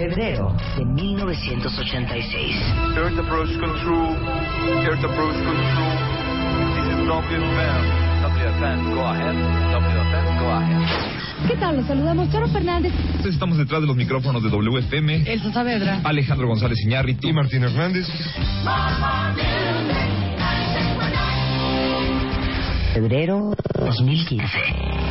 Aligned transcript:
Febrero 0.00 0.56
de 0.78 0.84
1986. 0.86 2.56
Earth 2.96 3.18
approach 3.18 3.50
control. 3.60 4.16
Earth 4.88 5.04
approach 5.04 5.36
control. 5.44 5.94
This 6.72 6.86
is 6.88 7.00
WFM. 7.04 7.82
WFM, 8.24 8.94
go 8.94 9.04
ahead. 9.04 9.36
WFM, 9.36 10.40
go 10.40 10.48
ahead. 10.52 11.48
¿Qué 11.48 11.56
tal? 11.56 11.76
Los 11.76 11.86
saludamos, 11.86 12.32
Charo 12.32 12.48
Fernández. 12.48 12.94
Estamos 13.26 13.58
detrás 13.58 13.82
de 13.82 13.88
los 13.88 13.96
micrófonos 13.96 14.42
de 14.42 14.48
WFM. 14.48 15.30
Elsa 15.30 15.52
Saavedra. 15.52 16.00
Alejandro 16.02 16.48
González 16.48 16.78
Iñárritu. 16.82 17.28
Y 17.28 17.34
Martín 17.34 17.64
Hernández. 17.64 18.06
Febrero 22.94 23.54
2015. 23.74 25.09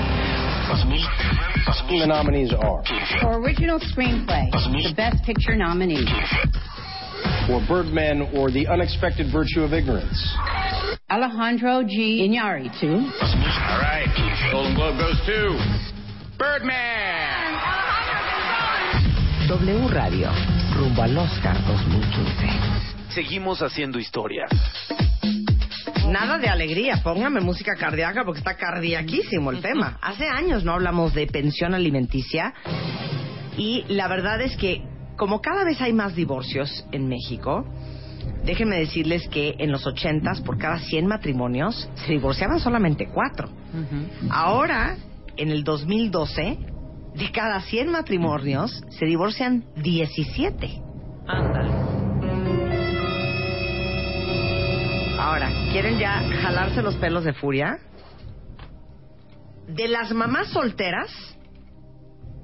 2000, 0.69 1.99
The 1.99 2.05
nominees 2.05 2.53
are 2.53 2.83
For 3.21 3.41
original 3.41 3.79
screenplay, 3.79 4.51
the 4.51 4.93
Best 4.95 5.23
Picture 5.25 5.55
nominee. 5.55 6.05
for 7.47 7.61
Birdman 7.67 8.29
or 8.37 8.51
The 8.51 8.67
Unexpected 8.67 9.31
Virtue 9.31 9.61
of 9.63 9.73
Ignorance. 9.73 10.13
Alejandro 11.09 11.83
G. 11.83 12.21
Iñárritu. 12.29 12.85
All 12.93 13.79
right. 13.81 14.05
Golden 14.51 14.75
Globe 14.75 14.97
goes 14.99 15.17
to 15.25 15.57
Birdman. 16.37 17.57
W 19.49 19.87
Radio, 19.89 20.29
rumbo 20.77 21.01
al 21.01 21.17
Oscar 21.17 21.55
2015. 21.65 23.13
Seguimos 23.15 23.61
haciendo 23.63 23.97
historia. 23.97 24.45
Nada 26.11 26.39
de 26.39 26.49
alegría, 26.49 27.01
póngame 27.03 27.39
música 27.39 27.75
cardíaca 27.75 28.23
porque 28.25 28.39
está 28.39 28.55
cardiaquísimo 28.55 29.51
el 29.51 29.61
tema. 29.61 29.97
Hace 30.01 30.27
años 30.27 30.63
no 30.63 30.73
hablamos 30.73 31.13
de 31.13 31.27
pensión 31.27 31.75
alimenticia 31.75 32.53
y 33.57 33.83
la 33.89 34.07
verdad 34.07 34.41
es 34.41 34.57
que 34.57 34.81
como 35.17 35.41
cada 35.41 35.63
vez 35.63 35.79
hay 35.81 35.93
más 35.93 36.15
divorcios 36.15 36.85
en 36.91 37.07
México, 37.07 37.65
déjenme 38.43 38.79
decirles 38.79 39.27
que 39.27 39.55
en 39.59 39.71
los 39.71 39.85
ochentas 39.85 40.41
por 40.41 40.57
cada 40.57 40.79
100 40.79 41.05
matrimonios 41.05 41.89
se 41.95 42.13
divorciaban 42.13 42.59
solamente 42.59 43.07
cuatro. 43.13 43.49
Ahora, 44.31 44.95
en 45.37 45.51
el 45.51 45.63
2012, 45.63 46.57
de 47.15 47.31
cada 47.31 47.61
100 47.61 47.91
matrimonios 47.91 48.81
se 48.97 49.05
divorcian 49.05 49.65
17. 49.75 50.81
Ándale. 51.27 51.69
Ahora, 55.19 55.51
¿quieren 55.71 55.97
ya 55.99 56.21
jalarse 56.41 56.81
los 56.81 56.95
pelos 56.95 57.23
de 57.23 57.33
furia? 57.33 57.77
De 59.67 59.87
las 59.87 60.11
mamás 60.13 60.47
solteras, 60.49 61.11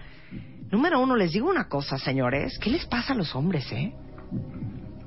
Número 0.72 0.98
uno, 1.00 1.14
les 1.16 1.30
digo 1.32 1.48
una 1.48 1.68
cosa, 1.68 1.96
señores. 1.98 2.58
¿Qué 2.58 2.68
les 2.70 2.84
pasa 2.86 3.12
a 3.14 3.16
los 3.16 3.34
hombres, 3.36 3.70
eh? 3.72 3.94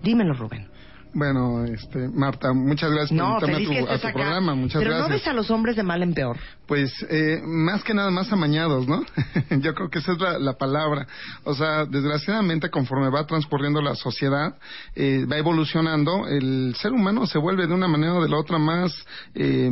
Dímelo, 0.01 0.33
Rubén. 0.33 0.67
Bueno, 1.13 1.65
este, 1.65 2.07
Marta, 2.07 2.53
muchas 2.53 2.89
gracias 2.89 3.19
por 3.19 3.49
invitarme 3.49 3.79
a 3.79 3.85
tu, 3.85 3.91
a 3.91 3.97
tu 3.97 4.13
programa. 4.13 4.55
Muchas 4.55 4.81
Pero 4.81 4.97
no 4.97 5.09
ves 5.09 5.27
a 5.27 5.33
los 5.33 5.51
hombres 5.51 5.75
de 5.75 5.83
mal 5.83 6.01
en 6.03 6.13
peor. 6.13 6.37
Pues 6.67 6.89
eh, 7.09 7.41
más 7.43 7.83
que 7.83 7.93
nada 7.93 8.09
más 8.11 8.31
amañados, 8.31 8.87
¿no? 8.87 9.03
Yo 9.59 9.73
creo 9.73 9.89
que 9.89 9.99
esa 9.99 10.13
es 10.13 10.19
la, 10.19 10.39
la 10.39 10.53
palabra. 10.53 11.05
O 11.43 11.53
sea, 11.53 11.85
desgraciadamente 11.85 12.69
conforme 12.69 13.09
va 13.09 13.25
transcurriendo 13.25 13.81
la 13.81 13.95
sociedad, 13.95 14.55
eh, 14.95 15.25
va 15.29 15.37
evolucionando, 15.37 16.27
el 16.29 16.73
ser 16.77 16.93
humano 16.93 17.25
se 17.27 17.39
vuelve 17.39 17.67
de 17.67 17.73
una 17.73 17.89
manera 17.89 18.13
o 18.13 18.23
de 18.23 18.29
la 18.29 18.37
otra 18.37 18.57
más, 18.57 18.93
eh, 19.35 19.69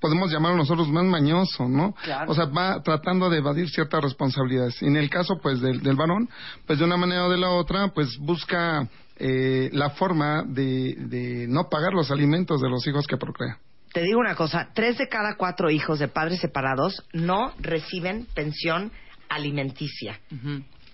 podemos 0.00 0.32
llamarlo 0.32 0.56
nosotros 0.56 0.88
más 0.88 1.04
mañoso, 1.04 1.68
¿no? 1.68 1.94
Claro. 2.02 2.30
O 2.30 2.34
sea, 2.34 2.46
va 2.46 2.82
tratando 2.82 3.28
de 3.28 3.38
evadir 3.38 3.68
ciertas 3.68 4.02
responsabilidades. 4.02 4.80
Y 4.80 4.86
en 4.86 4.96
el 4.96 5.10
caso, 5.10 5.38
pues, 5.42 5.60
del, 5.60 5.82
del 5.82 5.96
varón, 5.96 6.30
pues 6.66 6.78
de 6.78 6.86
una 6.86 6.96
manera 6.96 7.26
o 7.26 7.30
de 7.30 7.38
la 7.38 7.50
otra, 7.50 7.88
pues 7.88 8.16
busca 8.18 8.88
eh, 9.16 9.70
la 9.72 9.90
forma 9.90 10.42
de, 10.46 10.96
de 10.96 11.46
no 11.48 11.68
pagar 11.68 11.92
los 11.92 12.10
alimentos 12.10 12.60
de 12.60 12.68
los 12.68 12.86
hijos 12.86 13.06
que 13.06 13.16
procrea. 13.16 13.58
Te 13.92 14.02
digo 14.02 14.18
una 14.18 14.34
cosa, 14.34 14.70
tres 14.74 14.98
de 14.98 15.08
cada 15.08 15.36
cuatro 15.36 15.70
hijos 15.70 16.00
de 16.00 16.08
padres 16.08 16.40
separados 16.40 17.04
no 17.12 17.52
reciben 17.60 18.26
pensión 18.34 18.90
alimenticia. 19.28 20.18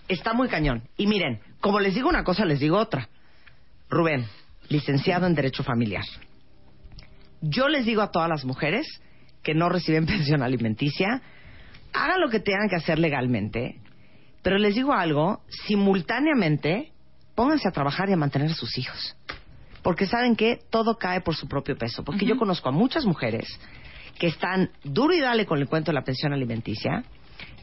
Está 0.07 0.33
muy 0.33 0.49
cañón. 0.49 0.83
Y 0.97 1.07
miren, 1.07 1.39
como 1.59 1.79
les 1.79 1.95
digo 1.95 2.09
una 2.09 2.23
cosa, 2.23 2.45
les 2.45 2.59
digo 2.59 2.77
otra. 2.77 3.09
Rubén, 3.89 4.25
licenciado 4.69 5.25
en 5.25 5.33
Derecho 5.33 5.63
Familiar. 5.63 6.03
Yo 7.41 7.67
les 7.69 7.85
digo 7.85 8.01
a 8.01 8.11
todas 8.11 8.29
las 8.29 8.45
mujeres 8.45 8.85
que 9.41 9.55
no 9.55 9.67
reciben 9.67 10.05
pensión 10.07 10.43
alimenticia, 10.43 11.21
hagan 11.93 12.21
lo 12.21 12.29
que 12.29 12.39
tengan 12.39 12.69
que 12.69 12.75
hacer 12.75 12.99
legalmente, 12.99 13.79
pero 14.43 14.57
les 14.57 14.75
digo 14.75 14.93
algo, 14.93 15.41
simultáneamente 15.65 16.91
pónganse 17.35 17.67
a 17.67 17.71
trabajar 17.71 18.09
y 18.09 18.13
a 18.13 18.17
mantener 18.17 18.51
a 18.51 18.53
sus 18.55 18.77
hijos. 18.77 19.15
Porque 19.83 20.05
saben 20.05 20.35
que 20.35 20.59
todo 20.69 20.97
cae 20.97 21.21
por 21.21 21.35
su 21.35 21.47
propio 21.47 21.75
peso. 21.77 22.03
Porque 22.03 22.25
yo 22.25 22.37
conozco 22.37 22.69
a 22.69 22.71
muchas 22.71 23.05
mujeres 23.05 23.47
que 24.19 24.27
están 24.27 24.69
duro 24.83 25.13
y 25.13 25.19
dale 25.19 25.45
con 25.45 25.57
el 25.59 25.67
cuento 25.67 25.91
de 25.91 25.95
la 25.95 26.03
pensión 26.03 26.33
alimenticia, 26.33 27.03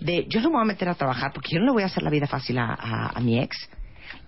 de 0.00 0.26
yo 0.28 0.40
no 0.40 0.48
me 0.48 0.54
voy 0.56 0.62
a 0.62 0.66
meter 0.66 0.88
a 0.88 0.94
trabajar 0.94 1.32
porque 1.32 1.50
yo 1.54 1.60
no 1.60 1.66
le 1.66 1.72
voy 1.72 1.82
a 1.84 1.86
hacer 1.86 2.02
la 2.02 2.10
vida 2.10 2.26
fácil 2.26 2.58
a, 2.58 2.74
a- 2.74 3.12
a 3.14 3.20
mi 3.20 3.38
ex. 3.38 3.56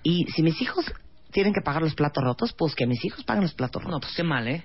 Y 0.05 0.25
si 0.35 0.43
mis 0.43 0.61
hijos 0.63 0.85
tienen 1.33 1.53
que 1.53 1.61
pagar 1.63 1.83
los 1.83 1.95
platos 1.95 2.23
rotos, 2.23 2.53
pues 2.53 2.75
que 2.77 2.87
mis 2.87 3.05
hijos 3.05 3.25
paguen 3.25 3.43
los 3.43 3.55
platos 3.55 3.83
rotos. 3.83 3.93
No, 3.93 4.01
pues 4.01 4.15
qué 4.15 4.23
mal, 4.23 4.47
¿eh? 4.47 4.65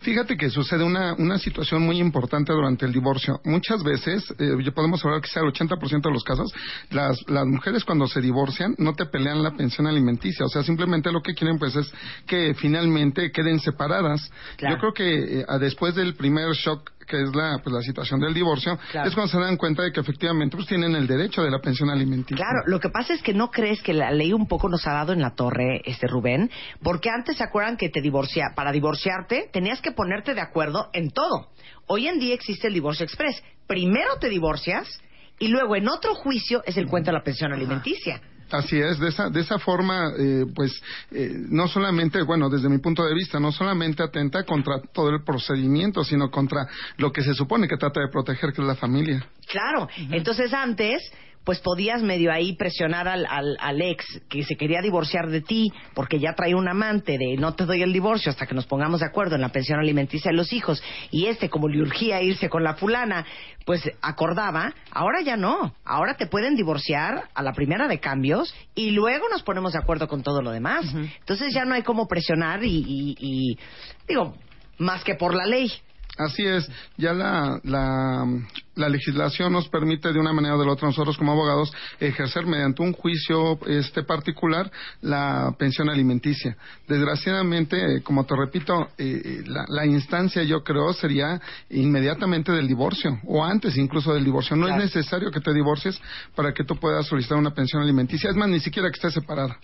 Fíjate 0.00 0.36
que 0.36 0.50
sucede 0.50 0.84
una, 0.84 1.14
una 1.14 1.38
situación 1.38 1.82
muy 1.82 1.98
importante 1.98 2.52
durante 2.52 2.86
el 2.86 2.92
divorcio. 2.92 3.40
Muchas 3.44 3.82
veces, 3.82 4.24
eh, 4.38 4.70
podemos 4.74 5.04
hablar 5.04 5.20
que 5.20 5.28
sea 5.28 5.42
el 5.42 5.52
80% 5.52 6.02
de 6.02 6.12
los 6.12 6.24
casos, 6.24 6.52
las, 6.90 7.18
las 7.28 7.46
mujeres 7.46 7.84
cuando 7.84 8.06
se 8.06 8.20
divorcian 8.20 8.74
no 8.78 8.92
te 8.94 9.06
pelean 9.06 9.42
la 9.42 9.52
pensión 9.52 9.86
alimenticia. 9.86 10.46
O 10.46 10.48
sea, 10.48 10.62
simplemente 10.62 11.10
lo 11.12 11.22
que 11.22 11.34
quieren 11.34 11.58
pues 11.58 11.74
es 11.76 11.90
que 12.26 12.54
finalmente 12.54 13.30
queden 13.30 13.60
separadas. 13.60 14.30
Claro. 14.56 14.76
Yo 14.76 14.80
creo 14.80 14.92
que 14.92 15.40
eh, 15.40 15.46
después 15.60 15.94
del 15.94 16.14
primer 16.14 16.52
shock 16.52 16.90
que 17.06 17.22
es 17.22 17.34
la, 17.34 17.58
pues, 17.62 17.72
la 17.74 17.80
situación 17.82 18.20
del 18.20 18.34
divorcio, 18.34 18.78
Claro. 18.90 19.08
es 19.08 19.14
cuando 19.14 19.32
se 19.32 19.38
dan 19.40 19.56
cuenta 19.56 19.82
de 19.82 19.92
que 19.92 20.00
efectivamente 20.00 20.56
pues 20.56 20.68
tienen 20.68 20.94
el 20.94 21.06
derecho 21.06 21.42
de 21.42 21.50
la 21.50 21.58
pensión 21.60 21.88
alimenticia. 21.90 22.36
Claro, 22.36 22.62
lo 22.66 22.80
que 22.80 22.88
pasa 22.90 23.14
es 23.14 23.22
que 23.22 23.32
no 23.34 23.50
crees 23.50 23.82
que 23.82 23.94
la 23.94 24.10
ley 24.10 24.32
un 24.32 24.46
poco 24.48 24.68
nos 24.68 24.86
ha 24.86 24.92
dado 24.92 25.12
en 25.12 25.20
la 25.20 25.34
torre, 25.34 25.80
este 25.84 26.06
Rubén, 26.06 26.50
porque 26.82 27.08
antes 27.10 27.36
se 27.36 27.44
acuerdan 27.44 27.76
que 27.76 27.88
te 27.88 28.00
divorcia, 28.00 28.52
para 28.54 28.72
divorciarte 28.72 29.48
tenías 29.52 29.80
que 29.80 29.92
ponerte 29.92 30.34
de 30.34 30.40
acuerdo 30.40 30.90
en 30.92 31.10
todo. 31.10 31.48
Hoy 31.86 32.08
en 32.08 32.18
día 32.18 32.34
existe 32.34 32.66
el 32.68 32.74
divorcio 32.74 33.04
express. 33.04 33.42
Primero 33.66 34.16
te 34.20 34.28
divorcias 34.28 35.00
y 35.38 35.48
luego 35.48 35.76
en 35.76 35.88
otro 35.88 36.14
juicio 36.14 36.62
es 36.66 36.76
el 36.76 36.86
cuento 36.86 37.10
de 37.10 37.18
la 37.18 37.22
pensión 37.22 37.52
alimenticia. 37.52 38.20
Así 38.50 38.78
es, 38.78 38.98
de 38.98 39.08
esa, 39.08 39.28
de 39.28 39.40
esa 39.40 39.58
forma, 39.58 40.12
eh, 40.18 40.44
pues, 40.54 40.80
eh, 41.10 41.30
no 41.48 41.66
solamente, 41.66 42.22
bueno, 42.22 42.48
desde 42.48 42.68
mi 42.68 42.78
punto 42.78 43.04
de 43.04 43.14
vista, 43.14 43.40
no 43.40 43.50
solamente 43.50 44.02
atenta 44.02 44.44
contra 44.44 44.80
todo 44.92 45.10
el 45.10 45.24
procedimiento, 45.24 46.04
sino 46.04 46.30
contra 46.30 46.66
lo 46.98 47.12
que 47.12 47.22
se 47.22 47.34
supone 47.34 47.66
que 47.66 47.76
trata 47.76 48.00
de 48.00 48.08
proteger, 48.08 48.52
que 48.52 48.62
es 48.62 48.68
la 48.68 48.76
familia. 48.76 49.26
Claro, 49.48 49.88
entonces 50.10 50.52
antes 50.52 51.02
pues 51.46 51.60
podías 51.60 52.02
medio 52.02 52.30
ahí 52.32 52.54
presionar 52.56 53.06
al, 53.08 53.24
al, 53.24 53.56
al 53.60 53.80
ex 53.80 54.04
que 54.28 54.42
se 54.44 54.56
quería 54.56 54.82
divorciar 54.82 55.30
de 55.30 55.40
ti 55.40 55.72
porque 55.94 56.18
ya 56.18 56.34
traía 56.34 56.56
un 56.56 56.68
amante 56.68 57.16
de 57.16 57.36
no 57.38 57.54
te 57.54 57.64
doy 57.64 57.80
el 57.82 57.92
divorcio 57.92 58.30
hasta 58.30 58.46
que 58.46 58.54
nos 58.54 58.66
pongamos 58.66 59.00
de 59.00 59.06
acuerdo 59.06 59.36
en 59.36 59.40
la 59.40 59.50
pensión 59.50 59.78
alimenticia 59.78 60.32
de 60.32 60.36
los 60.36 60.52
hijos 60.52 60.82
y 61.12 61.26
este 61.26 61.48
como 61.48 61.68
le 61.68 61.80
urgía 61.80 62.20
irse 62.20 62.48
con 62.50 62.64
la 62.64 62.74
fulana 62.74 63.24
pues 63.64 63.82
acordaba, 64.02 64.74
ahora 64.90 65.22
ya 65.22 65.36
no, 65.36 65.74
ahora 65.84 66.14
te 66.16 66.26
pueden 66.26 66.56
divorciar 66.56 67.28
a 67.34 67.42
la 67.42 67.52
primera 67.52 67.88
de 67.88 67.98
cambios 68.00 68.54
y 68.74 68.90
luego 68.90 69.28
nos 69.28 69.42
ponemos 69.42 69.72
de 69.72 69.78
acuerdo 69.78 70.06
con 70.08 70.22
todo 70.22 70.40
lo 70.42 70.50
demás. 70.52 70.84
Entonces 71.18 71.52
ya 71.54 71.64
no 71.64 71.74
hay 71.74 71.82
como 71.82 72.06
presionar 72.06 72.62
y, 72.64 72.68
y- 72.86 73.16
y, 73.18 73.58
digo, 74.06 74.34
más 74.78 75.02
que 75.04 75.14
por 75.14 75.34
la 75.34 75.46
ley. 75.46 75.70
Así 76.16 76.46
es, 76.46 76.66
ya 76.96 77.12
la, 77.12 77.60
la, 77.62 78.26
la, 78.74 78.88
legislación 78.88 79.52
nos 79.52 79.68
permite 79.68 80.12
de 80.14 80.18
una 80.18 80.32
manera 80.32 80.56
o 80.56 80.58
de 80.58 80.64
la 80.64 80.72
otra 80.72 80.88
nosotros 80.88 81.18
como 81.18 81.32
abogados 81.32 81.70
ejercer 82.00 82.46
mediante 82.46 82.82
un 82.82 82.94
juicio 82.94 83.58
este 83.66 84.02
particular 84.02 84.70
la 85.02 85.54
pensión 85.58 85.90
alimenticia. 85.90 86.56
Desgraciadamente, 86.88 87.96
eh, 87.96 88.02
como 88.02 88.24
te 88.24 88.34
repito, 88.34 88.88
eh, 88.96 89.42
la, 89.46 89.66
la, 89.68 89.84
instancia 89.84 90.42
yo 90.42 90.64
creo 90.64 90.94
sería 90.94 91.38
inmediatamente 91.68 92.50
del 92.50 92.66
divorcio 92.66 93.20
o 93.26 93.44
antes 93.44 93.76
incluso 93.76 94.14
del 94.14 94.24
divorcio. 94.24 94.56
No 94.56 94.68
es 94.68 94.76
necesario 94.76 95.30
que 95.30 95.40
te 95.40 95.52
divorcies 95.52 96.00
para 96.34 96.54
que 96.54 96.64
tú 96.64 96.76
puedas 96.76 97.06
solicitar 97.06 97.36
una 97.36 97.52
pensión 97.52 97.82
alimenticia. 97.82 98.30
Es 98.30 98.36
más, 98.36 98.48
ni 98.48 98.60
siquiera 98.60 98.88
que 98.88 98.94
estés 98.94 99.12
separada. 99.12 99.58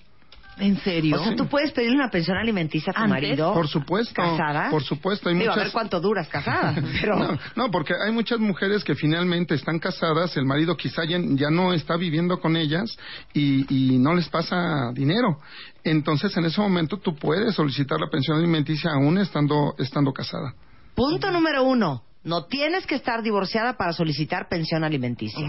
¿En 0.59 0.79
serio? 0.81 1.21
O 1.21 1.25
sea, 1.25 1.35
tú 1.35 1.47
puedes 1.47 1.73
pedir 1.73 1.93
una 1.93 2.11
pensión 2.11 2.37
alimenticia 2.37 2.93
a 2.95 3.03
tu 3.03 3.09
marido. 3.09 3.55
Por 3.55 3.69
supuesto. 3.69 4.15
¿Casada? 4.15 4.71
Por 4.71 4.83
supuesto. 4.83 5.29
Hay 5.29 5.35
Digo, 5.35 5.47
muchas... 5.47 5.61
a 5.61 5.65
ver 5.65 5.73
cuánto 5.73 6.01
duras 6.01 6.29
casada. 6.29 6.75
Pero... 7.01 7.17
no, 7.19 7.39
no, 7.57 7.71
porque 7.71 7.95
hay 7.95 8.13
muchas 8.13 8.39
mujeres 8.39 8.85
que 8.85 8.95
finalmente 8.95 9.55
están 9.55 9.79
casadas, 9.79 10.37
el 10.37 10.45
marido 10.45 10.77
quizá 10.77 11.05
ya, 11.05 11.19
ya 11.21 11.51
no 11.51 11.73
está 11.73 11.97
viviendo 11.97 12.39
con 12.39 12.57
ellas 12.57 12.97
y, 13.33 13.95
y 13.95 13.99
no 13.99 14.15
les 14.15 14.29
pasa 14.29 14.93
dinero. 14.93 15.39
Entonces, 15.85 16.37
en 16.37 16.45
ese 16.45 16.61
momento 16.61 16.99
tú 16.99 17.15
puedes 17.15 17.55
solicitar 17.55 17.99
la 17.99 18.09
pensión 18.09 18.39
alimenticia 18.39 18.93
aún 18.93 19.19
estando, 19.19 19.75
estando 19.79 20.13
casada. 20.13 20.55
Punto 20.95 21.31
número 21.31 21.65
uno. 21.65 22.03
No 22.25 22.45
tienes 22.45 22.87
que 22.87 22.95
estar 22.95 23.23
divorciada 23.23 23.77
para 23.77 23.93
solicitar 23.93 24.49
pensión 24.49 24.85
alimenticia. 24.85 25.45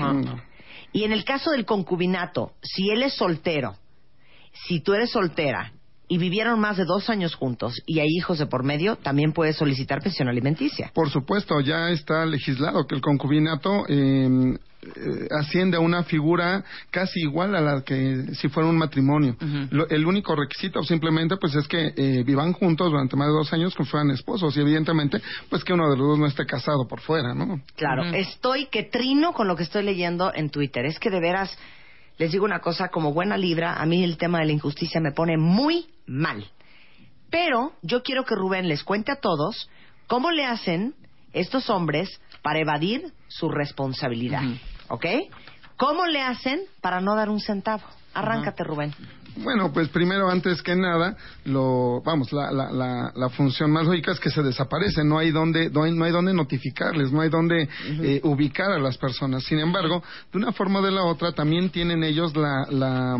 Y 0.91 1.03
en 1.03 1.11
el 1.11 1.23
caso 1.23 1.51
del 1.51 1.65
concubinato, 1.65 2.53
si 2.61 2.89
él 2.89 3.03
es 3.03 3.13
soltero 3.13 3.75
si 4.53 4.79
tú 4.79 4.93
eres 4.93 5.11
soltera 5.11 5.73
y 6.07 6.17
vivieron 6.17 6.59
más 6.59 6.77
de 6.77 6.85
dos 6.85 7.09
años 7.09 7.33
juntos 7.35 7.81
y 7.85 7.99
hay 7.99 8.09
hijos 8.09 8.37
de 8.37 8.45
por 8.45 8.63
medio, 8.63 8.97
también 8.97 9.33
puedes 9.33 9.55
solicitar 9.55 10.01
pensión 10.01 10.27
alimenticia. 10.27 10.91
Por 10.93 11.09
supuesto, 11.09 11.59
ya 11.61 11.89
está 11.89 12.25
legislado 12.25 12.85
que 12.85 12.95
el 12.95 13.01
concubinato 13.01 13.85
eh, 13.87 14.57
eh, 14.83 15.27
asciende 15.31 15.77
a 15.77 15.79
una 15.79 16.03
figura 16.03 16.63
casi 16.91 17.21
igual 17.21 17.55
a 17.55 17.61
la 17.61 17.81
que 17.83 18.35
si 18.35 18.49
fuera 18.49 18.67
un 18.67 18.77
matrimonio. 18.77 19.37
Uh 19.41 19.45
-huh. 19.45 19.67
Lo, 19.71 19.89
el 19.89 20.05
único 20.05 20.35
requisito 20.35 20.83
simplemente 20.83 21.37
pues 21.37 21.55
es 21.55 21.67
que 21.67 21.93
eh, 21.95 22.23
vivan 22.23 22.51
juntos 22.53 22.91
durante 22.91 23.15
más 23.15 23.27
de 23.29 23.33
dos 23.33 23.53
años 23.53 23.73
como 23.73 23.87
fueran 23.89 24.11
esposos 24.11 24.55
y 24.57 24.59
evidentemente 24.59 25.21
pues 25.49 25.63
que 25.63 25.73
uno 25.73 25.89
de 25.89 25.97
los 25.97 26.07
dos 26.09 26.19
no 26.19 26.27
esté 26.27 26.45
casado 26.45 26.85
por 26.87 26.99
fuera, 26.99 27.33
¿no? 27.33 27.61
Claro, 27.77 28.03
uh 28.03 28.05
-huh. 28.07 28.15
estoy 28.17 28.65
que 28.65 28.83
trino 28.83 29.31
con 29.31 29.47
lo 29.47 29.55
que 29.55 29.63
estoy 29.63 29.83
leyendo 29.83 30.33
en 30.35 30.49
Twitter. 30.49 30.85
Es 30.85 30.99
que 30.99 31.09
de 31.09 31.21
veras 31.21 31.57
les 32.17 32.31
digo 32.31 32.45
una 32.45 32.59
cosa, 32.59 32.89
como 32.89 33.13
buena 33.13 33.37
libra, 33.37 33.81
a 33.81 33.85
mí 33.85 34.03
el 34.03 34.17
tema 34.17 34.39
de 34.39 34.45
la 34.45 34.51
injusticia 34.51 35.01
me 35.01 35.11
pone 35.11 35.37
muy 35.37 35.87
mal. 36.05 36.45
Pero 37.29 37.73
yo 37.81 38.03
quiero 38.03 38.25
que 38.25 38.35
Rubén 38.35 38.67
les 38.67 38.83
cuente 38.83 39.11
a 39.11 39.19
todos 39.19 39.69
cómo 40.07 40.31
le 40.31 40.45
hacen 40.45 40.93
estos 41.33 41.69
hombres 41.69 42.21
para 42.43 42.59
evadir 42.59 43.11
su 43.27 43.49
responsabilidad. 43.49 44.43
Uh 44.43 44.45
-huh. 44.45 44.59
¿Ok? 44.89 45.05
¿Cómo 45.77 46.05
le 46.05 46.21
hacen 46.21 46.61
para 46.81 47.01
no 47.01 47.15
dar 47.15 47.29
un 47.29 47.39
centavo? 47.39 47.83
Arráncate, 48.13 48.61
uh 48.61 48.65
-huh. 48.65 48.69
Rubén. 48.69 48.95
Bueno, 49.37 49.73
pues 49.73 49.89
primero, 49.89 50.29
antes 50.29 50.61
que 50.61 50.75
nada, 50.75 51.17
lo, 51.45 52.01
vamos, 52.05 52.31
la, 52.31 52.51
la, 52.51 52.71
la, 52.71 53.11
la, 53.15 53.29
función 53.29 53.71
más 53.71 53.85
lógica 53.85 54.11
es 54.11 54.19
que 54.19 54.29
se 54.29 54.43
desaparecen, 54.43 55.09
no 55.09 55.17
hay 55.17 55.31
donde, 55.31 55.69
no 55.71 55.83
hay, 55.83 55.91
no 55.91 56.05
hay 56.05 56.11
donde 56.11 56.33
notificarles, 56.33 57.11
no 57.11 57.21
hay 57.21 57.29
donde 57.29 57.63
uh 57.63 57.67
-huh. 57.67 58.05
eh, 58.05 58.21
ubicar 58.23 58.71
a 58.71 58.77
las 58.79 58.97
personas. 58.97 59.43
Sin 59.43 59.59
embargo, 59.59 60.03
de 60.31 60.37
una 60.37 60.51
forma 60.51 60.79
o 60.79 60.83
de 60.83 60.91
la 60.91 61.03
otra, 61.03 61.31
también 61.31 61.69
tienen 61.69 62.03
ellos 62.03 62.35
la, 62.35 62.67
la, 62.69 63.17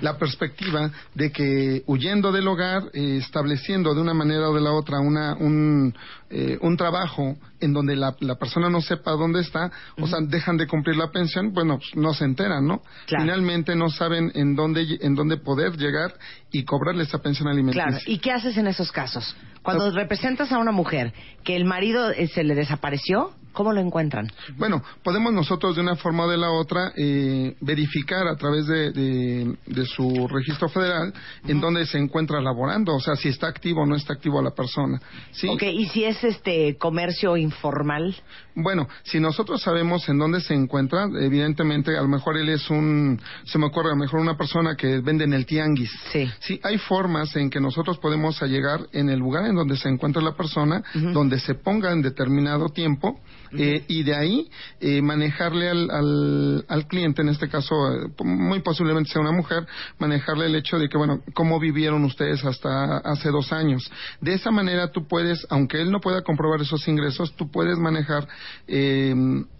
la 0.00 0.18
perspectiva 0.18 0.90
de 1.14 1.32
que 1.32 1.82
huyendo 1.86 2.30
del 2.30 2.46
hogar, 2.46 2.84
eh, 2.92 3.18
estableciendo 3.20 3.92
de 3.94 4.00
una 4.00 4.14
manera 4.14 4.48
o 4.48 4.54
de 4.54 4.60
la 4.60 4.72
otra 4.72 5.00
una, 5.00 5.34
un, 5.34 5.94
eh, 6.36 6.58
un 6.62 6.76
trabajo 6.76 7.36
en 7.60 7.72
donde 7.72 7.94
la, 7.94 8.16
la, 8.18 8.34
persona 8.34 8.68
no 8.68 8.80
sepa 8.80 9.12
dónde 9.12 9.40
está, 9.40 9.66
uh 9.66 9.70
-huh. 10.00 10.04
o 10.04 10.06
sea, 10.08 10.18
dejan 10.20 10.56
de 10.56 10.66
cumplir 10.66 10.96
la 10.96 11.12
pensión, 11.12 11.52
bueno, 11.52 11.78
pues, 11.78 11.94
no 11.94 12.12
se 12.12 12.24
enteran, 12.24 12.66
¿no? 12.66 12.82
Claro. 13.06 13.22
Finalmente 13.22 13.76
no 13.76 13.88
saben 13.88 14.32
en 14.34 14.56
dónde, 14.56 14.98
en 15.00 15.14
dónde 15.14 15.36
poder 15.36 15.76
llegar 15.76 16.12
y 16.54 16.64
cobrarle 16.64 17.02
esa 17.02 17.18
pensión 17.18 17.48
alimenticia. 17.48 17.84
Claro, 17.84 18.02
¿y 18.06 18.18
qué 18.18 18.30
haces 18.30 18.56
en 18.56 18.68
esos 18.68 18.92
casos? 18.92 19.36
Cuando 19.62 19.90
representas 19.90 20.52
a 20.52 20.58
una 20.58 20.72
mujer 20.72 21.12
que 21.42 21.56
el 21.56 21.64
marido 21.64 22.10
eh, 22.10 22.28
se 22.28 22.44
le 22.44 22.54
desapareció, 22.54 23.32
¿cómo 23.52 23.72
lo 23.72 23.80
encuentran? 23.80 24.30
Bueno, 24.56 24.82
podemos 25.02 25.32
nosotros 25.32 25.74
de 25.74 25.80
una 25.80 25.96
forma 25.96 26.24
o 26.24 26.28
de 26.28 26.36
la 26.36 26.50
otra 26.50 26.92
eh, 26.96 27.56
verificar 27.60 28.28
a 28.28 28.36
través 28.36 28.66
de, 28.66 28.92
de, 28.92 29.56
de 29.66 29.86
su 29.86 30.28
registro 30.28 30.68
federal 30.68 31.08
uh 31.08 31.46
-huh. 31.46 31.50
en 31.50 31.60
dónde 31.60 31.86
se 31.86 31.96
encuentra 31.98 32.40
laborando, 32.42 32.94
o 32.94 33.00
sea, 33.00 33.16
si 33.16 33.28
está 33.30 33.46
activo 33.48 33.82
o 33.82 33.86
no 33.86 33.96
está 33.96 34.12
activo 34.12 34.42
la 34.42 34.50
persona. 34.50 35.00
¿sí? 35.32 35.48
Ok, 35.48 35.62
¿y 35.62 35.86
si 35.86 36.04
es 36.04 36.22
este 36.22 36.76
comercio 36.76 37.36
informal? 37.38 38.14
Bueno, 38.54 38.86
si 39.02 39.18
nosotros 39.18 39.62
sabemos 39.62 40.08
en 40.08 40.18
dónde 40.18 40.40
se 40.40 40.54
encuentra, 40.54 41.08
evidentemente 41.20 41.96
a 41.96 42.02
lo 42.02 42.08
mejor 42.08 42.36
él 42.36 42.50
es 42.50 42.68
un, 42.70 43.18
se 43.44 43.58
me 43.58 43.66
ocurre 43.66 43.88
a 43.88 43.94
lo 43.94 44.00
mejor 44.00 44.20
una 44.20 44.36
persona 44.36 44.76
que 44.76 45.00
vende 45.00 45.24
en 45.24 45.32
el 45.32 45.46
tianguis. 45.46 45.90
Sí. 46.12 46.30
Sí, 46.46 46.60
hay 46.62 46.76
formas 46.76 47.34
en 47.36 47.48
que 47.48 47.58
nosotros 47.58 47.96
podemos 47.98 48.38
llegar 48.42 48.80
en 48.92 49.08
el 49.08 49.18
lugar 49.18 49.46
en 49.46 49.54
donde 49.54 49.78
se 49.78 49.88
encuentra 49.88 50.20
la 50.20 50.36
persona, 50.36 50.82
uh 50.94 50.98
-huh. 50.98 51.12
donde 51.12 51.38
se 51.38 51.54
ponga 51.54 51.90
en 51.90 52.02
determinado 52.02 52.68
tiempo, 52.68 53.08
uh 53.08 53.56
-huh. 53.56 53.60
eh, 53.60 53.84
y 53.88 54.02
de 54.02 54.14
ahí 54.14 54.50
eh, 54.78 55.00
manejarle 55.00 55.70
al, 55.70 55.90
al, 55.90 56.64
al, 56.68 56.86
cliente, 56.86 57.22
en 57.22 57.30
este 57.30 57.48
caso 57.48 57.74
eh, 57.92 58.10
muy 58.24 58.60
posiblemente 58.60 59.10
sea 59.10 59.22
una 59.22 59.32
mujer, 59.32 59.66
manejarle 59.98 60.44
el 60.44 60.54
hecho 60.56 60.78
de 60.78 60.88
que, 60.90 60.98
bueno, 60.98 61.22
cómo 61.32 61.58
vivieron 61.58 62.04
ustedes 62.04 62.44
hasta 62.44 62.98
hace 62.98 63.30
dos 63.30 63.50
años. 63.50 63.90
De 64.20 64.34
esa 64.34 64.50
manera 64.50 64.92
tú 64.92 65.08
puedes, 65.08 65.46
aunque 65.48 65.80
él 65.80 65.90
no 65.90 66.00
pueda 66.00 66.20
comprobar 66.22 66.60
esos 66.60 66.86
ingresos, 66.88 67.34
tú 67.36 67.50
puedes 67.50 67.78
manejar 67.78 68.28
eh, 68.68 69.14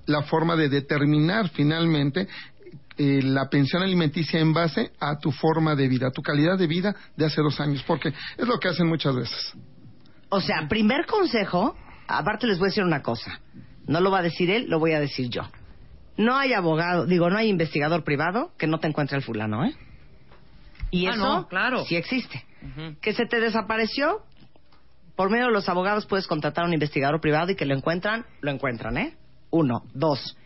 la 0.07 0.23
forma 0.23 0.55
de 0.57 0.69
determinar 0.69 1.49
finalmente 1.49 2.29
eh, 2.97 3.21
la 3.23 3.49
pensión 3.49 3.83
alimenticia 3.83 4.39
en 4.41 4.53
base 4.53 4.93
a 5.01 5.19
tu 5.19 5.33
forma 5.33 5.75
de 5.75 5.89
vida, 5.89 6.09
a 6.09 6.11
tu 6.11 6.23
calidad 6.23 6.57
de 6.57 6.67
vida 6.67 6.95
de 7.17 7.25
hace 7.25 7.41
dos 7.41 7.59
años, 7.61 7.83
porque 7.87 8.11
es 8.11 8.47
lo 8.47 8.59
que 8.59 8.69
hacen 8.69 8.87
muchas 8.87 9.15
veces. 9.17 9.55
O 10.29 10.41
sea, 10.41 10.69
primer 10.69 11.07
consejo, 11.07 11.77
aparte 12.07 12.47
les 12.47 12.59
voy 12.59 12.67
a 12.67 12.71
decir 12.71 12.85
una 12.85 13.03
cosa, 13.03 13.41
no 13.87 14.01
lo 14.01 14.11
va 14.11 14.21
a 14.21 14.23
decir 14.23 14.51
él, 14.51 14.67
lo 14.69 14.79
voy 14.79 14.93
a 14.93 15.01
decir 15.01 15.29
yo. 15.29 15.43
No 16.17 16.37
hay 16.37 16.53
abogado, 16.53 17.07
digo, 17.07 17.29
no 17.31 17.37
hay 17.37 17.49
investigador 17.49 18.05
privado 18.05 18.53
que 18.57 18.67
no 18.67 18.79
te 18.79 18.87
encuentre 18.87 19.17
el 19.17 19.25
fulano, 19.25 19.65
¿eh? 19.65 19.75
Y 20.91 21.07
ah, 21.07 21.11
eso 21.11 21.19
no, 21.19 21.49
claro. 21.49 21.85
sí 21.85 21.97
existe. 21.97 22.45
Uh 22.63 22.67
-huh. 22.67 23.01
Que 23.01 23.13
se 23.13 23.27
te 23.27 23.41
desapareció, 23.41 24.23
por 25.17 25.31
medio 25.31 25.47
de 25.47 25.53
los 25.53 25.69
abogados 25.69 26.07
puedes 26.07 26.27
contratar 26.27 26.65
a 26.65 26.69
un 26.69 26.75
investigador 26.75 27.21
privado 27.21 27.51
y 27.51 27.57
que 27.57 27.67
lo 27.67 27.75
encuentran, 27.75 28.25
lo 28.41 28.53
encuentran, 28.53 28.97
¿eh? 28.97 29.17
Uno. 29.51 29.83
Dos. 29.93 30.37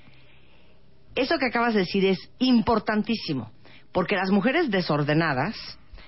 Eso 1.15 1.39
que 1.39 1.47
acabas 1.47 1.75
de 1.75 1.81
decir 1.81 2.05
es 2.05 2.19
importantísimo, 2.39 3.51
porque 3.93 4.17
las 4.17 4.31
mujeres 4.31 4.71
desordenadas, 4.71 5.57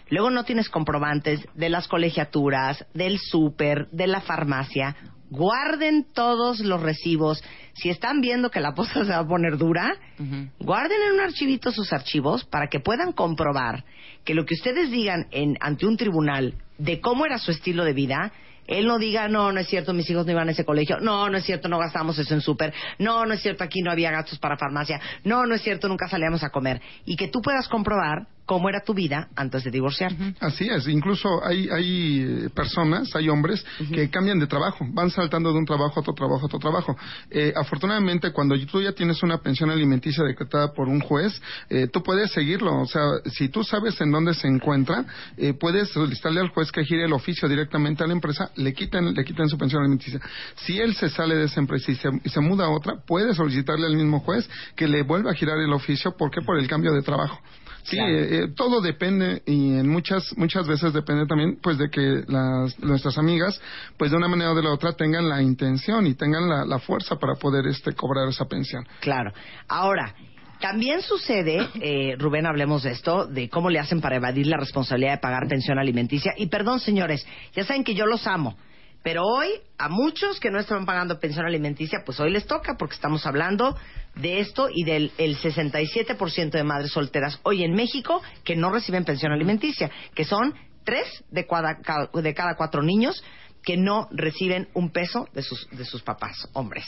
luego 0.08 0.30
no 0.30 0.44
tienes 0.44 0.68
comprobantes 0.68 1.40
de 1.54 1.68
las 1.68 1.88
colegiaturas, 1.88 2.84
del 2.94 3.18
súper, 3.18 3.88
de 3.90 4.06
la 4.06 4.20
farmacia, 4.20 4.96
guarden 5.30 6.04
todos 6.12 6.60
los 6.60 6.82
recibos. 6.82 7.42
Si 7.75 7.88
están 7.88 8.20
viendo 8.20 8.50
que 8.50 8.60
la 8.60 8.75
posta 8.75 9.04
se 9.04 9.10
va 9.10 9.18
a 9.18 9.26
poner 9.26 9.56
dura, 9.56 9.96
uh 10.18 10.22
-huh. 10.22 10.50
guarden 10.58 10.98
en 11.08 11.14
un 11.14 11.20
archivito 11.20 11.70
sus 11.70 11.92
archivos 11.92 12.44
para 12.44 12.66
que 12.68 12.80
puedan 12.80 13.12
comprobar 13.12 13.84
que 14.25 14.34
lo 14.34 14.44
que 14.44 14.54
ustedes 14.54 14.90
digan 14.90 15.26
en, 15.30 15.56
ante 15.60 15.86
un 15.86 15.96
tribunal 15.96 16.54
de 16.78 17.00
cómo 17.00 17.25
era 17.25 17.38
su 17.38 17.50
estilo 17.50 17.84
de 17.84 17.92
vida, 17.92 18.32
él 18.70 18.86
no 18.86 18.98
diga, 18.98 19.28
no, 19.28 19.52
no 19.52 19.60
es 19.60 19.68
cierto, 19.68 19.92
mis 19.92 20.08
hijos 20.08 20.24
no 20.24 20.32
iban 20.32 20.48
a 20.48 20.52
ese 20.52 20.64
colegio, 20.64 20.98
no, 21.00 21.28
no 21.28 21.36
es 21.36 21.44
cierto, 21.44 21.68
no 21.68 21.78
gastamos 21.78 22.18
eso 22.18 22.32
en 22.32 22.40
súper, 22.40 22.72
no, 22.98 23.26
no 23.26 23.34
es 23.34 23.42
cierto, 23.42 23.64
aquí 23.64 23.82
no 23.82 23.90
había 23.90 24.10
gastos 24.10 24.38
para 24.38 24.56
farmacia, 24.56 25.00
no, 25.24 25.44
no 25.44 25.56
es 25.56 25.62
cierto, 25.62 25.88
nunca 25.88 26.08
salíamos 26.08 26.42
a 26.44 26.50
comer. 26.50 26.80
Y 27.04 27.16
que 27.16 27.28
tú 27.28 27.42
puedas 27.42 27.68
comprobar 27.68 28.28
cómo 28.47 28.68
era 28.68 28.80
tu 28.80 28.94
vida 28.94 29.28
antes 29.37 29.64
de 29.64 29.70
divorciar. 29.70 30.12
Así 30.40 30.68
es, 30.68 30.88
incluso 30.88 31.44
hay, 31.44 31.68
hay 31.68 32.20
eh, 32.20 32.50
personas, 32.50 33.14
hay 33.14 33.28
hombres 33.28 33.64
uh 33.78 33.85
-huh. 33.85 33.94
que 33.94 34.11
cambian 34.11 34.38
de 34.38 34.47
trabajo, 34.47 34.87
van 34.92 35.11
saltando 35.11 35.52
de 35.52 35.59
un 35.59 35.64
trabajo 35.64 35.94
a 35.97 36.00
otro 36.00 36.14
trabajo 36.14 36.42
a 36.42 36.47
otro 36.47 36.59
trabajo. 36.59 36.97
Eh, 37.30 37.52
afortunadamente, 37.54 38.32
cuando 38.32 38.56
tú 38.66 38.82
ya 38.82 38.92
tienes 38.92 39.23
una 39.23 39.38
pensión 39.38 39.70
alimenticia 39.70 40.25
decretada 40.25 40.73
por 40.73 40.88
un 40.88 41.00
juez, 41.00 41.40
eh, 41.68 41.88
tú 41.92 42.02
puedes 42.02 42.32
seguirlo, 42.32 42.80
o 42.80 42.87
sea, 42.87 43.02
si 43.26 43.49
tú 43.49 43.64
sabes 43.64 44.00
en 44.00 44.11
dónde 44.11 44.35
se 44.35 44.49
encuentra, 44.49 45.04
eh, 45.37 45.54
puedes 45.54 45.90
solicitarle 45.90 46.40
al 46.40 46.49
juez 46.49 46.70
que 46.73 46.85
gire 46.85 47.04
el 47.04 47.12
oficio 47.12 47.49
directamente 47.49 48.04
a 48.04 48.06
la 48.06 48.12
empresa, 48.12 48.50
le 48.56 48.73
quiten, 48.73 49.14
le 49.14 49.25
quiten 49.25 49.49
su 49.49 49.56
pensión 49.59 49.82
alimenticia. 49.82 50.20
Si 50.56 50.78
él 50.78 50.94
se 50.94 51.09
sale 51.09 51.35
de 51.37 51.44
esa 51.44 51.61
empresa 51.61 51.90
y 51.90 51.94
se, 51.94 52.09
y 52.25 52.28
se 52.28 52.40
muda 52.40 52.66
a 52.66 52.70
otra, 52.70 52.97
puede 53.06 53.35
solicitarle 53.35 53.87
al 53.87 53.97
mismo 53.97 54.20
juez 54.20 54.49
que 54.76 54.88
le 54.88 55.02
vuelva 55.02 55.30
a 55.30 55.35
girar 55.35 55.59
el 55.59 55.73
oficio, 55.73 56.16
¿por 56.16 56.30
qué? 56.30 56.40
Por 56.42 56.59
el 56.59 56.66
cambio 56.68 56.92
de 56.92 57.02
trabajo. 57.02 57.40
Sí, 57.82 57.96
claro. 57.96 58.12
eh, 58.12 58.44
eh, 58.44 58.49
todo 58.54 58.80
depende 58.80 59.42
y 59.46 59.78
en 59.78 59.88
muchas 59.88 60.37
muchas 60.37 60.66
veces 60.66 60.92
depende 60.92 61.26
también 61.26 61.58
pues 61.62 61.78
de 61.78 61.90
que 61.90 62.25
las, 62.28 62.78
nuestras 62.80 63.18
amigas 63.18 63.60
pues 63.96 64.10
de 64.10 64.16
una 64.16 64.28
manera 64.28 64.52
o 64.52 64.54
de 64.54 64.62
la 64.62 64.70
otra 64.70 64.92
tengan 64.92 65.28
la 65.28 65.42
intención 65.42 66.06
y 66.06 66.14
tengan 66.14 66.49
la, 66.49 66.64
la 66.64 66.78
fuerza 66.78 67.16
para 67.16 67.34
poder 67.34 67.66
este 67.66 67.92
cobrar 67.92 68.28
esa 68.28 68.44
pensión. 68.46 68.87
Claro. 69.00 69.32
Ahora, 69.68 70.14
también 70.60 71.00
sucede, 71.00 71.66
eh, 71.80 72.16
Rubén, 72.18 72.46
hablemos 72.46 72.82
de 72.82 72.90
esto, 72.90 73.26
de 73.26 73.49
cómo 73.49 73.70
le 73.70 73.78
hacen 73.78 74.02
para 74.02 74.16
evadir 74.16 74.46
la 74.46 74.58
responsabilidad 74.58 75.12
de 75.12 75.18
pagar 75.18 75.49
pensión 75.49 75.78
alimenticia. 75.78 76.34
Y 76.37 76.49
perdón, 76.49 76.80
señores, 76.80 77.26
ya 77.54 77.64
saben 77.64 77.82
que 77.82 77.94
yo 77.94 78.04
los 78.04 78.26
amo, 78.26 78.58
Pero 79.02 79.25
hoy, 79.25 79.49
a 79.78 79.88
muchos 79.88 80.38
que 80.40 80.50
no 80.50 80.59
están 80.59 80.85
pagando 80.85 81.19
pensión 81.19 81.47
alimenticia, 81.47 82.02
pues 82.04 82.21
hoy 82.21 82.30
les 82.30 82.47
toca 82.47 82.76
porque 82.76 82.95
estamos 82.95 83.25
hablando 83.26 83.76
de 84.16 84.40
esto 84.40 84.69
y 84.73 84.85
del 84.85 85.12
el 85.16 85.38
67% 85.38 86.50
de 86.50 86.64
madres 86.64 86.92
solteras 86.92 87.40
hoy 87.42 87.64
en 87.64 87.73
México 87.73 88.21
que 88.45 88.57
no 88.57 88.71
reciben 88.71 89.04
pensión 89.04 89.33
alimenticia, 89.33 89.90
que 90.14 90.25
son 90.25 90.54
tres 90.85 91.25
de 91.30 91.47
cada, 91.47 92.57
cuatro 92.57 92.83
niños 92.83 93.23
que 93.62 93.76
no 93.76 94.09
reciben 94.11 94.69
un 94.75 94.90
peso 94.90 95.28
de 95.33 95.42
sus, 95.42 95.69
de 95.71 95.85
sus 95.85 96.02
papás, 96.02 96.49
hombres. 96.52 96.85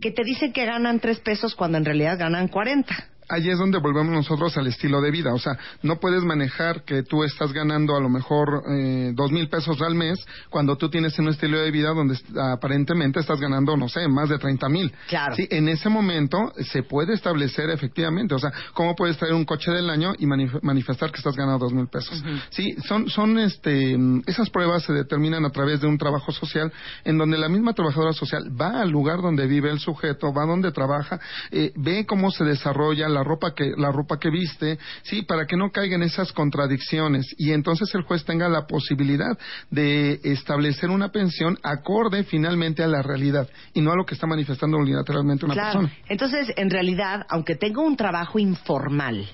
Que 0.00 0.12
te 0.12 0.22
dicen 0.22 0.52
que 0.52 0.64
ganan 0.64 1.00
tres 1.00 1.18
pesos 1.20 1.56
cuando 1.56 1.78
en 1.78 1.84
realidad 1.84 2.18
ganan 2.18 2.48
40 2.48 2.94
ahí 3.28 3.48
es 3.50 3.58
donde 3.58 3.78
volvemos 3.78 4.12
nosotros 4.12 4.56
al 4.56 4.66
estilo 4.66 5.00
de 5.00 5.10
vida. 5.10 5.34
O 5.34 5.38
sea, 5.38 5.58
no 5.82 6.00
puedes 6.00 6.24
manejar 6.24 6.82
que 6.84 7.02
tú 7.02 7.24
estás 7.24 7.52
ganando 7.52 7.96
a 7.96 8.00
lo 8.00 8.08
mejor 8.08 8.62
eh, 8.70 9.12
dos 9.14 9.30
mil 9.30 9.48
pesos 9.48 9.80
al 9.82 9.94
mes 9.94 10.18
cuando 10.50 10.76
tú 10.76 10.88
tienes 10.88 11.18
un 11.18 11.28
estilo 11.28 11.58
de 11.58 11.70
vida 11.70 11.90
donde 11.90 12.18
aparentemente 12.52 13.20
estás 13.20 13.40
ganando, 13.40 13.76
no 13.76 13.88
sé, 13.88 14.08
más 14.08 14.28
de 14.28 14.38
treinta 14.38 14.68
mil. 14.68 14.92
Claro. 15.08 15.34
Sí, 15.34 15.46
en 15.50 15.68
ese 15.68 15.88
momento 15.88 16.52
se 16.58 16.82
puede 16.82 17.14
establecer 17.14 17.70
efectivamente, 17.70 18.34
o 18.34 18.38
sea, 18.38 18.52
cómo 18.72 18.94
puedes 18.94 19.16
traer 19.16 19.34
un 19.34 19.44
coche 19.44 19.70
del 19.70 19.90
año 19.90 20.12
y 20.18 20.26
manifestar 20.26 21.10
que 21.10 21.18
estás 21.18 21.36
ganando 21.36 21.58
dos 21.58 21.72
mil 21.72 21.88
pesos. 21.88 22.22
Sí, 22.50 22.76
son, 22.86 23.08
son 23.08 23.38
este, 23.38 23.96
esas 24.26 24.50
pruebas 24.50 24.84
se 24.84 24.92
determinan 24.92 25.44
a 25.44 25.50
través 25.50 25.80
de 25.80 25.86
un 25.86 25.98
trabajo 25.98 26.32
social 26.32 26.72
en 27.04 27.18
donde 27.18 27.38
la 27.38 27.48
misma 27.48 27.72
trabajadora 27.72 28.12
social 28.12 28.44
va 28.58 28.80
al 28.80 28.90
lugar 28.90 29.20
donde 29.20 29.46
vive 29.46 29.70
el 29.70 29.78
sujeto, 29.78 30.32
va 30.32 30.46
donde 30.46 30.72
trabaja, 30.72 31.20
eh, 31.50 31.72
ve 31.76 32.06
cómo 32.06 32.30
se 32.30 32.44
desarrolla 32.44 33.08
la 33.08 33.17
ropa 33.22 33.54
que 33.54 33.72
la 33.76 33.90
ropa 33.90 34.18
que 34.18 34.30
viste, 34.30 34.78
sí, 35.02 35.22
para 35.22 35.46
que 35.46 35.56
no 35.56 35.70
caigan 35.70 36.02
esas 36.02 36.32
contradicciones 36.32 37.34
y 37.38 37.52
entonces 37.52 37.94
el 37.94 38.02
juez 38.02 38.24
tenga 38.24 38.48
la 38.48 38.66
posibilidad 38.66 39.38
de 39.70 40.20
establecer 40.24 40.90
una 40.90 41.10
pensión 41.10 41.58
acorde 41.62 42.24
finalmente 42.24 42.82
a 42.82 42.86
la 42.86 43.02
realidad 43.02 43.48
y 43.74 43.80
no 43.80 43.92
a 43.92 43.96
lo 43.96 44.04
que 44.04 44.14
está 44.14 44.26
manifestando 44.26 44.78
unilateralmente 44.78 45.44
una 45.44 45.54
claro. 45.54 45.80
persona. 45.80 46.02
Entonces, 46.08 46.52
en 46.56 46.70
realidad, 46.70 47.26
aunque 47.28 47.54
tenga 47.56 47.82
un 47.82 47.96
trabajo 47.96 48.38
informal, 48.38 49.28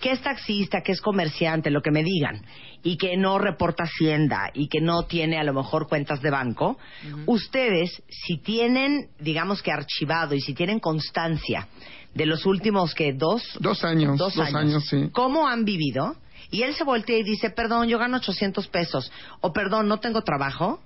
que 0.00 0.12
es 0.12 0.22
taxista, 0.22 0.80
que 0.80 0.92
es 0.92 1.00
comerciante, 1.00 1.70
lo 1.70 1.82
que 1.82 1.90
me 1.90 2.02
digan, 2.02 2.42
y 2.82 2.96
que 2.96 3.16
no 3.16 3.38
reporta 3.38 3.84
Hacienda 3.84 4.50
y 4.54 4.68
que 4.68 4.80
no 4.80 5.02
tiene 5.04 5.38
a 5.38 5.44
lo 5.44 5.52
mejor 5.52 5.88
cuentas 5.88 6.22
de 6.22 6.30
banco, 6.30 6.78
ustedes, 7.26 8.02
si 8.08 8.38
tienen, 8.38 9.10
digamos 9.18 9.62
que 9.62 9.70
archivado 9.70 10.34
y 10.34 10.40
si 10.40 10.54
tienen 10.54 10.80
constancia 10.80 11.68
de 12.14 12.26
los 12.26 12.46
últimos 12.46 12.94
que 12.94 13.12
dos 13.12 13.42
dos 13.60 13.84
años 13.84 14.18
dos, 14.18 14.38
años, 14.38 14.84
sí. 14.86 15.08
Cómo 15.12 15.46
han 15.46 15.64
vivido 15.64 16.16
y 16.50 16.62
él 16.62 16.74
se 16.74 16.84
voltea 16.84 17.18
y 17.18 17.22
dice 17.22 17.50
perdón 17.50 17.88
yo 17.88 17.98
gano 17.98 18.16
800 18.18 18.66
pesos. 18.68 19.10
O 19.40 19.52
perdón 19.52 19.88
no 19.88 20.00
tengo 20.00 20.22
trabajo. 20.22 20.80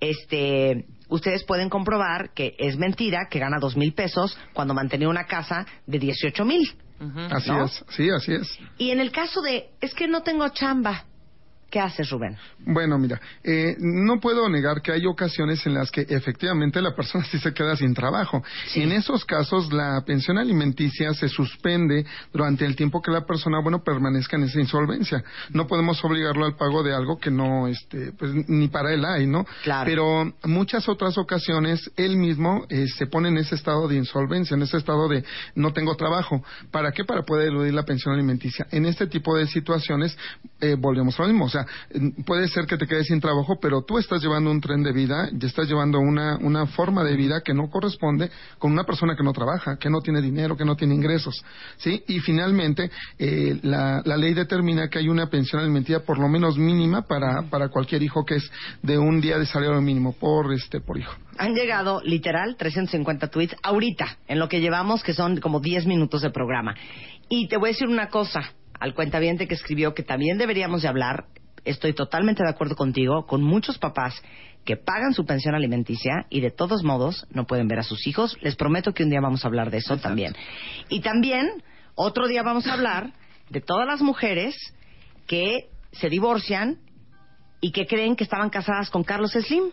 Este 0.00 0.86
ustedes 1.08 1.44
pueden 1.44 1.68
comprobar 1.70 2.32
que 2.34 2.54
es 2.58 2.76
mentira 2.76 3.28
que 3.30 3.38
gana 3.38 3.58
dos 3.60 3.76
mil 3.76 3.92
pesos 3.92 4.36
cuando 4.52 4.74
mantenía 4.74 5.08
una 5.08 5.24
casa 5.24 5.66
de 5.86 5.98
18 5.98 6.44
mil. 6.44 6.72
Así 7.30 7.50
es. 7.52 7.84
Sí 7.90 8.10
así 8.10 8.32
es. 8.32 8.58
Y 8.76 8.90
en 8.90 9.00
el 9.00 9.12
caso 9.12 9.40
de 9.40 9.70
es 9.80 9.94
que 9.94 10.08
no 10.08 10.22
tengo 10.22 10.48
chamba 10.48 11.04
¿Qué 11.70 11.80
haces, 11.80 12.08
Rubén? 12.08 12.34
Bueno, 12.60 12.98
mira, 12.98 13.20
eh, 13.44 13.76
no 13.78 14.20
puedo 14.20 14.48
negar 14.48 14.80
que 14.80 14.90
hay 14.90 15.04
ocasiones 15.04 15.66
en 15.66 15.74
las 15.74 15.90
que 15.90 16.06
efectivamente 16.08 16.80
la 16.80 16.94
persona 16.94 17.24
sí 17.30 17.38
se 17.38 17.52
queda 17.52 17.76
sin 17.76 17.92
trabajo. 17.92 18.42
Y 18.74 18.80
en 18.82 18.92
esos 18.92 19.24
casos 19.26 19.70
la 19.70 20.02
pensión 20.06 20.38
alimenticia 20.38 21.12
se 21.12 21.28
suspende 21.28 22.06
durante 22.32 22.64
el 22.64 22.74
tiempo 22.74 23.02
que 23.02 23.10
la 23.10 23.26
persona, 23.26 23.60
bueno, 23.60 23.84
permanezca 23.84 24.36
en 24.36 24.44
esa 24.44 24.60
insolvencia. 24.60 25.22
No 25.50 25.66
podemos 25.66 26.02
obligarlo 26.04 26.46
al 26.46 26.56
pago 26.56 26.82
de 26.82 26.94
algo 26.94 27.18
que 27.18 27.30
no, 27.30 27.68
este, 27.68 28.12
pues 28.12 28.32
ni 28.48 28.68
para 28.68 28.94
él 28.94 29.04
hay, 29.04 29.26
¿no? 29.26 29.44
Claro. 29.62 29.84
Pero 29.84 30.32
muchas 30.44 30.88
otras 30.88 31.18
ocasiones 31.18 31.90
él 31.96 32.16
mismo 32.16 32.64
eh, 32.70 32.86
se 32.96 33.06
pone 33.06 33.28
en 33.28 33.36
ese 33.36 33.54
estado 33.54 33.88
de 33.88 33.96
insolvencia, 33.96 34.54
en 34.54 34.62
ese 34.62 34.78
estado 34.78 35.06
de 35.08 35.22
no 35.54 35.74
tengo 35.74 35.96
trabajo. 35.96 36.42
¿Para 36.70 36.92
qué? 36.92 37.04
Para 37.04 37.24
poder 37.24 37.48
eludir 37.48 37.74
la 37.74 37.82
pensión 37.82 38.14
alimenticia. 38.14 38.66
En 38.70 38.86
este 38.86 39.06
tipo 39.06 39.36
de 39.36 39.46
situaciones 39.46 40.16
eh, 40.60 40.76
volvemos 40.78 41.18
a 41.18 41.22
lo 41.22 41.28
mismo. 41.28 41.44
O 41.44 41.50
sea, 41.50 41.57
puede 42.26 42.48
ser 42.48 42.66
que 42.66 42.76
te 42.76 42.86
quedes 42.86 43.06
sin 43.06 43.20
trabajo, 43.20 43.58
pero 43.60 43.82
tú 43.82 43.98
estás 43.98 44.22
llevando 44.22 44.50
un 44.50 44.60
tren 44.60 44.82
de 44.82 44.92
vida 44.92 45.28
y 45.32 45.44
estás 45.44 45.68
llevando 45.68 45.98
una, 45.98 46.36
una 46.38 46.66
forma 46.66 47.04
de 47.04 47.16
vida 47.16 47.40
que 47.44 47.54
no 47.54 47.68
corresponde 47.70 48.30
con 48.58 48.72
una 48.72 48.84
persona 48.84 49.16
que 49.16 49.22
no 49.22 49.32
trabaja, 49.32 49.76
que 49.78 49.90
no 49.90 50.00
tiene 50.00 50.20
dinero, 50.20 50.56
que 50.56 50.64
no 50.64 50.76
tiene 50.76 50.94
ingresos. 50.94 51.42
¿sí? 51.78 52.02
Y 52.08 52.20
finalmente, 52.20 52.90
eh, 53.18 53.58
la, 53.62 54.02
la 54.04 54.16
ley 54.16 54.34
determina 54.34 54.88
que 54.88 54.98
hay 54.98 55.08
una 55.08 55.28
pensión 55.28 55.62
alimenticia 55.62 56.00
por 56.00 56.18
lo 56.18 56.28
menos 56.28 56.58
mínima 56.58 57.02
para, 57.02 57.42
para 57.42 57.68
cualquier 57.68 58.02
hijo 58.02 58.24
que 58.24 58.36
es 58.36 58.50
de 58.82 58.98
un 58.98 59.20
día 59.20 59.38
de 59.38 59.46
salario 59.46 59.80
mínimo 59.80 60.12
por, 60.12 60.52
este, 60.52 60.80
por 60.80 60.98
hijo. 60.98 61.14
Han 61.38 61.54
llegado, 61.54 62.00
literal, 62.02 62.56
350 62.56 63.28
tweets 63.28 63.56
ahorita, 63.62 64.18
en 64.26 64.38
lo 64.38 64.48
que 64.48 64.60
llevamos, 64.60 65.02
que 65.02 65.14
son 65.14 65.38
como 65.40 65.60
10 65.60 65.86
minutos 65.86 66.22
de 66.22 66.30
programa. 66.30 66.74
Y 67.28 67.48
te 67.48 67.56
voy 67.56 67.70
a 67.70 67.72
decir 67.72 67.88
una 67.88 68.08
cosa 68.08 68.40
al 68.80 68.94
cuentaviente 68.94 69.46
que 69.46 69.54
escribió 69.54 69.94
que 69.94 70.02
también 70.02 70.38
deberíamos 70.38 70.82
de 70.82 70.88
hablar 70.88 71.26
estoy 71.68 71.92
totalmente 71.92 72.42
de 72.42 72.50
acuerdo 72.50 72.76
contigo, 72.76 73.26
con 73.26 73.42
muchos 73.42 73.78
papás 73.78 74.20
que 74.64 74.76
pagan 74.76 75.14
su 75.14 75.24
pensión 75.24 75.54
alimenticia 75.54 76.26
y 76.28 76.40
de 76.40 76.50
todos 76.50 76.82
modos 76.82 77.26
no 77.30 77.46
pueden 77.46 77.68
ver 77.68 77.78
a 77.78 77.82
sus 77.82 78.06
hijos. 78.06 78.36
Les 78.42 78.56
prometo 78.56 78.92
que 78.92 79.02
un 79.02 79.10
día 79.10 79.20
vamos 79.20 79.44
a 79.44 79.48
hablar 79.48 79.70
de 79.70 79.78
eso 79.78 79.96
también. 79.96 80.34
Y 80.88 81.00
también, 81.00 81.62
otro 81.94 82.28
día 82.28 82.42
vamos 82.42 82.66
a 82.66 82.74
hablar 82.74 83.12
de 83.48 83.60
todas 83.60 83.86
las 83.86 84.02
mujeres 84.02 84.54
que 85.26 85.68
se 85.92 86.08
divorcian 86.08 86.78
y 87.60 87.72
que 87.72 87.86
creen 87.86 88.16
que 88.16 88.24
estaban 88.24 88.50
casadas 88.50 88.90
con 88.90 89.04
Carlos 89.04 89.32
Slim. 89.32 89.70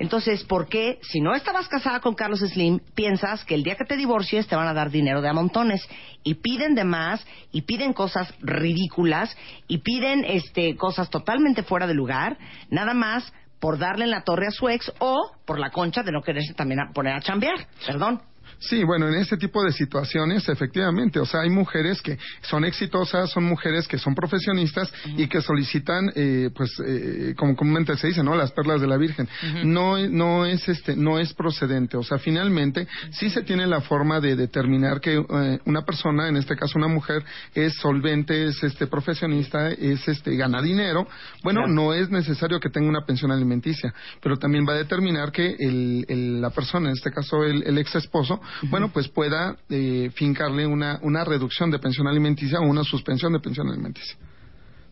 Entonces, 0.00 0.44
¿por 0.44 0.66
qué, 0.66 0.98
si 1.02 1.20
no 1.20 1.34
estabas 1.34 1.68
casada 1.68 2.00
con 2.00 2.14
Carlos 2.14 2.40
Slim, 2.40 2.80
piensas 2.94 3.44
que 3.44 3.54
el 3.54 3.62
día 3.62 3.76
que 3.76 3.84
te 3.84 3.98
divorcies 3.98 4.48
te 4.48 4.56
van 4.56 4.66
a 4.66 4.72
dar 4.72 4.90
dinero 4.90 5.20
de 5.20 5.28
a 5.28 5.34
montones? 5.34 5.86
Y 6.24 6.36
piden 6.36 6.74
de 6.74 6.84
más, 6.84 7.24
y 7.52 7.62
piden 7.62 7.92
cosas 7.92 8.32
ridículas, 8.40 9.36
y 9.68 9.78
piden 9.78 10.24
este, 10.24 10.74
cosas 10.76 11.10
totalmente 11.10 11.62
fuera 11.62 11.86
de 11.86 11.92
lugar, 11.92 12.38
nada 12.70 12.94
más 12.94 13.30
por 13.60 13.78
darle 13.78 14.04
en 14.04 14.10
la 14.10 14.22
torre 14.22 14.46
a 14.46 14.52
su 14.52 14.70
ex 14.70 14.90
o 15.00 15.32
por 15.44 15.58
la 15.58 15.68
concha 15.68 16.02
de 16.02 16.12
no 16.12 16.22
quererse 16.22 16.54
también 16.54 16.80
a 16.80 16.92
poner 16.94 17.12
a 17.12 17.20
chambear. 17.20 17.66
Perdón. 17.86 18.22
Sí, 18.60 18.84
bueno, 18.84 19.08
en 19.08 19.14
este 19.14 19.38
tipo 19.38 19.64
de 19.64 19.72
situaciones, 19.72 20.46
efectivamente, 20.46 21.18
o 21.18 21.24
sea, 21.24 21.40
hay 21.40 21.48
mujeres 21.48 22.02
que 22.02 22.18
son 22.42 22.66
exitosas, 22.66 23.30
son 23.30 23.44
mujeres 23.44 23.88
que 23.88 23.96
son 23.96 24.14
profesionistas 24.14 24.92
y 25.16 25.26
que 25.28 25.40
solicitan, 25.40 26.12
eh, 26.14 26.50
pues, 26.54 26.70
eh, 26.86 27.34
como 27.38 27.56
comúnmente 27.56 27.96
se 27.96 28.08
dice, 28.08 28.22
¿no? 28.22 28.36
Las 28.36 28.52
perlas 28.52 28.82
de 28.82 28.86
la 28.86 28.98
Virgen. 28.98 29.26
No, 29.64 29.96
no 30.08 30.44
es 30.44 30.68
este, 30.68 30.94
no 30.94 31.18
es 31.18 31.32
procedente. 31.32 31.96
O 31.96 32.02
sea, 32.02 32.18
finalmente, 32.18 32.86
sí 33.12 33.30
se 33.30 33.42
tiene 33.42 33.66
la 33.66 33.80
forma 33.80 34.20
de 34.20 34.36
determinar 34.36 35.00
que 35.00 35.16
eh, 35.16 35.58
una 35.64 35.82
persona, 35.86 36.28
en 36.28 36.36
este 36.36 36.54
caso 36.54 36.78
una 36.78 36.88
mujer, 36.88 37.24
es 37.54 37.74
solvente, 37.76 38.44
es 38.44 38.62
este 38.62 38.86
profesionista, 38.86 39.70
es 39.70 40.06
este 40.06 40.36
gana 40.36 40.60
dinero. 40.60 41.08
Bueno, 41.42 41.66
no 41.66 41.94
es 41.94 42.10
necesario 42.10 42.60
que 42.60 42.68
tenga 42.68 42.90
una 42.90 43.06
pensión 43.06 43.32
alimenticia, 43.32 43.94
pero 44.20 44.36
también 44.36 44.66
va 44.68 44.74
a 44.74 44.76
determinar 44.76 45.32
que 45.32 45.56
el, 45.58 46.04
el, 46.08 46.40
la 46.42 46.50
persona, 46.50 46.90
en 46.90 46.96
este 46.96 47.10
caso 47.10 47.42
el, 47.42 47.62
el 47.62 47.78
ex 47.78 47.94
esposo, 47.94 48.38
bueno, 48.70 48.90
pues 48.92 49.08
pueda 49.08 49.56
eh, 49.68 50.10
fincarle 50.14 50.66
una, 50.66 50.98
una 51.02 51.24
reducción 51.24 51.70
de 51.70 51.78
pensión 51.78 52.06
alimenticia 52.06 52.58
o 52.60 52.62
una 52.64 52.84
suspensión 52.84 53.32
de 53.32 53.40
pensión 53.40 53.68
alimenticia. 53.68 54.16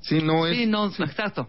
Sí, 0.00 0.20
no 0.22 0.46
es... 0.46 0.56
Sí, 0.56 0.66
no, 0.66 0.86
exacto. 0.86 1.48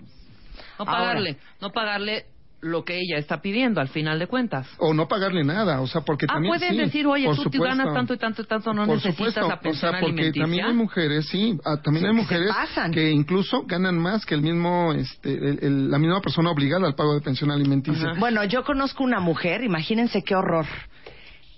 No 0.77 0.85
pagarle, 0.85 1.37
no 1.61 1.71
pagarle 1.71 2.25
lo 2.61 2.83
que 2.83 2.97
ella 2.99 3.17
está 3.17 3.41
pidiendo 3.41 3.79
al 3.79 3.87
final 3.87 4.19
de 4.19 4.27
cuentas. 4.27 4.67
O 4.79 4.93
no 4.93 5.07
pagarle 5.07 5.45
nada, 5.45 5.79
o 5.79 5.87
sea, 5.87 6.01
porque 6.01 6.25
ah, 6.27 6.33
también 6.33 6.51
pueden 6.57 6.73
sí, 6.73 6.77
decir, 6.77 7.07
oye, 7.07 7.25
tú 7.27 7.35
supuesto, 7.35 7.63
ganas 7.63 7.93
tanto 7.93 8.13
y 8.13 8.17
tanto 8.17 8.41
y 8.41 8.45
tanto, 8.45 8.73
no 8.73 8.85
por 8.85 8.95
necesitas 8.95 9.15
supuesto, 9.15 9.47
la 9.47 9.59
pensión 9.61 9.89
o 9.89 9.91
sea, 9.93 9.99
porque 10.01 10.05
alimenticia. 10.13 10.43
también 10.43 10.65
hay 10.65 10.73
mujeres, 10.73 11.27
sí, 11.29 11.57
ah, 11.63 11.77
también 11.81 12.05
hay 12.07 12.11
Sí, 12.11 12.17
que 12.17 12.21
mujeres 12.23 12.49
pasan. 12.53 12.91
que 12.91 13.11
incluso 13.11 13.63
ganan 13.65 13.97
más 13.97 14.25
que 14.25 14.35
el 14.35 14.41
mismo, 14.41 14.91
este, 14.93 15.31
el- 15.35 15.59
el- 15.61 15.89
la 15.91 15.97
misma 15.99 16.19
persona 16.21 16.51
obligada 16.51 16.85
al 16.85 16.95
pago 16.95 17.13
de 17.13 17.21
pensión 17.21 17.49
alimenticia. 17.49 18.13
Bueno, 18.19 18.43
yo 18.43 18.63
conozco 18.65 19.05
una 19.05 19.21
mujer, 19.21 19.63
imagínense 19.63 20.21
qué 20.21 20.35
horror, 20.35 20.65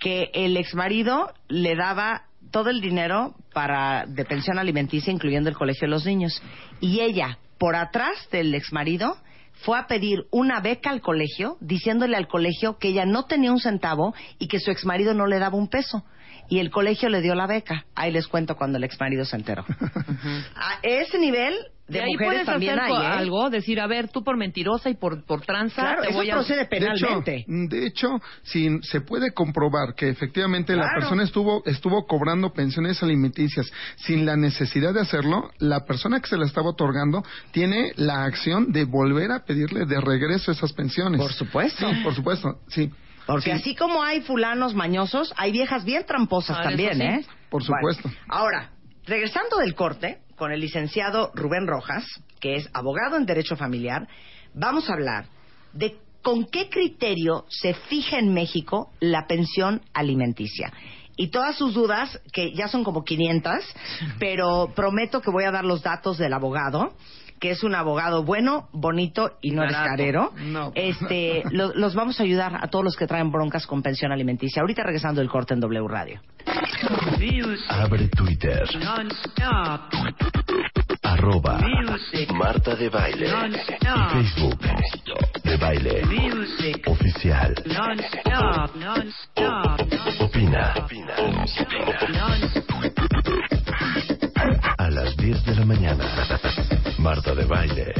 que 0.02 0.32
el 0.34 0.58
exmarido 0.58 1.32
le 1.48 1.76
daba 1.76 2.24
todo 2.50 2.72
el 2.72 2.82
dinero 2.82 3.36
para 3.54 4.06
de 4.08 4.26
pensión 4.26 4.58
alimenticia, 4.58 5.14
incluyendo 5.14 5.50
el 5.50 5.56
colegio 5.56 5.88
de 5.88 5.92
los 5.92 6.06
niños, 6.06 6.42
y 6.82 7.02
ella, 7.02 7.38
por 7.60 7.76
atrás 7.76 8.28
del 8.32 8.54
exmarido, 8.56 9.16
fue 9.64 9.78
a 9.78 9.86
pedir 9.86 10.26
una 10.32 10.60
beca 10.60 10.90
al 10.90 11.02
colegio, 11.02 11.58
diciéndole 11.62 12.18
al 12.18 12.28
colegio 12.28 12.80
que 12.80 12.90
ella 12.90 13.06
no 13.06 13.26
tenía 13.26 13.52
un 13.52 13.60
centavo 13.60 14.16
y 14.40 14.48
que 14.48 14.60
su 14.60 14.72
exmarido 14.72 15.14
no 15.14 15.28
le 15.28 15.38
daba 15.38 15.56
un 15.56 15.70
peso. 15.70 16.04
Y 16.52 16.60
el 16.60 16.70
colegio 16.70 17.08
le 17.08 17.22
dio 17.22 17.34
la 17.34 17.48
beca. 17.48 17.86
Ahí 17.96 18.12
les 18.12 18.28
cuento 18.28 18.58
cuando 18.58 18.78
el 18.78 18.84
exmarido 18.84 19.24
se 19.24 19.38
enteró. 19.38 19.64
A 20.56 20.80
ese 20.84 21.18
nivel 21.18 21.56
de, 21.88 22.00
De 22.00 22.04
ahí 22.04 22.12
mujeres 22.12 22.28
puedes 22.34 22.46
también 22.46 22.78
hacer 22.78 22.94
hay, 22.94 23.04
¿eh? 23.04 23.08
algo, 23.08 23.50
decir, 23.50 23.80
a 23.80 23.88
ver, 23.88 24.10
tú 24.10 24.22
por 24.22 24.36
mentirosa 24.36 24.90
y 24.90 24.96
por, 24.96 25.24
por 25.24 25.42
tranza, 25.46 25.82
Claro, 25.82 26.02
te 26.02 26.10
eso 26.10 26.18
voy 26.18 26.30
a... 26.30 26.34
procede 26.34 26.68
De 26.70 26.78
hecho, 26.78 27.24
penalmente. 27.24 27.46
de 27.48 27.88
hecho, 27.88 28.10
si 28.44 28.82
se 28.82 29.00
puede 29.00 29.32
comprobar 29.34 29.96
que 29.96 30.10
efectivamente 30.10 30.76
la 30.76 30.90
persona 30.94 31.24
estuvo 31.24 31.64
estuvo 31.66 32.06
cobrando 32.06 32.52
pensiones 32.52 33.02
alimenticias 33.02 33.72
sin 33.96 34.26
la 34.26 34.36
necesidad 34.36 34.94
de 34.94 35.00
hacerlo, 35.00 35.52
la 35.60 35.86
persona 35.86 36.20
que 36.20 36.28
se 36.28 36.38
la 36.38 36.46
estaba 36.46 36.72
otorgando 36.72 37.24
tiene 37.52 37.94
la 37.96 38.26
acción 38.26 38.74
de 38.74 38.84
volver 38.84 39.32
a 39.32 39.46
pedirle 39.46 39.86
de 39.86 40.02
regreso 40.02 40.52
esas 40.52 40.74
pensiones. 40.74 41.22
Por 41.22 41.32
supuesto. 41.32 41.90
Sí, 41.90 42.04
por 42.04 42.14
supuesto, 42.14 42.60
sí. 42.68 42.92
Porque 43.32 43.52
Sí, 43.52 43.52
así 43.52 43.76
como 43.76 44.04
hay 44.04 44.22
fulanos 44.22 44.74
mañosos, 44.74 45.34
hay 45.38 45.52
viejas 45.52 45.84
bien 45.86 46.06
tramposas 46.06 46.58
Ah, 46.60 46.64
también, 46.64 46.96
sí. 46.96 47.04
¿eh? 47.04 47.26
Por 47.50 47.64
supuesto. 47.64 48.04
Bueno, 48.04 48.18
ahora, 48.30 48.72
regresando 49.06 49.58
del 49.58 49.76
corte 49.76 50.20
con 50.36 50.52
el 50.52 50.60
licenciado 50.60 51.32
Rubén 51.34 51.68
Rojas, 51.68 52.06
que 52.40 52.56
es 52.56 52.70
abogado 52.74 53.18
en 53.18 53.26
Derecho 53.26 53.56
Familiar, 53.56 54.08
vamos 54.54 54.90
a 54.90 54.94
hablar 54.94 55.26
de 55.74 55.98
con 56.22 56.46
qué 56.46 56.70
criterio 56.70 57.46
se 57.50 57.74
fija 57.74 58.20
en 58.20 58.34
México 58.34 58.92
la 59.00 59.26
pensión 59.28 59.82
alimenticia. 59.94 60.72
Y 61.18 61.30
todas 61.30 61.56
sus 61.56 61.74
dudas, 61.74 62.20
que 62.32 62.54
ya 62.54 62.68
son 62.68 62.84
como 62.84 63.04
500, 63.04 63.54
pero 64.20 64.72
prometo 64.76 65.22
que 65.22 65.32
voy 65.32 65.44
a 65.44 65.52
dar 65.52 65.66
los 65.66 65.84
datos 65.84 66.18
del 66.18 66.34
abogado, 66.34 66.96
que 67.42 67.50
es 67.50 67.64
un 67.64 67.74
abogado 67.74 68.24
bueno, 68.24 68.70
bonito 68.72 69.32
y 69.42 69.50
no 69.52 69.64
Barato. 69.64 69.80
descarero. 69.80 70.32
No. 70.38 70.72
Este, 70.76 71.42
lo- 71.52 71.74
los 71.74 71.96
vamos 71.96 72.20
a 72.20 72.24
ayudar 72.24 72.56
a 72.64 72.68
todos 72.68 72.86
los 72.86 72.96
que 72.96 73.08
traen 73.08 73.32
broncas 73.32 73.66
con 73.66 73.82
pensión 73.82 74.12
alimenticia. 74.12 74.62
Ahorita 74.62 74.84
regresando 74.84 75.22
del 75.22 75.30
corte 75.30 75.56
en 75.56 75.60
W 75.60 75.88
Radio. 75.88 76.22
Abre 77.68 78.08
Twitter. 78.10 78.64
Arroba 81.04 81.60
Marta 82.34 82.76
de 82.76 82.90
Baile. 82.90 83.28
Y 83.28 84.24
Facebook. 84.24 84.60
De 85.44 85.58
Baile. 85.58 86.02
Oficial. 86.86 87.56
Opina. 90.20 90.74
A 94.78 94.90
las 94.90 95.16
10 95.18 95.46
de 95.46 95.56
la 95.56 95.66
mañana. 95.66 96.06
Marta 97.02 97.34
de 97.34 97.46
Baile. 97.46 97.94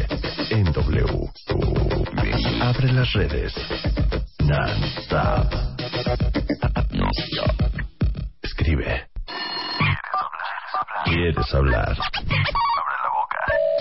En 0.52 0.72
W. 0.72 1.06
Abre 2.62 2.94
las 2.94 3.12
redes. 3.14 3.52
Non-stop. 4.40 5.54
Escribe. 8.44 9.08
¿Quieres 11.06 11.54
hablar? 11.54 11.98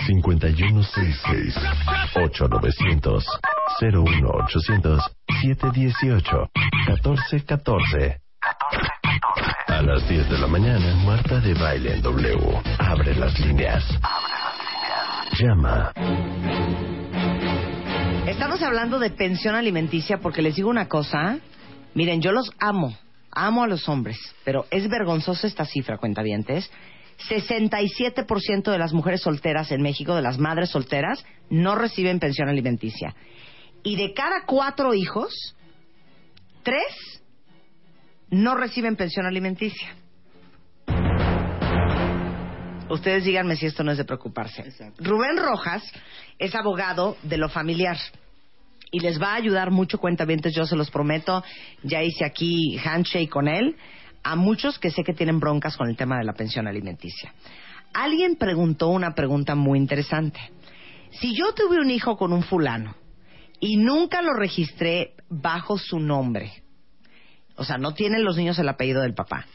5166 0.07 1.55
8900 2.15 3.25
01800 3.79 5.03
718 5.41 6.49
1414 6.87 8.21
A 9.67 9.81
las 9.83 10.09
10 10.09 10.29
de 10.29 10.37
la 10.39 10.47
mañana, 10.47 10.95
Marta 11.05 11.39
de 11.39 11.53
Baile 11.53 11.93
en 11.93 12.01
W. 12.01 12.61
Abre 12.79 13.15
las 13.15 13.39
líneas. 13.39 13.85
Estamos 18.27 18.61
hablando 18.61 18.99
de 18.99 19.09
pensión 19.09 19.55
alimenticia 19.55 20.19
porque 20.19 20.43
les 20.43 20.55
digo 20.55 20.69
una 20.69 20.87
cosa. 20.87 21.39
Miren, 21.95 22.21
yo 22.21 22.31
los 22.31 22.51
amo. 22.59 22.95
Amo 23.31 23.63
a 23.63 23.67
los 23.67 23.89
hombres. 23.89 24.19
Pero 24.43 24.67
es 24.69 24.87
vergonzosa 24.87 25.47
esta 25.47 25.65
cifra, 25.65 25.97
cuentavientes. 25.97 26.69
67% 27.27 28.71
de 28.71 28.77
las 28.77 28.93
mujeres 28.93 29.21
solteras 29.21 29.71
en 29.71 29.81
México, 29.81 30.13
de 30.13 30.21
las 30.21 30.37
madres 30.37 30.69
solteras, 30.69 31.25
no 31.49 31.73
reciben 31.73 32.19
pensión 32.19 32.47
alimenticia. 32.47 33.15
Y 33.81 33.95
de 33.95 34.13
cada 34.13 34.45
cuatro 34.45 34.93
hijos, 34.93 35.33
tres 36.61 37.23
no 38.29 38.53
reciben 38.53 38.95
pensión 38.95 39.25
alimenticia. 39.25 39.95
Ustedes 42.91 43.23
díganme 43.23 43.55
si 43.55 43.65
esto 43.65 43.83
no 43.83 43.91
es 43.91 43.97
de 43.97 44.03
preocuparse. 44.03 44.65
Rubén 44.99 45.37
Rojas 45.37 45.81
es 46.37 46.53
abogado 46.55 47.17
de 47.23 47.37
lo 47.37 47.47
familiar 47.47 47.97
y 48.91 48.99
les 48.99 49.21
va 49.21 49.31
a 49.31 49.35
ayudar 49.35 49.71
mucho 49.71 49.97
cuentavientes, 49.97 50.53
yo 50.53 50.65
se 50.65 50.75
los 50.75 50.91
prometo. 50.91 51.41
Ya 51.83 52.03
hice 52.03 52.25
aquí 52.25 52.77
handshake 52.77 53.29
con 53.29 53.47
él 53.47 53.77
a 54.23 54.35
muchos 54.35 54.77
que 54.77 54.91
sé 54.91 55.03
que 55.03 55.13
tienen 55.13 55.39
broncas 55.39 55.77
con 55.77 55.89
el 55.89 55.95
tema 55.95 56.17
de 56.17 56.25
la 56.25 56.33
pensión 56.33 56.67
alimenticia. 56.67 57.33
Alguien 57.93 58.35
preguntó 58.35 58.89
una 58.89 59.15
pregunta 59.15 59.55
muy 59.55 59.79
interesante. 59.79 60.39
Si 61.11 61.33
yo 61.33 61.53
tuve 61.53 61.79
un 61.79 61.89
hijo 61.89 62.17
con 62.17 62.33
un 62.33 62.43
fulano 62.43 62.95
y 63.61 63.77
nunca 63.77 64.21
lo 64.21 64.33
registré 64.33 65.13
bajo 65.29 65.77
su 65.77 65.99
nombre, 65.99 66.51
o 67.55 67.63
sea, 67.63 67.77
no 67.77 67.93
tienen 67.93 68.25
los 68.25 68.35
niños 68.35 68.59
el 68.59 68.67
apellido 68.67 69.01
del 69.01 69.13
papá, 69.13 69.45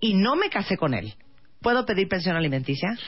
y 0.00 0.14
no 0.14 0.36
me 0.36 0.50
casé 0.50 0.76
con 0.76 0.94
él, 0.94 1.14
¿puedo 1.62 1.86
pedir 1.86 2.08
pensión 2.08 2.36
alimenticia? 2.36 2.98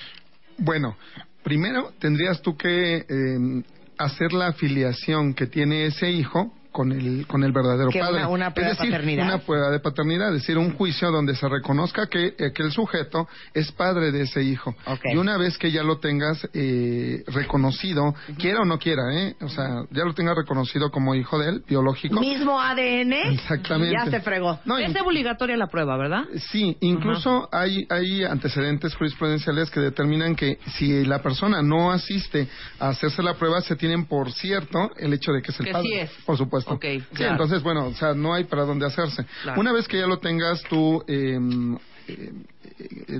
Bueno, 0.59 0.97
primero 1.43 1.93
tendrías 1.99 2.41
tú 2.41 2.57
que 2.57 2.97
eh, 2.99 3.05
hacer 3.99 4.33
la 4.33 4.49
afiliación 4.49 5.35
que 5.35 5.47
tiene 5.47 5.87
ese 5.87 6.11
hijo 6.11 6.53
con 6.75 6.91
el 6.91 7.25
con 7.29 7.45
el 7.45 7.53
verdadero 7.53 7.89
Que 7.91 8.01
padre. 8.01 8.17
una- 8.17 8.29
una 8.29 8.51
prueba 8.53 8.73
es 8.73 8.79
de 8.79 8.85
paternidad. 8.87 9.25
una 9.27 9.39
prueba 9.39 9.71
de 9.71 9.79
paternidad, 9.79 10.29
es 10.35 10.41
decir, 10.41 10.59
un 10.59 10.73
juicio 10.75 11.13
donde 11.13 11.37
se 11.37 11.49
reconozca 11.49 12.09
que, 12.09 12.35
eh, 12.37 12.53
que 12.53 12.65
el 12.65 12.73
sujeto 12.73 13.29
es 13.55 13.71
padre 13.71 14.11
de 14.11 14.23
ese 14.23 14.43
hijo. 14.43 14.75
Y 15.05 15.17
una 15.17 15.37
vez 15.39 15.57
que 15.57 15.71
ya 15.71 15.85
lo 15.85 15.99
tengas 16.01 16.47
eh, 16.53 17.23
reconocido, 17.29 18.15
quiera 18.39 18.61
o 18.63 18.65
no 18.65 18.79
quiera, 18.79 19.03
¿eh? 19.15 19.37
O 19.41 19.49
sea, 19.49 19.85
ya 19.93 20.05
lo 20.05 20.15
tengas 20.15 20.35
reconocido 20.37 20.91
como 20.91 21.15
hijo 21.15 21.39
de 21.39 21.51
él, 21.51 21.63
biológico. 21.69 22.19
Mismo 22.19 22.61
ADN, 22.61 23.13
Exactamente. 23.35 23.95
ya 23.95 24.11
se 24.11 24.21
fregó. 24.21 24.59
No, 24.65 24.77
Es 24.77 24.93
obligatoria 25.01 25.57
la 25.57 25.69
prueba, 25.69 25.97
¿verdad? 25.97 26.25
Sí, 26.51 26.77
incluso 26.81 27.49
hay, 27.53 27.87
hay 27.89 28.25
antecedentes 28.25 28.95
jurisprudenciales 28.97 29.71
que 29.71 29.79
determinan 29.81 30.35
que 30.35 30.59
si 30.77 31.05
la 31.05 31.23
persona 31.23 31.63
no 31.63 31.93
asiste 31.93 32.49
a 32.81 32.89
hacerse 32.89 33.23
la 33.23 33.35
prueba, 33.35 33.61
se 33.61 33.77
tienen 33.77 34.07
por 34.07 34.33
cierto 34.33 34.91
el 34.99 35.13
hecho 35.13 35.31
de 35.33 35.41
que 35.43 35.53
es 35.53 35.61
el 35.61 35.67
Que 35.67 35.73
padre. 35.73 35.87
sí 35.89 35.95
es. 36.01 36.11
Por 36.27 36.37
supuesto. 36.37 36.64
Ok, 36.73 36.85
sí, 36.85 37.01
claro. 37.15 37.33
entonces, 37.33 37.63
bueno, 37.63 37.87
o 37.87 37.95
sea, 37.95 38.15
no 38.15 38.35
hay 38.35 38.45
para 38.45 38.65
dónde 38.65 38.87
hacerse. 38.87 39.25
Claro. 39.43 39.61
Una 39.61 39.73
vez 39.73 39.87
que 39.89 39.99
ya 39.99 40.07
lo 40.07 40.19
tengas 40.19 40.63
tú 40.65 41.03
eh, 41.07 41.39
eh, 42.09 42.31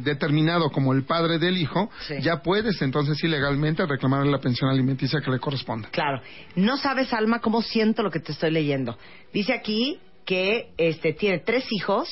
determinado 0.01 0.71
como 0.71 0.93
el 0.93 1.05
padre 1.05 1.39
del 1.39 1.57
hijo, 1.59 1.91
Sí. 2.07 2.15
ya 2.21 2.43
puedes 2.43 2.81
entonces 2.83 3.23
ilegalmente 3.23 3.87
reclamar 3.87 4.27
la 4.27 4.39
pensión 4.39 4.71
alimenticia 4.71 5.21
que 5.21 5.31
le 5.31 5.39
corresponda. 5.39 5.89
Claro. 5.91 6.21
No 6.57 6.77
sabes, 6.77 7.13
Alma, 7.13 7.41
cómo 7.41 7.63
siento 7.63 8.03
lo 8.03 8.11
que 8.11 8.21
te 8.21 8.33
estoy 8.33 8.51
leyendo. 8.51 8.99
Dice 9.33 9.53
aquí 9.53 9.99
que 10.25 10.73
este 10.77 11.13
tiene 11.13 11.39
tres 11.39 11.65
hijos, 11.71 12.09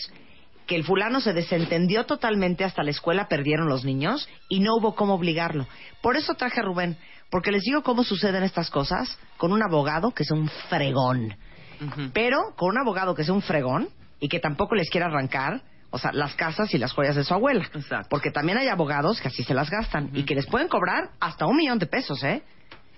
que 0.67 0.77
el 0.77 0.85
fulano 0.85 1.21
se 1.21 1.33
desentendió 1.33 2.05
totalmente 2.05 2.63
hasta 2.65 2.83
la 2.85 2.91
escuela, 2.91 3.27
perdieron 3.29 3.69
los 3.69 3.85
niños 3.85 4.29
y 4.49 4.61
no 4.61 4.77
hubo 4.77 4.95
cómo 4.95 5.15
obligarlo. 5.15 5.67
Por 6.01 6.17
eso 6.17 6.35
traje 6.35 6.61
a 6.61 6.63
Rubén, 6.63 6.97
porque 7.33 7.51
les 7.51 7.63
digo 7.63 7.83
cómo 7.83 8.05
suceden 8.05 8.43
estas 8.43 8.69
cosas 8.69 9.19
con 9.39 9.55
un 9.55 9.63
abogado 9.63 10.11
que 10.11 10.23
es 10.23 10.31
un 10.31 10.51
fregón. 10.69 11.35
Pero 12.13 12.55
con 12.57 12.69
un 12.69 12.79
abogado 12.79 13.15
que 13.15 13.23
es 13.23 13.31
un 13.31 13.41
fregón 13.41 13.89
y 14.21 14.29
que 14.29 14.39
tampoco 14.39 14.75
les 14.75 14.91
quiere 14.91 15.07
arrancar, 15.07 15.63
o 15.91 15.97
sea, 15.97 16.13
las 16.13 16.35
casas 16.35 16.75
y 16.75 16.79
las 16.79 16.93
joyas 16.93 17.17
de 17.17 17.25
su 17.25 17.33
abuela. 17.33 17.65
Exacto. 17.73 18.09
Porque 18.11 18.31
también 18.31 18.59
hay 18.59 18.69
abogados 18.69 19.19
que 19.19 19.29
así 19.29 19.45
se 19.45 19.55
las 19.55 19.71
gastan 19.71 20.11
y 20.13 20.25
que 20.25 20.35
les 20.35 20.47
pueden 20.47 20.69
cobrar 20.69 21.09
hasta 21.21 21.47
un 21.47 21.57
millón 21.57 21.79
de 21.79 21.87
pesos, 21.87 22.23
¿eh? 22.23 22.43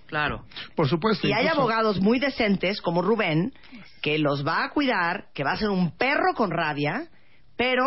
Claro. 0.08 0.44
Por 0.74 0.88
supuesto. 0.88 1.28
Y 1.28 1.32
hay 1.32 1.46
abogados 1.46 2.00
muy 2.00 2.18
decentes 2.18 2.82
como 2.82 3.02
Rubén 3.02 3.52
que 4.02 4.18
los 4.18 4.44
va 4.44 4.64
a 4.64 4.70
cuidar, 4.70 5.26
que 5.32 5.44
va 5.44 5.52
a 5.52 5.56
ser 5.56 5.70
un 5.70 5.96
perro 5.96 6.34
con 6.34 6.50
rabia, 6.50 7.06
pero 7.56 7.84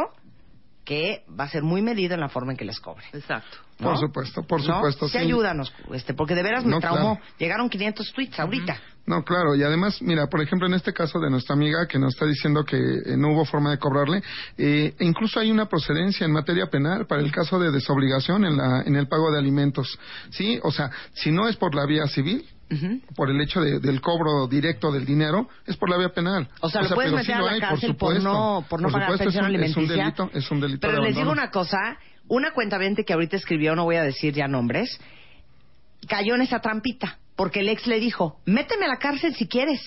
que 0.87 1.25
va 1.37 1.43
a 1.43 1.49
ser 1.49 1.63
muy 1.63 1.81
medido 1.81 2.13
en 2.13 2.21
la 2.21 2.29
forma 2.29 2.53
en 2.53 2.57
que 2.57 2.63
les 2.63 2.79
cobre. 2.79 3.03
Exacto. 3.11 3.57
¿no? 3.79 3.89
Por 3.89 3.97
supuesto, 3.99 4.43
por 4.43 4.65
¿No? 4.65 4.75
supuesto. 4.75 5.07
Sí, 5.07 5.11
sí. 5.11 5.17
ayúdanos, 5.17 5.73
este, 5.91 6.13
porque 6.13 6.33
de 6.33 6.43
veras 6.43 6.63
me 6.63 6.71
No, 6.71 6.79
traumó. 6.79 7.17
claro. 7.17 7.33
Llegaron 7.37 7.69
500 7.69 8.13
tweets 8.13 8.39
ahorita. 8.39 8.79
No, 9.05 9.23
claro, 9.23 9.53
y 9.55 9.63
además, 9.63 10.01
mira, 10.01 10.27
por 10.27 10.41
ejemplo, 10.41 10.65
en 10.65 10.73
este 10.75 10.93
caso 10.93 11.19
de 11.19 11.29
nuestra 11.29 11.55
amiga 11.55 11.85
que 11.87 11.99
nos 11.99 12.13
está 12.13 12.25
diciendo 12.25 12.63
que 12.63 12.77
eh, 12.77 13.17
no 13.17 13.33
hubo 13.33 13.43
forma 13.43 13.71
de 13.71 13.77
cobrarle, 13.79 14.23
eh, 14.57 14.95
e 14.97 15.05
incluso 15.05 15.41
hay 15.41 15.51
una 15.51 15.65
procedencia 15.67 16.25
en 16.25 16.31
materia 16.31 16.67
penal 16.67 17.05
para 17.05 17.21
el 17.21 17.31
caso 17.33 17.59
de 17.59 17.69
desobligación 17.71 18.45
en, 18.45 18.55
la, 18.55 18.81
en 18.85 18.95
el 18.95 19.07
pago 19.09 19.29
de 19.31 19.39
alimentos. 19.39 19.99
Sí, 20.29 20.57
o 20.63 20.71
sea, 20.71 20.89
si 21.13 21.31
no 21.31 21.49
es 21.49 21.57
por 21.57 21.75
la 21.75 21.85
vía 21.85 22.07
civil, 22.07 22.45
Por 23.15 23.29
el 23.29 23.39
hecho 23.41 23.61
de- 23.61 23.79
del 23.79 24.01
cobro 24.01 24.47
directo 24.47 24.91
del 24.91 25.05
dinero, 25.05 25.47
es 25.65 25.77
por 25.77 25.89
la 25.89 25.97
vía 25.97 26.09
penal. 26.09 26.49
O 26.59 26.69
sea, 26.69 26.81
lo 26.81 26.89
puedes 26.95 27.11
meter 27.11 27.25
sí 27.25 27.31
a 27.31 27.41
la 27.41 27.51
hay, 27.51 27.59
cárcel 27.61 27.95
por 27.95 28.13
supuesto. 28.15 28.23
no- 28.33 28.65
por 28.69 28.81
no 28.81 28.89
pagar 28.89 29.17
pensión 29.17 29.29
es 29.29 29.35
un, 29.35 29.39
Es 29.39 29.41
un 29.41 29.45
alimenticia. 29.45 30.03
delito, 30.03 30.29
es 30.33 30.51
un 30.51 30.59
delito 30.59 30.87
Pero 30.87 31.01
de 31.01 31.07
les 31.07 31.15
digo 31.15 31.31
una 31.31 31.49
cosa, 31.49 31.97
una 32.27 32.51
cuenta 32.51 32.77
que 33.05 33.13
ahorita 33.13 33.37
escribió, 33.37 33.75
no 33.75 33.85
voy 33.85 33.95
a 33.95 34.03
decir 34.03 34.33
ya 34.33 34.47
nombres, 34.47 34.99
cayó 36.07 36.35
en 36.35 36.41
esa 36.41 36.59
trampita, 36.59 37.17
porque 37.35 37.61
el 37.61 37.69
ex 37.69 37.87
le 37.87 37.99
dijo, 37.99 38.39
méteme 38.45 38.85
a 38.85 38.89
la 38.89 38.97
cárcel 38.99 39.33
si 39.35 39.47
quieres. 39.47 39.79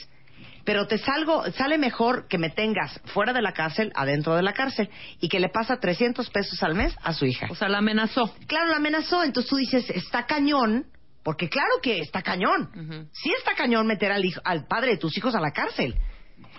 Pero 0.64 0.86
te 0.86 0.98
salgo, 0.98 1.42
sale 1.52 1.78
mejor 1.78 2.28
que 2.28 2.36
me 2.38 2.50
tengas 2.50 3.00
fuera 3.06 3.32
de 3.32 3.40
la 3.40 3.52
cárcel, 3.52 3.92
adentro 3.94 4.36
de 4.36 4.42
la 4.42 4.52
cárcel, 4.52 4.90
y 5.20 5.28
que 5.28 5.40
le 5.40 5.48
pasa 5.48 5.78
300 5.80 6.28
pesos 6.30 6.62
al 6.62 6.74
mes 6.74 6.94
a 7.02 7.14
su 7.14 7.24
hija. 7.24 7.46
O 7.50 7.54
sea, 7.54 7.68
la 7.70 7.78
amenazó. 7.78 8.34
Claro, 8.46 8.68
la 8.70 8.76
amenazó. 8.76 9.24
Entonces 9.24 9.48
tú 9.48 9.56
dices, 9.56 9.88
está 9.90 10.26
cañón, 10.26 10.84
porque 11.22 11.48
claro 11.48 11.74
que 11.82 12.00
está 12.00 12.22
cañón. 12.22 13.08
Sí 13.12 13.30
está 13.38 13.54
cañón 13.54 13.86
meter 13.86 14.10
al, 14.12 14.24
hijo- 14.24 14.40
al 14.44 14.66
padre 14.66 14.92
de 14.92 14.96
tus 14.98 15.16
hijos 15.18 15.34
a 15.34 15.40
la 15.40 15.50
cárcel. 15.52 15.94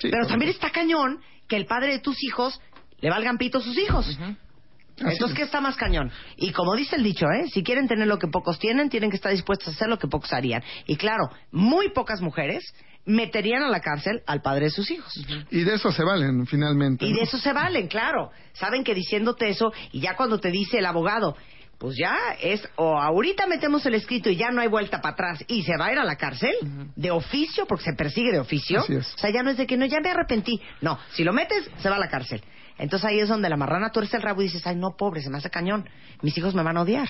Pero 0.02 0.28
también 0.28 0.52
está 0.52 0.70
cañón 0.72 1.20
que 1.48 1.56
el 1.58 1.66
padre 1.66 1.94
de 1.94 2.00
tus 2.00 2.24
hijos 2.24 2.60
le 3.00 3.10
valgan 3.10 3.38
pito 3.38 3.58
a 3.58 3.62
sus 3.62 3.78
hijos. 3.78 4.18
Entonces, 4.98 5.36
¿qué 5.36 5.44
está 5.44 5.62
más 5.62 5.76
cañón? 5.78 6.12
Y 6.38 6.52
como 6.52 6.76
dice 6.76 6.96
el 6.96 7.04
dicho, 7.04 7.26
¿eh? 7.26 7.48
Si 7.52 7.64
quieren 7.64 7.88
tener 7.88 8.08
lo 8.08 8.20
que 8.20 8.28
pocos 8.28 8.60
tienen, 8.60 8.90
tienen 8.90 9.10
que 9.10 9.16
estar 9.16 9.32
dispuestos 9.32 9.70
a 9.70 9.72
hacer 9.72 9.88
lo 9.88 9.98
que 9.98 10.08
pocos 10.08 10.32
harían. 10.32 10.62
Y 10.86 10.96
claro, 10.96 11.24
muy 11.52 11.90
pocas 11.90 12.22
mujeres 12.22 12.64
meterían 13.06 13.64
a 13.64 13.70
la 13.70 13.80
cárcel 13.80 14.22
al 14.28 14.44
padre 14.44 14.66
de 14.66 14.70
sus 14.72 14.92
hijos. 14.92 15.12
Y 15.50 15.64
de 15.64 15.74
eso 15.74 15.92
se 15.92 16.04
valen, 16.04 16.46
finalmente. 16.46 17.06
Y 17.06 17.14
de 17.14 17.22
eso 17.22 17.40
se 17.40 17.52
valen, 17.52 17.88
claro. 17.88 18.30
Saben 18.54 18.84
que 18.84 18.94
diciéndote 18.94 19.50
eso, 19.50 19.74
y 19.92 20.02
ya 20.02 20.16
cuando 20.16 20.40
te 20.40 20.52
dice 20.52 20.78
el 20.78 20.86
abogado, 20.86 21.36
pues 21.82 21.98
ya 21.98 22.16
es, 22.40 22.62
o 22.76 22.96
ahorita 22.96 23.48
metemos 23.48 23.84
el 23.88 23.96
escrito 23.96 24.30
y 24.30 24.36
ya 24.36 24.52
no 24.52 24.62
hay 24.62 24.68
vuelta 24.68 25.02
para 25.02 25.14
atrás, 25.14 25.44
y 25.48 25.64
se 25.64 25.76
va 25.78 25.88
a 25.88 25.92
ir 25.92 25.98
a 25.98 26.04
la 26.04 26.16
cárcel, 26.16 26.54
de 26.96 27.10
oficio, 27.10 27.66
porque 27.66 27.86
se 27.86 27.94
persigue 27.94 28.32
de 28.32 28.40
oficio. 28.40 28.82
Así 28.82 28.94
es. 28.94 29.12
O 29.16 29.18
sea, 29.18 29.32
ya 29.32 29.42
no 29.42 29.50
es 29.50 29.58
de 29.58 29.66
que 29.66 29.78
no, 29.78 29.88
ya 29.88 30.00
me 30.00 30.12
arrepentí. 30.12 30.62
No, 30.80 31.00
si 31.14 31.24
lo 31.24 31.34
metes, 31.34 31.72
se 31.80 31.90
va 31.90 31.96
a 31.96 32.00
la 32.00 32.08
cárcel. 32.08 32.44
Entonces 32.78 33.10
ahí 33.10 33.20
es 33.20 33.30
donde 33.30 33.50
la 33.50 33.58
marrana 33.58 33.90
tuerce 33.90 34.18
el 34.18 34.22
rabo 34.22 34.42
y 34.42 34.46
dices, 34.46 34.62
ay, 34.68 34.76
no, 34.76 34.96
pobre, 34.96 35.24
se 35.24 35.32
me 35.32 35.40
hace 35.40 35.50
cañón. 35.50 35.90
Mis 36.22 36.38
hijos 36.38 36.54
me 36.54 36.62
van 36.62 36.78
a 36.78 36.84
odiar. 36.84 37.10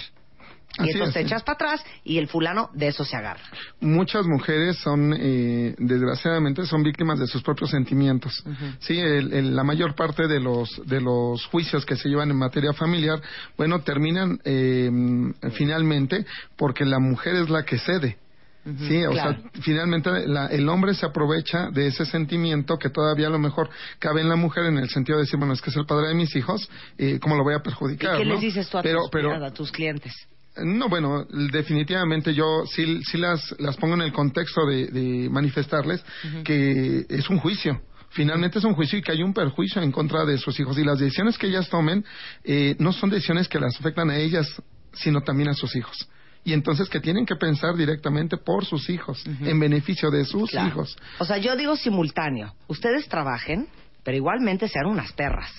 Y 0.79 0.83
Así 0.83 0.91
entonces 0.91 1.09
es, 1.09 1.13
te 1.13 1.27
echas 1.27 1.43
para 1.43 1.55
atrás 1.55 1.83
y 2.05 2.17
el 2.17 2.27
fulano 2.27 2.69
de 2.73 2.87
eso 2.87 3.03
se 3.03 3.15
agarra. 3.17 3.41
muchas 3.81 4.25
mujeres 4.25 4.77
son, 4.77 5.13
eh, 5.19 5.75
desgraciadamente, 5.77 6.65
son 6.65 6.81
víctimas 6.81 7.19
de 7.19 7.27
sus 7.27 7.43
propios 7.43 7.69
sentimientos. 7.71 8.43
Sí, 8.79 8.97
el- 8.97 9.33
el- 9.33 9.55
la 9.55 9.63
mayor 9.63 9.95
parte 9.95 10.27
de 10.27 10.39
los 10.39 10.69
de 10.85 11.01
los 11.01 11.45
juicios 11.47 11.85
que 11.85 11.95
se 11.95 12.07
llevan 12.09 12.31
en 12.31 12.37
materia 12.37 12.71
familiar, 12.73 13.21
bueno, 13.57 13.81
terminan 13.81 14.39
eh, 14.45 14.89
finalmente 15.53 16.25
porque 16.57 16.85
la 16.85 16.99
mujer 16.99 17.35
es 17.35 17.49
la 17.49 17.63
que 17.63 17.77
cede. 17.77 18.17
Sí, 18.87 19.03
o 19.05 19.11
Claro. 19.11 19.31
sea, 19.41 19.61
finalmente 19.63 20.27
la- 20.27 20.45
el 20.45 20.69
hombre 20.69 20.93
se 20.93 21.03
aprovecha 21.05 21.69
de 21.71 21.87
ese 21.87 22.05
sentimiento 22.05 22.77
que 22.77 22.89
todavía 22.91 23.25
a 23.25 23.31
lo 23.31 23.39
mejor 23.39 23.69
cabe 23.97 24.21
en 24.21 24.29
la 24.29 24.35
mujer 24.35 24.65
en 24.65 24.77
el 24.77 24.87
sentido 24.89 25.17
de 25.17 25.23
decir, 25.23 25.39
bueno, 25.39 25.53
es 25.53 25.61
que 25.61 25.71
es 25.71 25.75
el 25.77 25.85
padre 25.87 26.09
de 26.09 26.13
mis 26.13 26.35
hijos, 26.35 26.69
eh, 26.99 27.17
¿cómo 27.19 27.35
lo 27.35 27.43
voy 27.43 27.55
a 27.55 27.57
¿Y 27.57 27.61
perjudicar? 27.61 28.17
qué 28.17 28.23
no? 28.25 28.33
les 28.33 28.41
dices 28.41 28.69
tú 28.69 28.77
a, 28.77 28.83
pero, 28.83 29.01
tus, 29.01 29.09
pero, 29.09 29.43
a 29.43 29.51
tus 29.51 29.71
clientes? 29.71 30.13
No, 30.57 30.89
bueno, 30.89 31.25
definitivamente 31.51 32.33
yo 32.33 32.63
sí, 32.65 33.01
sí 33.03 33.17
las, 33.17 33.55
las 33.59 33.77
pongo 33.77 33.95
en 33.95 34.01
el 34.01 34.11
contexto 34.11 34.65
de, 34.65 34.87
de 34.87 35.29
manifestarles 35.29 36.03
que 36.43 37.05
es 37.09 37.29
un 37.29 37.39
juicio. 37.39 37.81
Finalmente 38.09 38.59
es 38.59 38.65
un 38.65 38.73
juicio 38.73 38.99
y 38.99 39.01
que 39.01 39.13
hay 39.13 39.23
un 39.23 39.33
perjuicio 39.33 39.81
en 39.81 39.91
contra 39.91 40.25
de 40.25 40.37
sus 40.37 40.59
hijos. 40.59 40.77
Y 40.77 40.83
las 40.83 40.99
decisiones 40.99 41.37
que 41.37 41.47
ellas 41.47 41.69
tomen 41.69 42.03
eh, 42.43 42.75
no 42.79 42.91
son 42.91 43.09
decisiones 43.09 43.47
que 43.47 43.57
las 43.59 43.79
afectan 43.79 44.09
a 44.09 44.17
ellas, 44.17 44.61
sino 44.93 45.21
también 45.21 45.47
a 45.49 45.53
sus 45.53 45.73
hijos. 45.77 46.09
Y 46.43 46.51
entonces 46.53 46.89
que 46.89 46.99
tienen 46.99 47.25
que 47.25 47.35
pensar 47.37 47.75
directamente 47.75 48.35
por 48.35 48.65
sus 48.65 48.89
hijos, 48.89 49.23
en 49.25 49.59
beneficio 49.59 50.09
de 50.11 50.25
sus 50.25 50.49
Claro. 50.49 50.67
hijos. 50.67 50.97
O 51.19 51.25
sea, 51.25 51.37
yo 51.37 51.55
digo 51.55 51.75
simultáneo. 51.77 52.53
Ustedes 52.67 53.07
trabajen, 53.07 53.67
pero 54.03 54.17
igualmente 54.17 54.67
sean 54.67 54.87
unas 54.87 55.13
perras. 55.13 55.51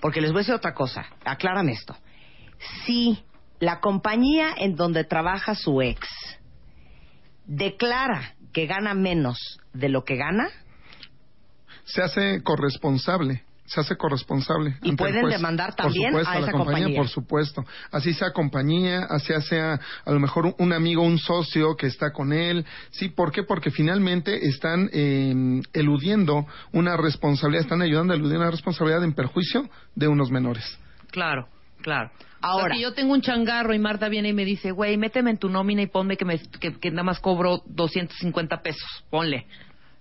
Porque 0.00 0.20
les 0.20 0.30
voy 0.30 0.40
a 0.40 0.42
decir 0.42 0.54
otra 0.54 0.74
cosa. 0.74 1.06
Aclárame 1.24 1.72
esto. 1.72 1.96
Si 2.84 3.18
la 3.60 3.80
compañía 3.80 4.54
en 4.56 4.76
donde 4.76 5.04
trabaja 5.04 5.54
su 5.54 5.80
ex 5.82 6.06
declara 7.46 8.34
que 8.52 8.66
gana 8.66 8.94
menos 8.94 9.38
de 9.72 9.88
lo 9.88 10.04
que 10.04 10.16
gana, 10.16 10.48
Se 11.84 12.02
hace 12.02 12.42
corresponsable. 12.42 13.44
Se 13.66 13.80
hace 13.80 13.96
corresponsable. 13.96 14.76
Y 14.82 14.94
pueden 14.94 15.22
juez. 15.22 15.36
demandar 15.36 15.74
Por 15.74 15.86
también 15.86 16.10
supuesto, 16.10 16.30
a 16.30 16.34
la 16.34 16.40
esa 16.40 16.52
compañía, 16.52 16.74
compañía. 16.74 16.98
Por 16.98 17.08
supuesto. 17.08 17.64
Así 17.90 18.12
sea 18.12 18.30
compañía, 18.32 19.06
así 19.08 19.32
sea 19.48 19.80
a 20.04 20.10
lo 20.10 20.20
mejor 20.20 20.46
un, 20.46 20.54
un 20.58 20.72
amigo, 20.72 21.02
un 21.02 21.18
socio 21.18 21.74
que 21.74 21.86
está 21.86 22.12
con 22.12 22.32
él. 22.32 22.64
Sí, 22.90 23.08
¿por 23.08 23.32
qué? 23.32 23.42
Porque 23.42 23.70
finalmente 23.70 24.46
están 24.46 24.90
eh, 24.92 25.62
eludiendo 25.72 26.46
una 26.72 26.96
responsabilidad, 26.96 27.62
están 27.62 27.82
ayudando 27.82 28.12
a 28.12 28.16
eludir 28.16 28.36
una 28.36 28.50
responsabilidad 28.50 29.02
en 29.02 29.14
perjuicio 29.14 29.68
de 29.94 30.08
unos 30.08 30.30
menores. 30.30 30.78
Claro, 31.10 31.48
claro. 31.84 32.10
Ahora. 32.40 32.64
O 32.64 32.68
sea, 32.68 32.76
si 32.76 32.82
yo 32.82 32.94
tengo 32.94 33.12
un 33.12 33.20
changarro 33.20 33.74
y 33.74 33.78
Marta 33.78 34.08
viene 34.08 34.30
y 34.30 34.32
me 34.32 34.44
dice, 34.44 34.70
güey, 34.72 34.96
méteme 34.96 35.30
en 35.30 35.38
tu 35.38 35.48
nómina 35.48 35.82
y 35.82 35.86
ponme 35.86 36.16
que, 36.16 36.24
me, 36.24 36.38
que, 36.38 36.74
que 36.80 36.90
nada 36.90 37.04
más 37.04 37.20
cobro 37.20 37.62
250 37.66 38.62
pesos, 38.62 39.04
ponle. 39.10 39.46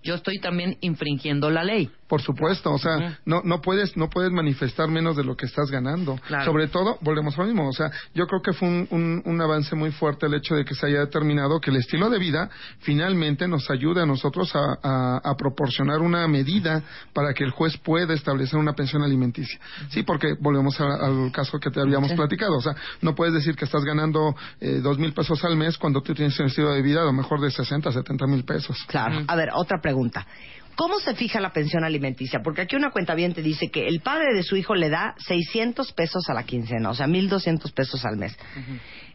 Yo 0.01 0.15
estoy 0.15 0.39
también 0.39 0.77
infringiendo 0.81 1.49
la 1.49 1.63
ley. 1.63 1.89
Por 2.13 2.21
supuesto, 2.21 2.71
o 2.71 2.77
sea, 2.77 3.17
no 3.25 3.41
no 3.43 3.59
puedes 3.59 3.97
no 3.97 4.07
puedes 4.07 4.31
manifestar 4.31 4.87
menos 4.87 5.15
de 5.17 5.23
lo 5.23 5.35
que 5.35 5.47
estás 5.47 5.71
ganando. 5.71 6.19
Claro. 6.27 6.45
Sobre 6.45 6.67
todo, 6.67 6.99
volvemos 7.01 7.33
a 7.35 7.41
lo 7.41 7.47
mismo, 7.47 7.67
o 7.67 7.73
sea, 7.73 7.89
yo 8.13 8.27
creo 8.27 8.39
que 8.43 8.53
fue 8.53 8.67
un, 8.67 8.87
un, 8.91 9.23
un 9.25 9.41
avance 9.41 9.75
muy 9.75 9.89
fuerte 9.91 10.27
el 10.27 10.35
hecho 10.35 10.53
de 10.53 10.63
que 10.63 10.75
se 10.75 10.85
haya 10.85 10.99
determinado 10.99 11.59
que 11.59 11.71
el 11.71 11.77
estilo 11.77 12.11
de 12.11 12.19
vida 12.19 12.51
finalmente 12.81 13.47
nos 13.47 13.67
ayude 13.71 14.01
a 14.01 14.05
nosotros 14.05 14.53
a, 14.55 14.77
a- 14.83 15.21
a 15.23 15.35
proporcionar 15.35 16.01
una 16.01 16.27
medida 16.27 16.83
para 17.13 17.33
que 17.33 17.43
el 17.43 17.49
juez 17.49 17.77
pueda 17.77 18.13
establecer 18.13 18.59
una 18.59 18.73
pensión 18.73 19.01
alimenticia. 19.01 19.59
Sí, 19.89 20.03
porque 20.03 20.35
volvemos 20.39 20.79
a- 20.79 21.05
al 21.07 21.31
caso 21.31 21.59
que 21.59 21.71
te 21.71 21.81
habíamos 21.81 22.11
platicado, 22.13 22.57
o 22.57 22.61
sea, 22.61 22.75
no 23.01 23.15
puedes 23.15 23.33
decir 23.33 23.55
que 23.55 23.65
estás 23.65 23.83
ganando 23.83 24.35
eh, 24.61 24.81
dos 24.83 24.99
mil 24.99 25.13
pesos 25.13 25.43
al 25.45 25.55
mes 25.57 25.77
cuando 25.79 26.01
tú 26.01 26.13
tienes 26.13 26.39
un 26.39 26.45
estilo 26.45 26.71
de 26.71 26.81
vida 26.83 27.01
a 27.01 27.05
lo 27.05 27.13
mejor 27.13 27.41
de 27.41 27.49
60, 27.49 27.91
70 27.91 28.27
mil 28.27 28.43
pesos. 28.43 28.77
Claro. 28.87 29.23
A 29.27 29.35
ver, 29.35 29.49
otra 29.55 29.79
pregunta. 29.81 30.27
¿Cómo 30.75 30.99
se 30.99 31.13
fija 31.15 31.39
la 31.39 31.53
pensión 31.53 31.83
alimenticia? 31.83 32.41
Porque 32.41 32.61
aquí 32.61 32.75
una 32.75 32.91
cuenta 32.91 33.13
bien 33.13 33.33
te 33.33 33.41
dice 33.41 33.69
que 33.69 33.87
el 33.87 34.01
padre 34.01 34.33
de 34.33 34.43
su 34.43 34.55
hijo 34.55 34.73
le 34.75 34.89
da 34.89 35.15
600 35.19 35.91
pesos 35.93 36.29
a 36.29 36.33
la 36.33 36.43
quincena, 36.43 36.89
o 36.89 36.95
sea, 36.95 37.07
1.200 37.07 37.71
pesos 37.73 38.03
al 38.05 38.17
mes. 38.17 38.37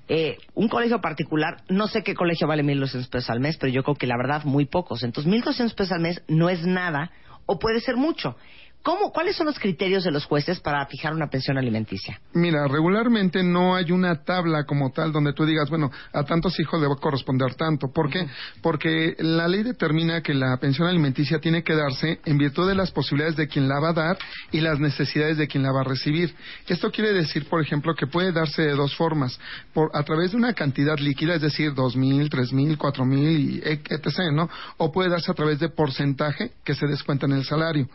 Eh, 0.08 0.38
un 0.54 0.68
colegio 0.68 1.00
particular, 1.00 1.62
no 1.68 1.88
sé 1.88 2.02
qué 2.02 2.14
colegio 2.14 2.46
vale 2.46 2.62
1.200 2.62 3.08
pesos 3.08 3.30
al 3.30 3.40
mes, 3.40 3.56
pero 3.58 3.72
yo 3.72 3.82
creo 3.82 3.96
que 3.96 4.06
la 4.06 4.16
verdad 4.16 4.44
muy 4.44 4.66
pocos. 4.66 5.02
Entonces, 5.02 5.32
1.200 5.32 5.74
pesos 5.74 5.92
al 5.92 6.00
mes 6.00 6.22
no 6.28 6.48
es 6.48 6.64
nada 6.64 7.10
o 7.44 7.58
puede 7.58 7.80
ser 7.80 7.96
mucho. 7.96 8.36
¿Cómo, 8.82 9.12
¿Cuáles 9.12 9.36
son 9.36 9.46
los 9.46 9.58
criterios 9.58 10.04
de 10.04 10.10
los 10.10 10.24
jueces 10.24 10.60
para 10.60 10.86
fijar 10.86 11.12
una 11.12 11.28
pensión 11.28 11.58
alimenticia? 11.58 12.20
Mira, 12.32 12.66
regularmente 12.68 13.42
no 13.42 13.74
hay 13.74 13.92
una 13.92 14.24
tabla 14.24 14.64
como 14.64 14.90
tal 14.92 15.12
donde 15.12 15.32
tú 15.34 15.44
digas, 15.44 15.68
bueno, 15.68 15.90
a 16.12 16.24
tantos 16.24 16.58
hijos 16.58 16.80
le 16.80 16.86
va 16.86 16.94
a 16.94 17.00
corresponder 17.00 17.54
tanto. 17.54 17.88
¿Por 17.92 18.08
qué? 18.08 18.26
Porque 18.62 19.14
la 19.18 19.46
ley 19.46 19.62
determina 19.62 20.22
que 20.22 20.32
la 20.32 20.56
pensión 20.56 20.88
alimenticia 20.88 21.38
tiene 21.38 21.62
que 21.62 21.74
darse 21.74 22.20
en 22.24 22.38
virtud 22.38 22.66
de 22.66 22.74
las 22.74 22.90
posibilidades 22.90 23.36
de 23.36 23.48
quien 23.48 23.68
la 23.68 23.78
va 23.78 23.90
a 23.90 23.92
dar 23.92 24.18
y 24.52 24.60
las 24.60 24.78
necesidades 24.78 25.36
de 25.36 25.48
quien 25.48 25.64
la 25.64 25.72
va 25.72 25.82
a 25.82 25.84
recibir. 25.84 26.34
Esto 26.66 26.90
quiere 26.90 27.12
decir, 27.12 27.46
por 27.46 27.60
ejemplo, 27.60 27.94
que 27.94 28.06
puede 28.06 28.32
darse 28.32 28.62
de 28.62 28.72
dos 28.72 28.96
formas. 28.96 29.38
Por, 29.74 29.90
a 29.92 30.02
través 30.02 30.30
de 30.30 30.38
una 30.38 30.54
cantidad 30.54 30.96
líquida, 30.98 31.34
es 31.34 31.42
decir, 31.42 31.74
dos 31.74 31.94
mil, 31.94 32.30
tres 32.30 32.52
mil, 32.52 32.78
cuatro 32.78 33.04
mil, 33.04 33.38
y 33.38 33.62
etc., 33.64 34.32
¿no? 34.32 34.48
O 34.78 34.90
puede 34.90 35.10
darse 35.10 35.30
a 35.30 35.34
través 35.34 35.58
de 35.58 35.68
porcentaje 35.68 36.52
que 36.64 36.74
se 36.74 36.86
descuenta 36.86 37.26
en 37.26 37.32
el 37.32 37.44
salario. 37.44 37.86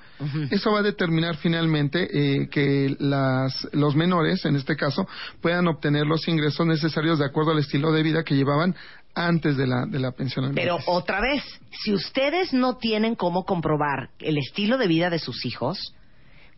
Eso 0.52 0.72
va 0.72 0.83
determinar 0.84 1.38
finalmente 1.38 2.08
eh, 2.12 2.50
que 2.50 2.96
las, 3.00 3.68
los 3.72 3.96
menores, 3.96 4.46
en 4.46 4.56
este 4.56 4.76
caso, 4.76 5.08
puedan 5.42 5.68
obtener 5.68 6.06
los 6.06 6.28
ingresos 6.28 6.66
necesarios 6.68 7.20
de 7.20 7.26
acuerdo 7.26 7.52
al 7.52 7.60
estilo 7.60 7.92
de 7.92 8.04
vida 8.04 8.24
que 8.24 8.36
llevaban 8.36 8.76
antes 9.16 9.58
de 9.58 9.68
la, 9.68 9.86
de 9.86 10.00
la 10.00 10.12
pensión 10.12 10.54
Pero 10.56 10.78
otra 10.86 11.22
vez, 11.22 11.44
si 11.84 11.94
ustedes 11.94 12.54
no 12.54 12.78
tienen 12.78 13.16
cómo 13.16 13.46
comprobar 13.46 14.10
el 14.20 14.38
estilo 14.38 14.78
de 14.78 14.88
vida 14.88 15.10
de 15.10 15.20
sus 15.20 15.46
hijos, 15.46 15.94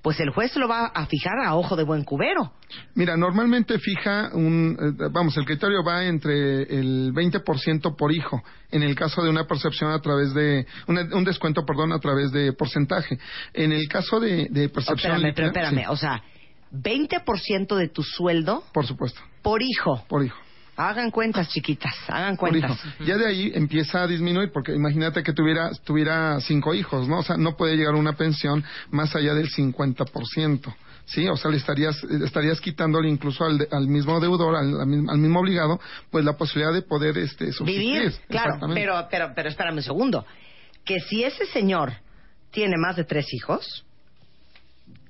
pues 0.06 0.20
el 0.20 0.30
juez 0.30 0.56
lo 0.56 0.68
va 0.68 0.86
a 0.86 1.08
fijar 1.08 1.40
a 1.44 1.56
ojo 1.56 1.76
de 1.76 1.82
buen 1.84 2.04
cubero. 2.04 2.52
Mira, 2.94 3.18
normalmente 3.18 3.80
fija 3.80 4.30
un, 4.34 4.78
eh, 4.80 5.08
vamos, 5.12 5.36
el 5.36 5.46
criterio 5.46 5.84
va 5.84 6.06
entre 6.06 6.62
el 6.62 7.12
20% 7.12 7.96
por 7.96 8.12
hijo, 8.12 8.44
en 8.70 8.84
el 8.84 8.94
caso 8.94 9.24
de 9.24 9.32
una 9.32 9.48
percepción 9.48 9.90
a 9.90 10.00
través 10.00 10.32
de, 10.36 10.68
una- 10.86 11.10
un 11.12 11.24
descuento, 11.24 11.66
perdón, 11.66 11.92
a 11.92 11.98
través 11.98 12.32
de 12.32 12.54
porcentaje. 12.54 13.18
En 13.52 13.72
el 13.72 13.88
caso 13.88 14.20
de, 14.20 14.46
de 14.52 14.70
percepción 14.70 15.14
espérame, 15.26 15.34
pero 15.36 15.48
espérame, 15.48 15.80
sí, 15.80 15.86
o 15.90 15.96
sea, 15.98 16.22
20% 16.72 17.76
de 17.76 17.88
tu 17.90 18.04
sueldo 18.04 18.64
por 18.74 18.86
supuesto, 18.86 19.20
por 19.42 19.64
hijo. 19.64 20.06
por 20.08 20.24
hijo. 20.24 20.38
Hagan 20.78 21.10
cuentas, 21.12 21.48
chiquitas, 21.50 21.94
hagan 22.10 22.36
cuentas. 22.36 22.78
Ya 23.06 23.18
de 23.18 23.26
ahí 23.28 23.52
empieza 23.56 24.04
a 24.04 24.08
disminuir, 24.08 24.52
porque 24.52 24.74
imagínate 24.74 25.24
que 25.24 25.32
tuviera, 25.32 25.72
tuviera 25.86 26.40
cinco 26.42 26.74
hijos, 26.74 27.08
¿no? 27.08 27.20
O 27.20 27.24
sea, 27.24 27.38
no 27.38 27.56
puede 27.56 27.78
llegar 27.78 27.94
a 27.96 27.98
una 27.98 28.14
pensión 28.18 28.64
más 28.92 29.16
allá 29.16 29.34
del 29.34 29.50
50%. 29.50 30.76
Sí, 31.06 31.28
o 31.30 31.38
sea, 31.38 31.52
le 31.52 31.58
estarías, 31.58 32.04
estarías 32.04 32.60
quitándole 32.60 33.08
incluso 33.10 33.46
al, 33.46 33.60
de- 33.60 33.68
al 33.72 33.88
mismo 33.88 34.20
deudor, 34.20 34.56
al, 34.56 34.82
al 34.82 34.88
mismo- 35.18 35.40
obligado, 35.40 35.80
pues 36.10 36.26
la 36.26 36.34
posibilidad 36.36 36.74
de 36.74 36.82
poder 36.82 37.18
este, 37.20 37.52
subsistir. 37.54 37.94
Vivir, 38.02 38.14
claro, 38.28 38.58
pero, 38.74 39.08
pero, 39.12 39.32
pero 39.36 39.50
espérame 39.50 39.76
un 39.78 39.84
segundo. 39.84 40.26
Que 40.84 41.00
si 41.00 41.24
ese 41.24 41.46
señor 41.46 41.94
tiene 42.52 42.76
más 42.78 42.96
de 42.96 43.04
tres 43.04 43.28
hijos, 43.34 43.86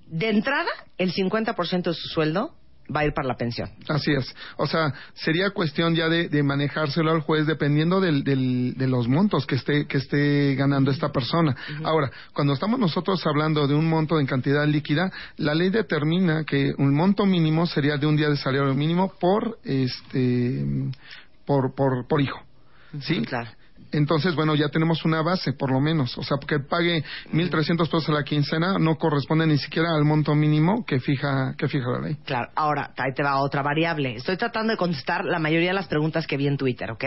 de 0.08 0.30
entrada, 0.30 0.70
el 0.98 1.14
50% 1.14 1.84
de 1.84 1.94
su 1.94 2.08
sueldo 2.10 2.54
va 2.94 3.02
a 3.02 3.06
ir 3.06 3.14
para 3.14 3.28
la 3.28 3.36
pensión. 3.36 3.70
Así 3.88 4.12
es. 4.14 4.36
O 4.58 4.68
sea, 4.68 4.94
sería 5.14 5.50
cuestión 5.52 5.96
ya 5.96 6.10
de, 6.10 6.30
de 6.30 6.44
manejárselo 6.44 7.12
al 7.12 7.22
juez 7.22 7.46
dependiendo 7.48 8.00
del, 8.02 8.24
del- 8.24 8.74
de 8.78 8.88
los 8.88 9.08
montos 9.08 9.46
que 9.46 9.56
esté, 9.56 9.86
que 9.88 9.98
esté 9.98 10.56
ganando 10.56 10.92
esta 10.92 11.12
persona. 11.12 11.56
Ahora, 11.84 12.12
cuando 12.34 12.54
estamos 12.54 12.80
nosotros 12.80 13.26
hablando 13.26 13.68
de 13.68 13.74
un 13.76 13.88
monto 13.90 14.20
en 14.20 14.26
cantidad 14.28 14.66
líquida, 14.68 15.12
la 15.38 15.56
ley 15.56 15.70
determina 15.70 16.44
que 16.44 16.74
un 16.78 16.94
monto 16.94 17.26
mínimo 17.26 17.66
sería 17.66 17.98
de 17.98 18.06
un 18.08 18.16
día 18.16 18.30
de 18.30 18.38
salario 18.38 18.74
mínimo 18.74 19.14
por, 19.20 19.58
este, 19.64 20.64
por, 21.46 21.74
por, 21.76 22.08
por 22.08 22.22
hijo. 22.22 22.40
¿Sí? 23.02 23.22
Claro. 23.24 23.50
Entonces, 23.96 24.36
bueno, 24.36 24.56
ya 24.56 24.68
tenemos 24.68 25.06
una 25.06 25.22
base, 25.22 25.54
por 25.54 25.72
lo 25.72 25.80
menos. 25.80 26.18
O 26.18 26.24
sea, 26.24 26.38
que 26.46 26.60
pague 26.60 27.04
1.300 27.32 27.78
pesos 27.78 28.10
a 28.10 28.12
la 28.12 28.24
quincena 28.24 28.78
no 28.78 28.98
corresponde 28.98 29.48
ni 29.48 29.58
siquiera 29.58 29.96
al 29.96 30.04
monto 30.04 30.36
mínimo 30.36 30.84
que 30.86 31.00
fija, 31.00 31.56
que 31.58 31.70
fija 31.70 31.90
la 31.92 32.00
ley. 32.00 32.18
Claro, 32.26 32.52
ahora, 32.56 32.92
ahí 32.98 33.14
te 33.14 33.24
va 33.24 33.40
otra 33.40 33.62
variable. 33.62 34.16
Estoy 34.16 34.36
tratando 34.36 34.72
de 34.72 34.78
contestar 34.78 35.24
la 35.24 35.40
mayoría 35.40 35.70
de 35.70 35.76
las 35.76 35.88
preguntas 35.88 36.28
que 36.28 36.36
vi 36.36 36.46
en 36.48 36.58
Twitter, 36.58 36.92
¿ok? 36.92 37.06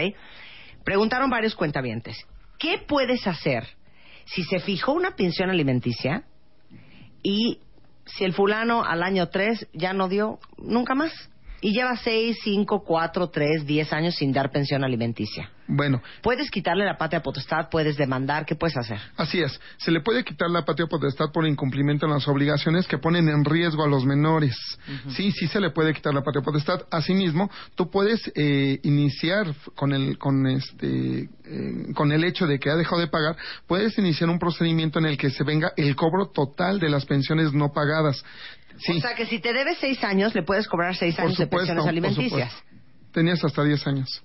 Preguntaron 0.82 1.28
varios 1.28 1.54
cuentavientes. 1.54 2.16
¿Qué 2.58 2.82
puedes 2.88 3.26
hacer 3.26 3.68
si 4.24 4.42
se 4.44 4.58
fijó 4.58 4.92
una 4.92 5.10
pensión 5.14 5.50
alimenticia 5.50 6.24
y 7.22 7.60
si 8.06 8.24
el 8.24 8.32
fulano 8.32 8.82
al 8.82 9.02
año 9.02 9.28
3 9.28 9.68
ya 9.74 9.92
no 9.92 10.08
dio 10.08 10.38
nunca 10.56 10.94
más? 10.94 11.12
Y 11.60 11.72
lleva 11.72 11.96
6, 11.96 12.38
5, 12.42 12.84
4, 12.84 13.30
3, 13.30 13.66
10 13.66 13.92
años 13.92 14.14
sin 14.14 14.32
dar 14.32 14.50
pensión 14.50 14.84
alimenticia. 14.84 15.50
Bueno, 15.68 16.00
Puedes 16.22 16.50
quitarle 16.50 16.86
la 16.86 16.96
patria 16.96 17.22
potestad, 17.22 17.68
puedes 17.70 17.96
demandar, 17.96 18.46
¿qué 18.46 18.54
puedes 18.54 18.76
hacer? 18.76 18.98
Así 19.16 19.40
es. 19.40 19.60
Se 19.76 19.90
le 19.90 20.00
puede 20.00 20.24
quitar 20.24 20.50
la 20.50 20.64
patria 20.64 20.86
potestad 20.86 21.26
por 21.32 21.46
incumplimiento 21.46 22.06
en 22.06 22.12
las 22.12 22.26
obligaciones 22.26 22.86
que 22.86 22.96
ponen 22.96 23.28
en 23.28 23.44
riesgo 23.44 23.84
a 23.84 23.88
los 23.88 24.04
menores. 24.06 24.56
Sí, 25.10 25.30
sí 25.32 25.46
se 25.46 25.60
le 25.60 25.70
puede 25.70 25.92
quitar 25.92 26.14
la 26.14 26.22
patria 26.22 26.42
potestad. 26.42 26.80
Asimismo, 26.90 27.50
tú 27.74 27.90
puedes 27.90 28.20
eh, 28.34 28.80
iniciar 28.82 29.54
con 29.74 29.92
el 29.92 30.16
con 30.16 30.46
este 30.46 31.28
eh, 31.44 31.92
con 31.94 32.12
el 32.12 32.24
hecho 32.24 32.46
de 32.46 32.58
que 32.58 32.70
ha 32.70 32.76
dejado 32.76 33.00
de 33.00 33.08
pagar, 33.08 33.36
puedes 33.66 33.96
iniciar 33.98 34.30
un 34.30 34.38
procedimiento 34.38 34.98
en 34.98 35.06
el 35.06 35.18
que 35.18 35.30
se 35.30 35.44
venga 35.44 35.72
el 35.76 35.94
cobro 35.96 36.28
total 36.28 36.80
de 36.80 36.88
las 36.88 37.04
pensiones 37.04 37.52
no 37.52 37.72
pagadas. 37.72 38.24
Sí, 38.78 38.98
O 38.98 39.00
sea 39.00 39.14
que 39.14 39.26
si 39.26 39.38
te 39.40 39.52
debes 39.52 39.78
6 39.80 40.02
años, 40.04 40.34
le 40.34 40.42
puedes 40.42 40.68
cobrar 40.68 40.94
6 40.94 41.14
por 41.14 41.24
años 41.24 41.38
de 41.38 41.46
pensiones 41.46 41.86
alimenticias. 41.86 42.52
Tenías 43.12 43.42
hasta 43.44 43.64
10 43.64 43.86
años. 43.86 44.22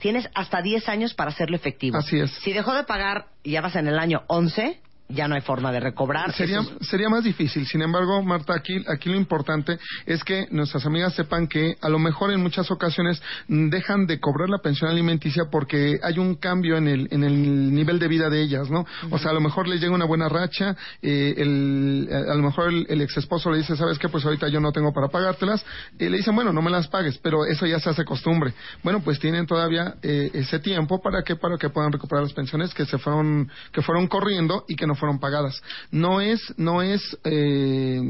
Tienes 0.00 0.28
hasta 0.34 0.62
10 0.62 0.88
años 0.88 1.14
para 1.14 1.30
hacerlo 1.30 1.56
efectivo. 1.56 1.98
Así 1.98 2.18
es. 2.20 2.30
Si 2.42 2.52
dejó 2.52 2.74
de 2.74 2.84
pagar 2.84 3.26
y 3.42 3.52
ya 3.52 3.60
vas 3.60 3.74
en 3.74 3.88
el 3.88 3.98
año 3.98 4.22
11, 4.28 4.80
ya 5.08 5.26
no 5.28 5.34
hay 5.34 5.40
forma 5.40 5.72
de 5.72 5.80
recobrar. 5.80 6.32
Sería, 6.32 6.60
es- 6.60 6.88
sería 6.88 7.08
más 7.08 7.24
difícil. 7.24 7.66
Sin 7.66 7.82
embargo, 7.82 8.22
Marta, 8.22 8.54
aquí, 8.54 8.84
aquí 8.88 9.08
lo 9.08 9.16
importante 9.16 9.78
es 10.06 10.22
que 10.24 10.46
nuestras 10.50 10.84
amigas 10.86 11.14
sepan 11.14 11.46
que 11.46 11.76
a 11.80 11.88
lo 11.88 11.98
mejor 11.98 12.30
en 12.30 12.42
muchas 12.42 12.70
ocasiones 12.70 13.20
dejan 13.48 14.06
de 14.06 14.20
cobrar 14.20 14.48
la 14.48 14.58
pensión 14.58 14.90
alimenticia 14.90 15.44
porque 15.50 15.98
hay 16.02 16.18
un 16.18 16.34
cambio 16.34 16.76
en 16.76 16.88
el, 16.88 17.08
en 17.10 17.24
el 17.24 17.74
nivel 17.74 17.98
de 17.98 18.08
vida 18.08 18.28
de 18.28 18.42
ellas, 18.42 18.70
¿no? 18.70 18.84
O 19.10 19.18
sea, 19.18 19.30
a 19.30 19.34
lo 19.34 19.40
mejor 19.40 19.66
les 19.66 19.80
llega 19.80 19.94
una 19.94 20.04
buena 20.04 20.28
racha, 20.28 20.76
eh, 21.02 21.34
el, 21.36 22.08
a 22.12 22.34
lo 22.34 22.42
mejor 22.42 22.68
el, 22.68 22.86
el 22.88 23.00
ex 23.00 23.16
esposo 23.16 23.50
le 23.50 23.58
dice, 23.58 23.76
¿sabes 23.76 23.98
qué? 23.98 24.08
Pues 24.08 24.24
ahorita 24.24 24.48
yo 24.48 24.60
no 24.60 24.72
tengo 24.72 24.92
para 24.92 25.08
pagártelas. 25.08 25.64
Y 25.98 26.08
le 26.08 26.18
dicen, 26.18 26.34
bueno, 26.34 26.52
no 26.52 26.62
me 26.62 26.70
las 26.70 26.88
pagues, 26.88 27.18
pero 27.18 27.44
eso 27.46 27.66
ya 27.66 27.80
se 27.80 27.90
hace 27.90 28.04
costumbre. 28.04 28.52
Bueno, 28.82 29.00
pues 29.00 29.18
tienen 29.18 29.46
todavía 29.46 29.94
eh, 30.02 30.30
ese 30.34 30.58
tiempo 30.58 31.00
para 31.00 31.22
que, 31.22 31.36
para 31.36 31.56
que 31.56 31.70
puedan 31.70 31.92
recuperar 31.92 32.24
las 32.24 32.32
pensiones 32.32 32.74
que 32.74 32.84
se 32.84 32.98
fueron, 32.98 33.50
que 33.72 33.82
fueron 33.82 34.06
corriendo 34.06 34.64
y 34.68 34.76
que 34.76 34.86
no 34.86 34.94
fueron 34.98 35.18
pagadas. 35.18 35.62
No 35.90 36.20
es, 36.20 36.40
no 36.56 36.82
es 36.82 37.16
eh, 37.24 38.00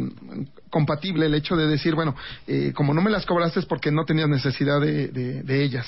compatible 0.70 1.26
el 1.26 1.34
hecho 1.34 1.56
de 1.56 1.66
decir, 1.66 1.94
bueno, 1.94 2.14
eh, 2.46 2.72
como 2.74 2.94
no 2.94 3.00
me 3.02 3.10
las 3.10 3.26
cobraste 3.26 3.60
es 3.60 3.66
porque 3.66 3.90
no 3.92 4.04
tenías 4.04 4.28
necesidad 4.28 4.80
de, 4.80 5.08
de, 5.08 5.42
de 5.42 5.62
ellas. 5.64 5.86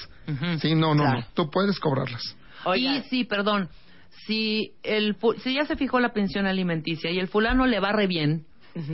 Sí, 0.61 0.75
no, 0.75 0.95
no, 0.95 1.03
Claro. 1.05 1.19
no. 1.21 1.27
Tú 1.35 1.51
puedes 1.51 1.79
cobrarlas. 1.81 2.37
Y 2.77 3.01
sí, 3.09 3.25
perdón, 3.25 3.69
si 4.27 4.73
el 4.83 5.17
si 5.43 5.55
ya 5.55 5.65
se 5.65 5.77
fijó 5.77 5.99
la 5.99 6.13
pensión 6.13 6.47
alimenticia 6.47 7.11
y 7.11 7.19
el 7.19 7.29
fulano 7.29 7.67
le 7.67 7.81
va 7.81 7.93
re 7.93 8.07
bien 8.07 8.45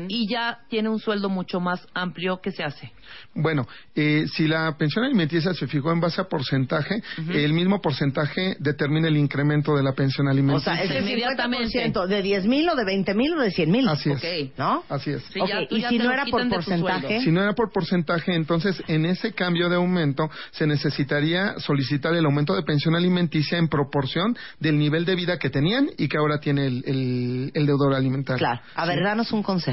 y 0.09 0.29
ya 0.29 0.59
tiene 0.69 0.89
un 0.89 0.99
sueldo 0.99 1.29
mucho 1.29 1.61
más 1.61 1.87
amplio, 1.95 2.41
¿qué 2.41 2.51
se 2.51 2.63
hace? 2.63 2.93
Bueno, 3.35 3.67
eh, 3.95 4.25
si 4.35 4.47
la 4.49 4.77
pensión 4.77 5.05
alimenticia 5.05 5.55
se 5.55 5.67
fijó 5.67 5.93
en 5.93 6.01
base 6.01 6.21
a 6.21 6.25
porcentaje, 6.25 7.03
el 7.33 7.53
mismo 7.53 7.81
porcentaje 7.81 8.57
determina 8.61 9.09
el 9.09 9.17
incremento 9.17 9.77
de 9.77 9.83
la 9.83 9.93
pensión 9.93 10.27
O 10.27 10.31
alimenticia. 10.31 10.75
sea, 10.75 10.83
es 10.85 10.91
el 10.91 11.03
Inmediatamente. 11.03 11.93
50% 11.93 12.07
de 12.07 12.23
10 12.23 12.47
mil 12.47 12.69
o 12.69 12.75
de 12.75 12.85
20 12.85 13.15
mil 13.15 13.33
o 13.35 13.41
de 13.41 13.51
100 13.51 13.71
mil. 13.71 13.89
Así 13.89 14.11
es. 14.11 14.59
¿No? 14.59 14.85
Así 14.89 15.11
es. 15.11 15.23
Sí, 15.33 15.41
ya, 15.47 15.61
y 15.71 15.81
ya 15.81 15.89
si 15.91 15.99
no 15.99 16.11
era 16.11 16.25
por 16.27 16.49
porcentaje. 16.49 17.21
Si 17.21 17.31
no 17.31 17.43
era 17.43 17.53
por 17.55 17.71
porcentaje, 17.73 18.35
entonces 18.35 18.83
en 18.89 19.07
ese 19.07 19.33
cambio 19.33 19.69
de 19.69 19.77
aumento 19.77 20.29
se 20.53 20.67
necesitaría 20.67 21.59
solicitar 21.59 22.15
el 22.15 22.25
aumento 22.25 22.55
de 22.55 22.63
pensión 22.63 22.95
alimenticia 22.95 23.59
en 23.59 23.69
proporción 23.69 24.37
del 24.61 24.79
nivel 24.79 25.05
de 25.05 25.15
vida 25.15 25.39
que 25.39 25.51
tenían 25.51 25.89
y 25.99 26.09
que 26.09 26.17
ahora 26.19 26.39
tiene 26.41 26.67
el, 26.67 26.83
el- 26.87 27.51
el 27.55 27.67
deudor 27.67 27.95
alimentario. 27.95 28.39
Claro. 28.39 28.61
A 28.75 28.87
ver, 28.87 29.03
danos 29.03 29.31
un 29.33 29.43
consejo. 29.43 29.66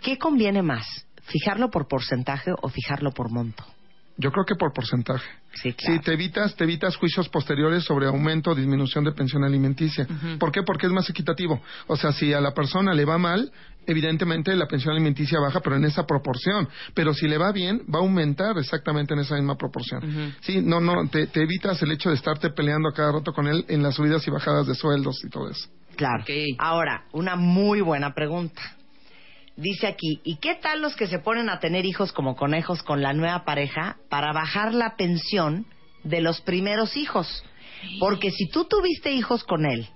¿Qué 0.00 0.18
conviene 0.18 0.62
más? 0.62 1.06
¿Fijarlo 1.22 1.70
por 1.70 1.86
porcentaje 1.86 2.50
o 2.60 2.68
fijarlo 2.68 3.12
por 3.12 3.30
monto? 3.30 3.64
Yo 4.18 4.30
creo 4.30 4.44
que 4.44 4.54
por 4.56 4.72
porcentaje. 4.72 5.26
Sí, 5.54 5.72
claro. 5.72 5.96
Sí, 5.96 6.04
te 6.04 6.12
evitas, 6.12 6.54
te 6.54 6.64
evitas 6.64 6.96
juicios 6.96 7.28
posteriores 7.28 7.84
sobre 7.84 8.06
aumento 8.06 8.50
o 8.50 8.54
disminución 8.54 9.04
de 9.04 9.12
pensión 9.12 9.44
alimenticia. 9.44 10.06
¿Por 10.38 10.52
qué? 10.52 10.62
Porque 10.62 10.86
es 10.86 10.92
más 10.92 11.08
equitativo. 11.08 11.60
O 11.86 11.96
sea, 11.96 12.12
si 12.12 12.32
a 12.32 12.40
la 12.40 12.52
persona 12.52 12.94
le 12.94 13.04
va 13.04 13.18
mal, 13.18 13.50
evidentemente 13.86 14.54
la 14.54 14.66
pensión 14.66 14.92
alimenticia 14.92 15.40
baja, 15.40 15.60
pero 15.60 15.76
en 15.76 15.84
esa 15.84 16.04
proporción. 16.06 16.68
Pero 16.94 17.14
si 17.14 17.26
le 17.26 17.38
va 17.38 17.52
bien, 17.52 17.82
va 17.92 17.98
a 17.98 18.02
aumentar 18.02 18.58
exactamente 18.58 19.14
en 19.14 19.20
esa 19.20 19.34
misma 19.36 19.56
proporción. 19.56 20.34
Sí, 20.40 20.60
no, 20.60 20.80
no, 20.80 21.08
te, 21.08 21.26
te 21.28 21.42
evitas 21.42 21.82
el 21.82 21.92
hecho 21.92 22.10
de 22.10 22.16
estarte 22.16 22.50
peleando 22.50 22.88
a 22.88 22.92
cada 22.92 23.12
rato 23.12 23.32
con 23.32 23.46
él 23.46 23.64
en 23.68 23.82
las 23.82 23.94
subidas 23.94 24.26
y 24.26 24.30
bajadas 24.30 24.66
de 24.66 24.74
sueldos 24.74 25.22
y 25.24 25.30
todo 25.30 25.48
eso. 25.50 25.68
Claro. 25.96 26.24
Ahora, 26.58 27.04
una 27.12 27.36
muy 27.36 27.80
buena 27.80 28.14
pregunta. 28.14 28.62
Dice 29.56 29.86
aquí, 29.86 30.20
¿y 30.24 30.36
qué 30.36 30.54
tal 30.54 30.80
los 30.80 30.96
que 30.96 31.06
se 31.06 31.18
ponen 31.18 31.50
a 31.50 31.60
tener 31.60 31.84
hijos 31.84 32.12
como 32.12 32.36
conejos 32.36 32.82
con 32.82 33.02
la 33.02 33.12
nueva 33.12 33.44
pareja 33.44 33.98
para 34.08 34.32
bajar 34.32 34.72
la 34.72 34.96
pensión 34.96 35.66
de 36.04 36.22
los 36.22 36.40
primeros 36.40 36.96
hijos? 36.96 37.44
Porque 38.00 38.30
si 38.30 38.48
tú 38.48 38.64
tuviste 38.64 39.12
hijos 39.12 39.44
con 39.44 39.66
él 39.66 39.88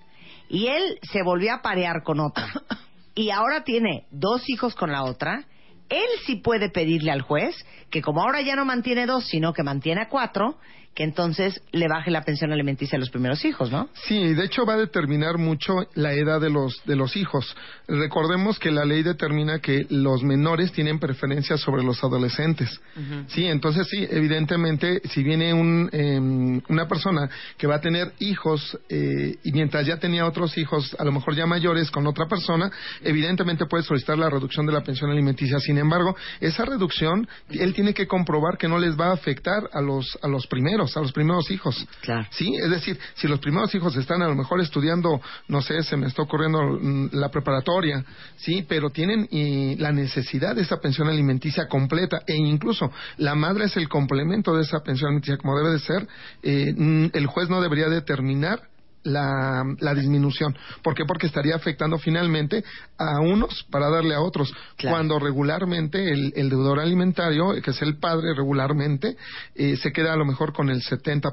y 0.49 0.67
él 0.67 0.99
se 1.11 1.23
volvió 1.23 1.55
a 1.55 1.63
parear 1.63 2.03
con 2.05 2.21
otra 2.21 2.49
y 3.15 3.31
ahora 3.31 3.65
tiene 3.65 4.07
dos 4.11 4.49
hijos 4.49 4.75
con 4.75 4.93
la 4.93 5.05
otra, 5.05 5.47
él 5.89 6.07
sí 6.27 6.37
puede 6.37 6.71
pedirle 6.71 7.11
al 7.11 7.23
juez 7.23 7.55
que 7.91 8.03
como 8.03 8.23
ahora 8.23 8.43
ya 8.43 8.57
no 8.57 8.65
mantiene 8.65 9.07
dos, 9.07 9.27
sino 9.27 9.53
que 9.53 9.63
mantiene 9.63 10.03
a 10.03 10.09
cuatro, 10.09 10.59
que 10.97 11.05
entonces 11.05 11.61
le 11.73 11.89
baje 11.89 12.11
la 12.11 12.23
pensión 12.23 12.53
alimenticia 12.53 12.97
a 12.97 12.99
los 12.99 13.11
primeros 13.11 13.45
hijos, 13.45 13.71
¿no? 13.71 13.91
Sí, 14.07 14.33
de 14.33 14.47
hecho 14.47 14.65
va 14.65 14.75
a 14.75 14.79
determinar 14.79 15.37
mucho 15.37 15.75
la 15.95 16.15
edad 16.15 16.41
de 16.41 16.49
los 16.49 16.83
de 16.87 16.97
los 16.97 17.17
hijos. 17.17 17.55
Recordemos 17.87 18.59
que 18.59 18.71
la 18.71 18.87
ley 18.87 19.03
determina 19.03 19.59
que 19.59 19.87
los 19.91 20.23
menores 20.23 20.73
tienen 20.73 20.99
preferencia 20.99 21.59
sobre 21.59 21.85
los 21.85 22.03
adolescentes. 22.03 22.81
Sí, 23.29 23.45
entonces 23.45 23.87
sí, 23.91 24.07
evidentemente, 24.09 25.03
si 25.11 25.23
viene 25.23 25.53
un, 25.53 25.91
em, 25.93 26.63
una 26.71 26.89
persona 26.89 27.29
que 27.59 27.67
va 27.67 27.75
a 27.75 27.81
tener 27.83 28.13
hijos 28.21 28.79
eh, 28.89 29.37
y 29.45 29.53
mientras 29.53 29.85
ya 29.85 29.99
tenía 29.99 30.25
otros 30.25 30.57
hijos, 30.57 30.97
a 30.99 31.05
lo 31.05 31.13
mejor 31.13 31.37
ya 31.37 31.45
mayores 31.45 31.91
con 31.91 32.07
otra 32.07 32.27
persona, 32.27 32.71
evidentemente 33.03 33.67
puede 33.67 33.83
solicitar 33.83 34.17
la 34.17 34.31
reducción 34.31 34.65
de 34.65 34.73
la 34.73 34.81
pensión 34.83 35.11
alimenticia. 35.11 35.59
Sin 35.61 35.76
embargo, 35.79 36.17
esa 36.41 36.65
reducción 36.65 37.29
él 37.51 37.75
tiene 37.75 37.95
que 37.95 38.07
comprobar 38.07 38.59
que 38.59 38.69
no 38.69 38.79
les 38.79 38.99
va 38.99 39.09
a 39.09 39.13
afectar 39.13 39.69
a 39.73 39.81
los 39.81 40.19
a 40.23 40.29
los 40.29 40.47
primeros, 40.47 40.97
a 40.97 41.01
los 41.01 41.13
primeros 41.13 41.51
hijos. 41.51 41.87
Claro. 42.01 42.27
Sí, 42.31 42.55
es 42.57 42.71
decir, 42.71 42.99
si 43.15 43.29
los 43.29 43.41
primeros 43.41 43.75
hijos 43.75 43.97
están 43.97 44.23
a 44.23 44.29
lo 44.29 44.35
mejor 44.35 44.61
estudiando, 44.61 45.21
no 45.49 45.63
sé, 45.63 45.83
se 45.83 45.97
me 45.97 46.07
está 46.07 46.23
ocurriendo 46.23 46.61
mm, 46.63 47.11
la 47.13 47.31
preparatoria, 47.31 48.05
sí, 48.37 48.65
pero 48.69 48.91
tienen 48.91 49.29
y, 49.31 49.77
la 49.77 49.93
necesidad 49.93 50.55
de 50.55 50.63
esa 50.63 50.79
pensión 50.79 51.09
alimenticia 51.09 51.69
completa 51.69 52.23
e 52.27 52.37
incluso 52.37 52.91
la 53.19 53.35
madre 53.35 53.67
es 53.67 53.77
el 53.77 53.89
complemento 53.89 54.55
de 54.55 54.63
esa 54.63 54.81
pensión 54.81 55.09
alimenticia 55.09 55.37
como 55.39 55.57
debe 55.57 55.73
de 55.73 55.79
ser, 55.81 56.09
eh, 56.43 56.73
mm, 56.77 57.07
el 57.13 57.27
juez 57.27 57.49
no 57.49 57.61
debería 57.61 57.89
determinar 57.89 58.61
la, 59.07 59.65
la 59.79 59.95
disminución. 59.95 60.57
¿Por 60.83 60.95
qué? 60.95 61.05
Porque 61.07 61.27
estaría 61.27 61.55
afectando 61.55 61.99
finalmente 61.99 62.65
a 62.99 63.21
unos 63.21 63.65
para 63.71 63.89
darle 63.89 64.15
a 64.15 64.21
otros. 64.21 64.53
Claro. 64.77 64.97
Cuando 64.97 65.19
regularmente 65.19 66.11
el, 66.11 66.33
el 66.37 66.51
deudor 66.51 66.81
alimentario, 66.81 67.55
que 67.63 67.71
es 67.71 67.83
el 67.83 67.99
padre 67.99 68.35
regularmente, 68.35 69.17
eh, 69.55 69.77
se 69.77 69.93
queda 69.93 70.13
a 70.13 70.17
lo 70.17 70.25
mejor 70.25 70.53
con 70.53 70.71
el 70.71 70.83
70%, 70.83 71.33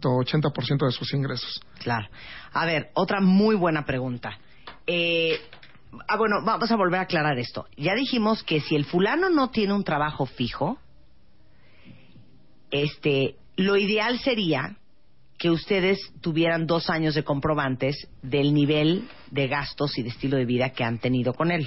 80% 0.00 0.86
de 0.86 0.92
sus 0.92 1.14
ingresos. 1.14 1.60
Claro. 1.78 2.08
A 2.52 2.66
ver, 2.66 2.90
otra 2.94 3.20
muy 3.20 3.54
buena 3.54 3.84
pregunta. 3.84 4.38
Eh, 4.86 5.40
ah, 6.08 6.16
bueno, 6.16 6.42
vamos 6.44 6.70
a 6.70 6.76
volver 6.76 7.00
a 7.00 7.02
aclarar 7.04 7.38
esto. 7.38 7.66
Ya 7.76 7.94
dijimos 7.94 8.42
que 8.42 8.60
si 8.60 8.74
el 8.74 8.84
fulano 8.84 9.30
no 9.30 9.50
tiene 9.50 9.72
un 9.72 9.84
trabajo 9.84 10.26
fijo, 10.26 10.78
este, 12.70 13.36
lo 13.56 13.76
ideal 13.76 14.18
sería 14.18 14.76
que 15.42 15.50
ustedes 15.50 15.98
tuvieran 16.20 16.68
dos 16.68 16.88
años 16.88 17.16
de 17.16 17.24
comprobantes 17.24 17.96
del 18.22 18.54
nivel 18.54 19.08
de 19.32 19.48
gastos 19.48 19.98
y 19.98 20.04
de 20.04 20.10
estilo 20.10 20.36
de 20.36 20.44
vida 20.44 20.70
que 20.70 20.84
han 20.84 21.00
tenido 21.00 21.34
con 21.34 21.50
él. 21.50 21.66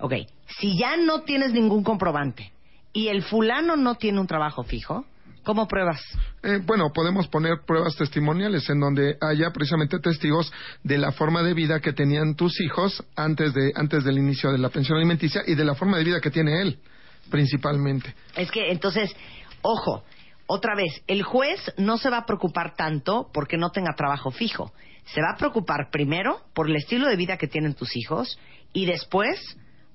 Ok, 0.00 0.14
si 0.58 0.76
ya 0.76 0.96
no 0.96 1.20
tienes 1.20 1.52
ningún 1.52 1.84
comprobante 1.84 2.50
y 2.92 3.06
el 3.06 3.22
fulano 3.22 3.76
no 3.76 3.94
tiene 3.94 4.18
un 4.18 4.26
trabajo 4.26 4.64
fijo, 4.64 5.04
¿cómo 5.44 5.68
pruebas? 5.68 6.02
Eh, 6.42 6.58
bueno, 6.66 6.90
podemos 6.92 7.28
poner 7.28 7.60
pruebas 7.64 7.94
testimoniales 7.94 8.68
en 8.68 8.80
donde 8.80 9.16
haya 9.20 9.52
precisamente 9.52 10.00
testigos 10.00 10.52
de 10.82 10.98
la 10.98 11.12
forma 11.12 11.44
de 11.44 11.54
vida 11.54 11.78
que 11.78 11.92
tenían 11.92 12.34
tus 12.34 12.60
hijos 12.60 13.04
antes 13.14 13.54
de 13.54 13.70
antes 13.76 14.02
del 14.02 14.18
inicio 14.18 14.50
de 14.50 14.58
la 14.58 14.70
pensión 14.70 14.98
alimenticia 14.98 15.42
y 15.46 15.54
de 15.54 15.64
la 15.64 15.76
forma 15.76 15.98
de 15.98 16.02
vida 16.02 16.20
que 16.20 16.32
tiene 16.32 16.60
él, 16.60 16.80
principalmente. 17.30 18.12
Es 18.34 18.50
que 18.50 18.72
entonces, 18.72 19.14
ojo, 19.62 20.02
otra 20.46 20.74
vez, 20.74 21.02
el 21.06 21.22
juez 21.22 21.60
no 21.76 21.98
se 21.98 22.10
va 22.10 22.18
a 22.18 22.26
preocupar 22.26 22.74
tanto 22.74 23.30
porque 23.32 23.56
no 23.56 23.70
tenga 23.70 23.94
trabajo 23.94 24.30
fijo. 24.30 24.72
Se 25.06 25.20
va 25.20 25.30
a 25.34 25.36
preocupar 25.36 25.90
primero 25.90 26.40
por 26.54 26.68
el 26.68 26.76
estilo 26.76 27.08
de 27.08 27.16
vida 27.16 27.36
que 27.36 27.48
tienen 27.48 27.74
tus 27.74 27.96
hijos 27.96 28.38
y 28.72 28.86
después 28.86 29.38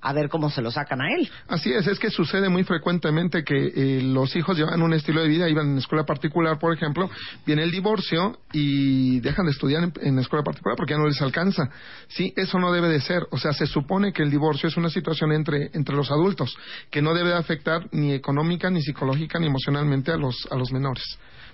a 0.08 0.14
ver 0.14 0.30
cómo 0.30 0.50
se 0.50 0.62
lo 0.62 0.72
sacan 0.72 1.02
a 1.02 1.14
él. 1.14 1.30
Así 1.48 1.72
es, 1.74 1.86
es 1.88 2.00
que 2.00 2.10
sucede 2.10 2.50
muy 2.50 2.64
frecuentemente 2.64 3.44
que 3.44 3.72
eh, 3.76 4.02
los 4.02 4.36
hijos 4.36 4.58
llevan 4.58 4.82
un 4.82 4.94
estilo 4.94 5.22
de 5.22 5.28
vida, 5.28 5.50
iban 5.50 5.72
en 5.72 5.78
escuela 5.80 6.06
particular, 6.06 6.58
por 6.60 6.74
ejemplo, 6.74 7.10
viene 7.46 7.64
el 7.64 7.72
divorcio 7.72 8.40
y 8.54 9.20
dejan 9.20 9.46
de 9.46 9.52
estudiar 9.52 9.84
en, 9.84 9.94
en 10.02 10.20
escuela 10.20 10.44
particular 10.44 10.78
porque 10.78 10.94
ya 10.94 10.98
no 11.00 11.08
les 11.08 11.22
alcanza. 11.22 11.70
Sí, 12.08 12.34
eso 12.36 12.60
no 12.60 12.72
debe 12.72 12.88
de 12.90 13.02
ser. 13.02 13.28
O 13.32 13.38
sea, 13.38 13.52
se 13.54 13.66
supone 13.68 14.14
que 14.14 14.24
el 14.24 14.32
divorcio 14.32 14.70
es 14.70 14.78
una 14.78 14.90
situación 14.90 15.32
entre, 15.32 15.70
entre 15.74 15.96
los 15.96 16.10
adultos 16.12 16.56
que 16.90 17.02
no 17.02 17.14
debe 17.14 17.30
de 17.30 17.36
afectar 17.36 17.88
ni 17.92 18.14
económica, 18.14 18.70
ni 18.70 18.82
psicológica, 18.82 19.40
ni 19.40 19.48
emocionalmente 19.48 20.12
a 20.12 20.18
los, 20.18 20.48
a 20.50 20.56
los 20.56 20.72
menores. 20.72 21.04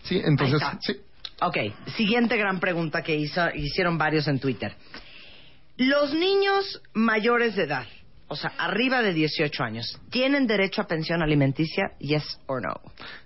Sí, 0.04 0.22
entonces, 0.24 0.62
sí. 0.82 0.98
Ok, 1.42 1.58
siguiente 1.96 2.38
gran 2.38 2.60
pregunta 2.60 3.02
que 3.02 3.16
hizo- 3.16 3.50
hicieron 3.56 3.98
varios 3.98 4.28
en 4.28 4.40
Twitter. 4.40 4.76
Los 5.78 6.14
niños 6.14 6.82
mayores 6.94 7.56
de 7.56 7.64
edad, 7.64 7.88
o 8.28 8.36
sea, 8.36 8.54
arriba 8.58 9.02
de 9.02 9.14
18 9.14 9.64
años, 9.64 10.00
¿tienen 10.10 10.48
derecho 10.48 10.82
a 10.82 10.88
pensión 10.88 11.22
alimenticia? 11.22 11.92
Yes 12.00 12.40
or 12.48 12.62
no? 12.62 12.74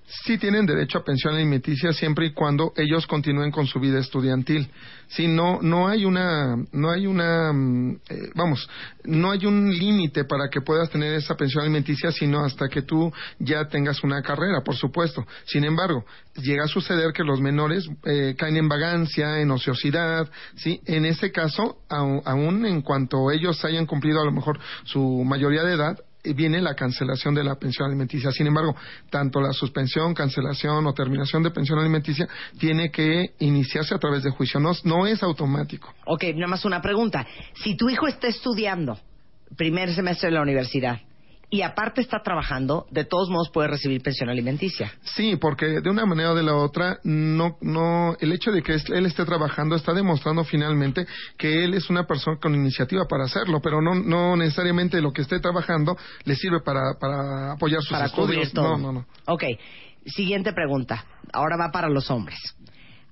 Sí 0.08 0.38
tienen 0.38 0.66
derecho 0.66 1.00
a 1.00 1.04
pensión 1.04 1.36
alimenticia 1.36 1.92
siempre 1.92 2.28
y 2.28 2.32
cuando 2.32 2.72
ellos 2.78 3.06
continúen 3.06 3.52
con 3.52 3.68
su 3.68 3.80
vida 3.80 4.00
estudiantil. 4.00 4.70
Sí, 5.10 5.28
no, 5.28 5.62
no 5.62 5.88
hay 5.88 6.06
una, 6.06 6.56
no 6.72 6.92
hay 6.92 7.08
una, 7.08 7.52
mm, 7.54 8.00
eh, 8.10 8.30
vamos, 8.36 8.70
no 9.04 9.32
hay 9.32 9.46
un 9.46 9.70
límite 9.72 10.26
para 10.26 10.50
que 10.50 10.62
puedas 10.62 10.90
tener 10.90 11.14
esa 11.14 11.36
pensión 11.36 11.64
alimenticia, 11.64 12.12
sino 12.12 12.44
hasta 12.44 12.68
que 12.68 12.82
tú 12.82 13.12
ya 13.40 13.68
tengas 13.68 14.04
una 14.04 14.22
carrera, 14.22 14.62
por 14.64 14.76
supuesto. 14.76 15.26
Sin 15.46 15.64
embargo, 15.64 16.06
llega 16.36 16.66
a 16.66 16.68
suceder 16.68 17.14
que 17.14 17.24
los 17.24 17.40
menores 17.40 17.88
eh, 18.06 18.36
caen 18.38 18.58
en 18.58 18.70
vagancia, 18.70 19.40
en 19.40 19.52
ociosidad, 19.52 20.30
sí. 20.56 20.82
En 20.86 21.06
ese 21.06 21.32
caso, 21.32 21.78
aún 21.90 22.66
en 22.66 22.82
cuanto 22.82 23.32
ellos 23.32 23.64
hayan 23.66 23.86
cumplido 23.86 24.22
a 24.22 24.26
lo 24.26 24.32
mejor 24.32 24.60
su 24.84 25.24
mayoría 25.26 25.64
de 25.64 25.74
edad, 25.74 25.98
viene 26.24 26.62
la 26.62 26.76
cancelación 26.76 27.34
de 27.36 27.44
la 27.44 27.56
pensión 27.56 27.88
alimenticia. 27.88 28.32
Sin 28.32 28.48
embargo, 28.48 28.76
tanto 29.10 29.40
la 29.40 29.52
suspensión, 29.54 30.14
cancelación 30.14 30.86
o 30.86 30.94
terminación 30.94 31.44
de 31.44 31.52
pensión 31.52 31.80
alimenticia 31.80 32.28
tiene 32.60 32.92
que 32.92 33.32
iniciarse 33.40 33.96
a 33.96 34.00
través 34.00 34.24
de 34.24 34.32
juicio. 34.32 34.60
No, 34.60 35.08
es 35.08 35.24
automático. 35.24 35.94
Ok, 36.06 36.26
nada 36.36 36.48
más 36.48 36.66
una 36.66 36.82
pregunta. 36.82 37.26
Si 37.64 37.76
tu 37.76 37.90
hijo 37.90 38.08
está 38.08 38.28
estudiando 38.28 39.00
primer 39.56 39.94
semestre 39.94 40.30
de 40.30 40.36
la 40.36 40.42
universidad 40.42 41.02
y 41.50 41.62
aparte 41.62 42.02
está 42.02 42.22
trabajando, 42.22 42.88
de 42.92 43.06
todos 43.06 43.30
modos 43.30 43.50
puede 43.52 43.70
recibir 43.70 44.02
pensión 44.02 44.30
alimenticia. 44.30 44.92
Sí, 45.02 45.38
porque 45.38 45.80
de 45.82 45.90
una 45.90 46.06
manera 46.06 46.34
o 46.34 46.36
de 46.36 46.44
la 46.44 46.56
otra, 46.56 47.00
no, 47.06 47.58
no, 47.62 48.18
el 48.20 48.34
hecho 48.34 48.52
de 48.52 48.62
que 48.62 48.74
él 48.74 49.06
esté 49.06 49.24
trabajando 49.24 49.76
está 49.76 49.94
demostrando 49.94 50.44
finalmente 50.44 51.08
que 51.38 51.64
él 51.64 51.74
es 51.74 51.90
una 51.90 52.06
persona 52.06 52.38
con 52.38 52.54
iniciativa 52.54 53.06
para 53.08 53.26
hacerlo, 53.26 53.62
pero 53.62 53.82
no, 53.82 53.96
no 53.96 54.36
necesariamente 54.36 55.00
lo 55.02 55.14
que 55.14 55.22
esté 55.22 55.40
trabajando 55.40 55.98
le 56.26 56.36
sirve 56.36 56.60
para, 56.60 56.96
para 57.00 57.54
apoyar 57.54 57.82
sus 57.82 57.92
para 57.92 58.08
estudios. 58.08 58.28
cubrir 58.28 58.52
todo. 58.54 58.78
No, 58.78 58.92
no, 58.92 58.92
no. 58.92 59.06
Ok, 59.28 59.44
siguiente 60.06 60.52
pregunta. 60.52 61.06
Ahora 61.32 61.56
va 61.58 61.72
para 61.72 61.88
los 61.88 62.12
hombres. 62.12 62.40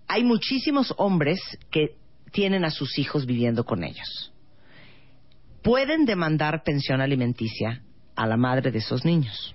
Hay 0.09 0.25
muchísimos 0.25 0.93
hombres 0.97 1.39
que 1.71 1.95
tienen 2.33 2.65
a 2.65 2.69
sus 2.69 2.99
hijos 2.99 3.25
viviendo 3.25 3.63
con 3.63 3.85
ellos. 3.85 4.33
¿Pueden 5.63 6.05
demandar 6.05 6.63
pensión 6.63 6.99
alimenticia 6.99 7.81
a 8.15 8.27
la 8.27 8.37
madre 8.37 8.71
de 8.71 8.79
esos 8.79 9.03
niños? 9.05 9.53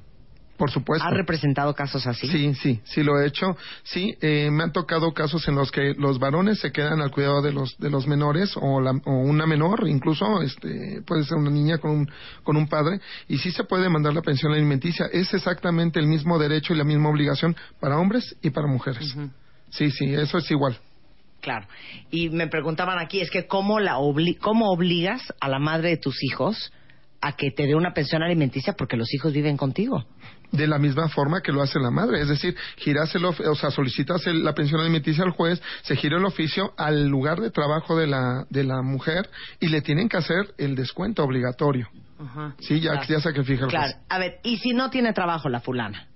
Por 0.56 0.70
supuesto. 0.70 1.06
¿Ha 1.08 1.10
representado 1.10 1.74
casos 1.74 2.06
así? 2.06 2.28
Sí, 2.28 2.54
sí, 2.54 2.80
sí 2.84 3.02
lo 3.02 3.18
he 3.18 3.26
hecho. 3.26 3.56
Sí, 3.82 4.14
eh, 4.20 4.50
me 4.52 4.64
han 4.64 4.72
tocado 4.72 5.14
casos 5.14 5.48
en 5.48 5.54
los 5.54 5.70
que 5.70 5.94
los 5.96 6.18
varones 6.18 6.58
se 6.60 6.70
quedan 6.70 7.00
al 7.00 7.10
cuidado 7.10 7.40
de 7.40 7.50
los 7.50 7.78
de 7.78 7.88
los 7.88 8.06
menores 8.06 8.52
o, 8.60 8.78
la- 8.78 8.90
o 9.06 9.10
una 9.22 9.46
menor, 9.46 9.88
incluso 9.88 10.42
este 10.42 11.00
puede 11.06 11.24
ser 11.24 11.38
una 11.38 11.48
niña 11.50 11.78
con 11.78 11.92
un 11.92 12.10
con 12.42 12.58
un 12.58 12.68
padre 12.68 13.00
y 13.26 13.38
sí 13.38 13.50
se 13.52 13.64
puede 13.64 13.88
mandar 13.88 14.12
la 14.12 14.20
pensión 14.20 14.52
alimenticia. 14.52 15.06
Es 15.10 15.32
exactamente 15.32 15.98
el 15.98 16.06
mismo 16.06 16.38
derecho 16.38 16.74
y 16.74 16.76
la 16.76 16.84
misma 16.84 17.08
obligación 17.08 17.56
para 17.80 17.96
hombres 17.98 18.36
y 18.42 18.50
para 18.50 18.66
mujeres. 18.66 19.16
Sí, 19.70 19.90
sí, 19.90 20.12
eso 20.12 20.36
es 20.36 20.50
igual. 20.50 20.76
Claro. 21.40 21.66
Y 22.10 22.28
me 22.28 22.48
preguntaban 22.48 22.98
aquí, 22.98 23.22
es 23.22 23.30
que 23.30 23.46
¿cómo, 23.46 23.80
la 23.80 23.96
obli- 23.96 24.36
¿cómo 24.38 24.70
obligas 24.70 25.22
a 25.40 25.48
la 25.48 25.58
madre 25.58 25.88
de 25.88 25.96
tus 25.96 26.22
hijos 26.22 26.70
a 27.20 27.32
que 27.32 27.50
te 27.50 27.66
dé 27.66 27.74
una 27.74 27.92
pensión 27.92 28.22
alimenticia 28.22 28.72
porque 28.74 28.96
los 28.96 29.12
hijos 29.14 29.32
viven 29.32 29.56
contigo? 29.56 30.04
de 30.52 30.66
la 30.66 30.78
misma 30.80 31.08
forma 31.08 31.42
que 31.42 31.52
lo 31.52 31.62
hace 31.62 31.78
la 31.78 31.92
madre, 31.92 32.20
es 32.22 32.26
decir, 32.28 32.56
giras 32.76 33.14
el, 33.14 33.24
of- 33.24 33.38
o 33.38 33.54
sea, 33.54 33.70
solicitas 33.70 34.26
el- 34.26 34.42
la 34.42 34.52
pensión 34.52 34.80
alimenticia 34.80 35.22
al 35.22 35.30
juez, 35.30 35.62
se 35.82 35.94
gira 35.94 36.18
el 36.18 36.24
oficio 36.24 36.72
al 36.76 37.06
lugar 37.06 37.40
de 37.40 37.52
trabajo 37.52 37.96
de 37.96 38.08
la 38.08 38.46
de 38.50 38.64
la 38.64 38.82
mujer 38.82 39.30
y 39.60 39.68
le 39.68 39.80
tienen 39.80 40.08
que 40.08 40.16
hacer 40.16 40.52
el 40.58 40.74
descuento 40.74 41.22
obligatorio. 41.22 41.88
Ajá. 42.18 42.56
Sí, 42.58 42.80
ya, 42.80 42.94
Claro. 42.94 43.06
ya 43.08 43.20
sacrifica 43.20 43.62
el 43.66 43.70
Claro. 43.70 43.92
juez. 43.92 44.04
A 44.08 44.18
ver, 44.18 44.40
¿y 44.42 44.56
si 44.58 44.70
no 44.70 44.90
tiene 44.90 45.12
trabajo 45.12 45.48
la 45.48 45.60
fulana? 45.60 46.08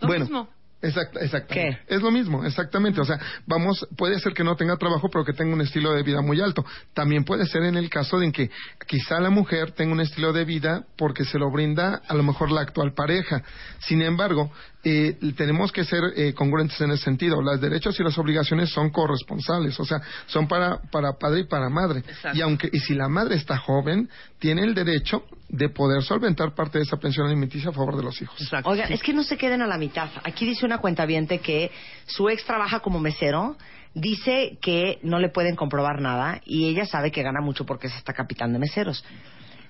Lo 0.00 0.06
bueno, 0.06 0.24
mismo. 0.26 0.48
Exact, 0.86 1.16
exactamente. 1.20 1.80
¿Qué? 1.86 1.94
Es 1.94 2.02
lo 2.02 2.10
mismo, 2.10 2.44
exactamente. 2.44 3.00
O 3.00 3.04
sea, 3.04 3.18
vamos, 3.46 3.86
puede 3.96 4.18
ser 4.20 4.34
que 4.34 4.44
no 4.44 4.56
tenga 4.56 4.76
trabajo, 4.76 5.08
pero 5.10 5.24
que 5.24 5.32
tenga 5.32 5.54
un 5.54 5.60
estilo 5.60 5.92
de 5.92 6.02
vida 6.02 6.20
muy 6.20 6.40
alto. 6.40 6.64
También 6.94 7.24
puede 7.24 7.46
ser 7.46 7.62
en 7.62 7.76
el 7.76 7.88
caso 7.90 8.18
de 8.18 8.26
en 8.26 8.32
que 8.32 8.50
quizá 8.86 9.20
la 9.20 9.30
mujer 9.30 9.72
tenga 9.72 9.92
un 9.92 10.00
estilo 10.00 10.32
de 10.32 10.44
vida 10.44 10.84
porque 10.96 11.24
se 11.24 11.38
lo 11.38 11.50
brinda 11.50 12.02
a 12.06 12.14
lo 12.14 12.22
mejor 12.22 12.50
la 12.50 12.60
actual 12.60 12.92
pareja. 12.92 13.42
Sin 13.80 14.02
embargo, 14.02 14.52
eh, 14.88 15.18
tenemos 15.36 15.72
que 15.72 15.82
ser 15.82 16.00
eh, 16.14 16.32
congruentes 16.32 16.80
en 16.80 16.92
ese 16.92 17.02
sentido. 17.02 17.42
Los 17.42 17.60
derechos 17.60 17.98
y 17.98 18.04
las 18.04 18.16
obligaciones 18.18 18.70
son 18.70 18.90
corresponsables, 18.90 19.80
o 19.80 19.84
sea, 19.84 20.00
son 20.26 20.46
para, 20.46 20.80
para 20.92 21.14
padre 21.14 21.40
y 21.40 21.44
para 21.44 21.68
madre. 21.68 22.04
Exacto. 22.06 22.38
Y 22.38 22.40
aunque, 22.40 22.70
y 22.72 22.78
si 22.78 22.94
la 22.94 23.08
madre 23.08 23.34
está 23.34 23.58
joven, 23.58 24.08
tiene 24.38 24.62
el 24.62 24.74
derecho 24.74 25.24
de 25.48 25.70
poder 25.70 26.04
solventar 26.04 26.54
parte 26.54 26.78
de 26.78 26.84
esa 26.84 26.98
pensión 26.98 27.26
alimenticia 27.26 27.70
a 27.70 27.72
favor 27.72 27.96
de 27.96 28.04
los 28.04 28.22
hijos. 28.22 28.40
Exacto. 28.40 28.70
Oigan, 28.70 28.92
es 28.92 29.02
que 29.02 29.12
no 29.12 29.24
se 29.24 29.36
queden 29.36 29.60
a 29.60 29.66
la 29.66 29.76
mitad. 29.76 30.08
Aquí 30.22 30.46
dice 30.46 30.64
una 30.64 30.78
cuentaviente 30.78 31.40
que 31.40 31.72
su 32.06 32.28
ex 32.28 32.44
trabaja 32.44 32.78
como 32.78 33.00
mesero, 33.00 33.56
dice 33.92 34.56
que 34.62 35.00
no 35.02 35.18
le 35.18 35.30
pueden 35.30 35.56
comprobar 35.56 36.00
nada 36.00 36.40
y 36.44 36.68
ella 36.68 36.86
sabe 36.86 37.10
que 37.10 37.24
gana 37.24 37.40
mucho 37.40 37.66
porque 37.66 37.88
es 37.88 37.94
hasta 37.94 38.12
capitán 38.12 38.52
de 38.52 38.60
meseros. 38.60 39.04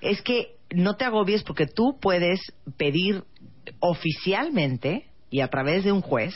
Es 0.03 0.21
que 0.21 0.57
no 0.75 0.97
te 0.97 1.07
agobies 1.07 1.43
porque 1.43 1.67
tú 1.67 1.99
puedes 2.03 2.41
pedir 2.77 3.25
oficialmente 3.81 5.07
y 5.31 5.41
a 5.41 5.49
través 5.49 5.85
de 5.85 5.93
un 5.93 6.01
juez 6.03 6.35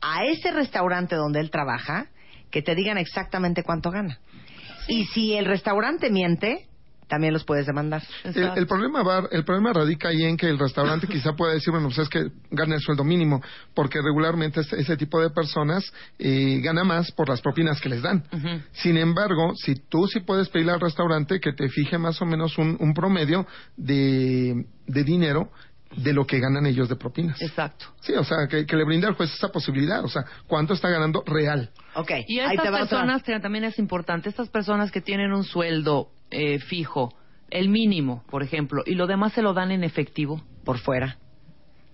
a 0.00 0.24
ese 0.24 0.50
restaurante 0.52 1.16
donde 1.16 1.40
él 1.40 1.50
trabaja 1.50 2.06
que 2.50 2.62
te 2.62 2.74
digan 2.74 2.98
exactamente 2.98 3.62
cuánto 3.62 3.90
gana. 3.90 4.18
Y 4.86 5.04
si 5.06 5.34
el 5.34 5.44
restaurante 5.44 6.10
miente, 6.10 6.66
también 7.08 7.32
los 7.32 7.44
puedes 7.44 7.66
demandar. 7.66 8.02
El, 8.22 8.36
el 8.56 8.66
problema 8.66 9.02
va, 9.02 9.24
el 9.30 9.44
problema 9.44 9.72
radica 9.72 10.08
ahí 10.08 10.24
en 10.24 10.36
que 10.36 10.46
el 10.48 10.58
restaurante 10.58 11.06
quizá 11.10 11.32
pueda 11.34 11.54
decir, 11.54 11.70
bueno, 11.72 11.88
pues 11.88 11.98
es 11.98 12.08
que 12.08 12.28
gana 12.50 12.74
el 12.76 12.80
sueldo 12.80 13.02
mínimo, 13.04 13.42
porque 13.74 14.00
regularmente 14.02 14.60
este- 14.60 14.80
ese 14.80 14.96
tipo 14.96 15.20
de 15.20 15.30
personas 15.30 15.90
eh, 16.18 16.60
gana 16.62 16.84
más 16.84 17.10
por 17.12 17.28
las 17.28 17.40
propinas 17.40 17.80
que 17.80 17.88
les 17.88 18.02
dan. 18.02 18.24
Sin 18.72 18.96
embargo, 18.98 19.52
si 19.56 19.74
tú 19.74 20.06
sí 20.06 20.20
puedes 20.20 20.48
pedirle 20.48 20.72
al 20.72 20.80
restaurante 20.80 21.40
que 21.40 21.52
te 21.52 21.68
fije 21.68 21.98
más 21.98 22.20
o 22.22 22.26
menos 22.26 22.56
un, 22.58 22.76
un 22.78 22.94
promedio 22.94 23.46
de, 23.76 24.64
de 24.86 25.04
dinero 25.04 25.50
de 25.96 26.12
lo 26.12 26.26
que 26.26 26.38
ganan 26.38 26.66
ellos 26.66 26.88
de 26.88 26.96
propinas. 26.96 27.40
Exacto. 27.40 27.86
Sí, 28.00 28.12
o 28.12 28.24
sea, 28.24 28.46
que, 28.48 28.66
que 28.66 28.76
le 28.76 28.84
brinde 28.84 29.06
al 29.06 29.14
juez 29.14 29.32
esa 29.32 29.48
posibilidad, 29.48 30.04
o 30.04 30.08
sea, 30.08 30.24
cuánto 30.46 30.74
está 30.74 30.88
ganando 30.88 31.22
real. 31.26 31.70
Ok, 31.94 32.10
Y 32.26 32.40
a 32.40 32.48
ahí 32.48 32.56
te 32.56 32.64
estas 32.64 32.80
personas 32.80 33.22
que 33.22 33.38
también 33.40 33.64
es 33.64 33.78
importante, 33.78 34.28
estas 34.28 34.48
personas 34.48 34.90
que 34.90 35.00
tienen 35.00 35.32
un 35.32 35.44
sueldo 35.44 36.10
eh, 36.30 36.58
fijo, 36.58 37.14
el 37.50 37.68
mínimo, 37.68 38.24
por 38.30 38.42
ejemplo, 38.42 38.82
y 38.84 38.94
lo 38.94 39.06
demás 39.06 39.32
se 39.32 39.42
lo 39.42 39.54
dan 39.54 39.70
en 39.70 39.84
efectivo. 39.84 40.42
por 40.64 40.78
fuera. 40.78 41.16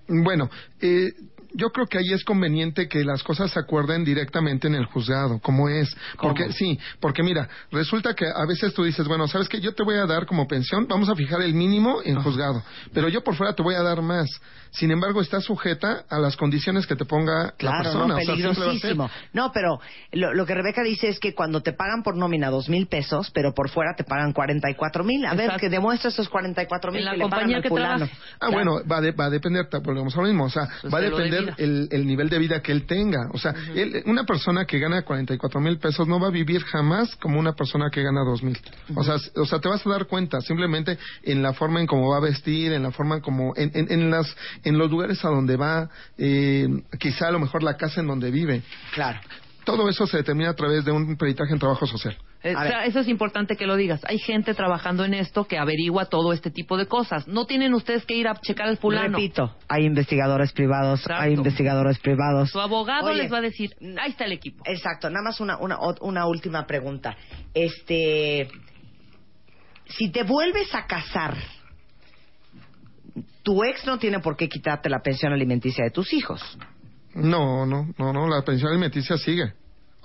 Bueno, 0.09 0.50
eh, 0.80 1.12
Yo 1.54 1.70
creo 1.70 1.86
que 1.86 1.98
ahí 1.98 2.12
es 2.12 2.24
conveniente 2.24 2.88
que 2.88 3.04
las 3.04 3.22
cosas 3.22 3.50
se 3.52 3.60
acuerden 3.60 4.04
directamente 4.04 4.66
en 4.66 4.74
el 4.74 4.86
juzgado, 4.86 5.38
como 5.40 5.68
es. 5.68 5.96
Porque 6.20 6.52
sí, 6.52 6.78
porque 7.00 7.22
mira, 7.22 7.48
resulta 7.70 8.14
que 8.14 8.26
a 8.26 8.44
veces 8.46 8.74
tú 8.74 8.84
dices, 8.84 9.06
bueno, 9.06 9.28
sabes 9.28 9.48
que 9.48 9.60
yo 9.60 9.72
te 9.74 9.82
voy 9.84 9.96
a 9.96 10.06
dar 10.06 10.26
como 10.26 10.46
pensión, 10.48 10.86
vamos 10.88 11.08
a 11.08 11.14
fijar 11.14 11.40
el 11.42 11.54
mínimo 11.54 12.00
en 12.04 12.16
juzgado, 12.22 12.62
pero 12.92 13.08
yo 13.08 13.22
por 13.22 13.34
fuera 13.36 13.54
te 13.54 13.62
voy 13.62 13.74
a 13.76 13.82
dar 13.82 14.02
más. 14.02 14.28
Sin 14.72 14.90
embargo, 14.90 15.20
está 15.20 15.40
sujeta 15.40 16.04
a 16.10 16.18
las 16.18 16.36
condiciones 16.36 16.84
que 16.88 16.96
te 16.96 17.04
ponga 17.04 17.44
la 17.44 17.50
Claro, 17.56 17.82
persona. 17.84 18.06
no, 18.08 18.14
O 18.16 18.20
sea, 18.20 18.34
peligrosísimo. 18.34 19.10
No, 19.32 19.52
pero 19.52 19.78
lo, 20.10 20.34
lo 20.34 20.44
que 20.46 20.54
Rebeca 20.54 20.82
dice 20.82 21.08
es 21.08 21.20
que 21.20 21.32
cuando 21.32 21.62
te 21.62 21.72
pagan 21.72 22.02
por 22.02 22.16
nómina 22.16 22.50
dos 22.50 22.68
mil 22.68 22.88
pesos, 22.88 23.31
pero 23.33 23.54
por 23.54 23.70
fuera 23.70 23.94
te 23.96 24.02
pagan 24.02 24.33
44 24.33 25.04
mil. 25.04 25.24
A 25.26 25.35
ver, 25.35 25.52
que 25.60 25.68
demuestra 25.68 26.08
esos 26.10 26.29
44 26.29 26.90
mil 26.90 26.98
En 27.00 27.04
la 27.04 27.10
que 27.12 27.16
le 27.18 27.22
pagan 27.29 27.31
compañía 27.52 27.56
al 27.58 28.08
que. 28.08 28.14
Ah, 28.40 28.50
bueno, 28.50 28.81
va, 28.90 29.00
de- 29.00 29.12
va 29.12 29.26
a 29.26 29.31
depender, 29.31 29.66
volvemos 29.85 30.12
a 30.16 30.20
lo 30.20 30.26
mismo, 30.26 30.44
o 30.46 30.50
sea, 30.50 30.66
Su 30.81 30.90
va 30.90 30.98
a 30.98 31.02
depender 31.02 31.43
el, 31.58 31.88
el 31.90 32.06
nivel 32.06 32.28
de 32.28 32.38
vida 32.38 32.60
que 32.62 32.72
él 32.72 32.86
tenga. 32.86 33.28
O 33.32 33.38
sea, 33.38 33.54
él- 33.74 34.02
una 34.06 34.24
persona 34.24 34.64
que 34.64 34.78
gana 34.78 35.02
44 35.02 35.60
mil 35.60 35.78
pesos 35.78 36.06
no 36.08 36.18
va 36.20 36.28
a 36.28 36.30
vivir 36.30 36.62
jamás 36.64 37.14
como 37.16 37.38
una 37.38 37.52
persona 37.52 37.90
que 37.90 38.02
gana 38.02 38.22
2 38.24 38.42
mil. 38.42 38.58
O 38.94 39.04
sea, 39.04 39.16
o 39.36 39.46
sea, 39.46 39.58
te 39.60 39.68
vas 39.68 39.86
a 39.86 39.90
dar 39.90 40.06
cuenta 40.06 40.40
simplemente 40.40 40.98
en 41.22 41.42
la 41.42 41.52
forma 41.52 41.80
en 41.80 41.86
cómo 41.86 42.10
va 42.10 42.18
a 42.18 42.20
vestir, 42.20 42.72
en 42.72 42.82
la 42.82 42.90
forma 42.90 43.16
en 43.16 43.20
como, 43.20 43.54
en, 43.56 43.70
en, 43.74 43.90
en 43.90 44.10
las, 44.10 44.34
en 44.64 44.78
los 44.78 44.90
lugares 44.90 45.24
a 45.24 45.28
donde 45.28 45.56
va, 45.56 45.88
eh, 46.18 46.68
quizá 46.98 47.28
a 47.28 47.30
lo 47.32 47.38
mejor 47.38 47.62
la 47.62 47.76
casa 47.76 48.00
en 48.00 48.06
donde 48.06 48.30
vive. 48.30 48.62
Claro. 48.94 49.20
Todo 49.64 49.88
eso 49.88 50.06
se 50.06 50.18
determina 50.18 50.50
a 50.50 50.54
través 50.54 50.84
de 50.84 50.92
un 50.92 51.16
peritaje 51.16 51.52
en 51.52 51.58
trabajo 51.58 51.86
social. 51.86 52.16
Eh, 52.44 52.54
eso 52.84 53.00
es 53.00 53.08
importante 53.08 53.56
que 53.56 53.66
lo 53.66 53.74
digas. 53.74 54.02
Hay 54.06 54.18
gente 54.18 54.52
trabajando 54.52 55.02
en 55.06 55.14
esto 55.14 55.46
que 55.46 55.56
averigua 55.56 56.04
todo 56.04 56.34
este 56.34 56.50
tipo 56.50 56.76
de 56.76 56.86
cosas. 56.86 57.26
No 57.26 57.46
tienen 57.46 57.72
ustedes 57.72 58.04
que 58.04 58.14
ir 58.14 58.28
a 58.28 58.34
checar 58.34 58.68
al 58.68 58.76
fulano. 58.76 59.16
Repito, 59.16 59.56
hay 59.66 59.86
investigadores 59.86 60.52
privados, 60.52 61.00
Exacto. 61.00 61.22
hay 61.22 61.32
investigadores 61.32 61.98
privados. 62.00 62.50
Su 62.50 62.60
abogado 62.60 63.06
Oye, 63.06 63.22
les 63.22 63.32
va 63.32 63.38
a 63.38 63.40
decir, 63.40 63.70
ahí 63.98 64.10
está 64.10 64.26
el 64.26 64.32
equipo. 64.32 64.62
Exacto, 64.66 65.08
nada 65.08 65.24
más 65.24 65.40
una, 65.40 65.56
una, 65.56 65.78
una 66.02 66.26
última 66.26 66.66
pregunta. 66.66 67.16
Este, 67.54 68.46
si 69.86 70.10
te 70.10 70.22
vuelves 70.22 70.74
a 70.74 70.86
casar, 70.86 71.34
tu 73.42 73.64
ex 73.64 73.86
no 73.86 73.98
tiene 73.98 74.20
por 74.20 74.36
qué 74.36 74.50
quitarte 74.50 74.90
la 74.90 75.00
pensión 75.00 75.32
alimenticia 75.32 75.82
de 75.82 75.90
tus 75.90 76.12
hijos. 76.12 76.42
No, 77.14 77.64
no, 77.64 77.88
no, 77.96 78.12
no, 78.12 78.28
la 78.28 78.42
pensión 78.42 78.70
alimenticia 78.70 79.16
sigue. 79.16 79.54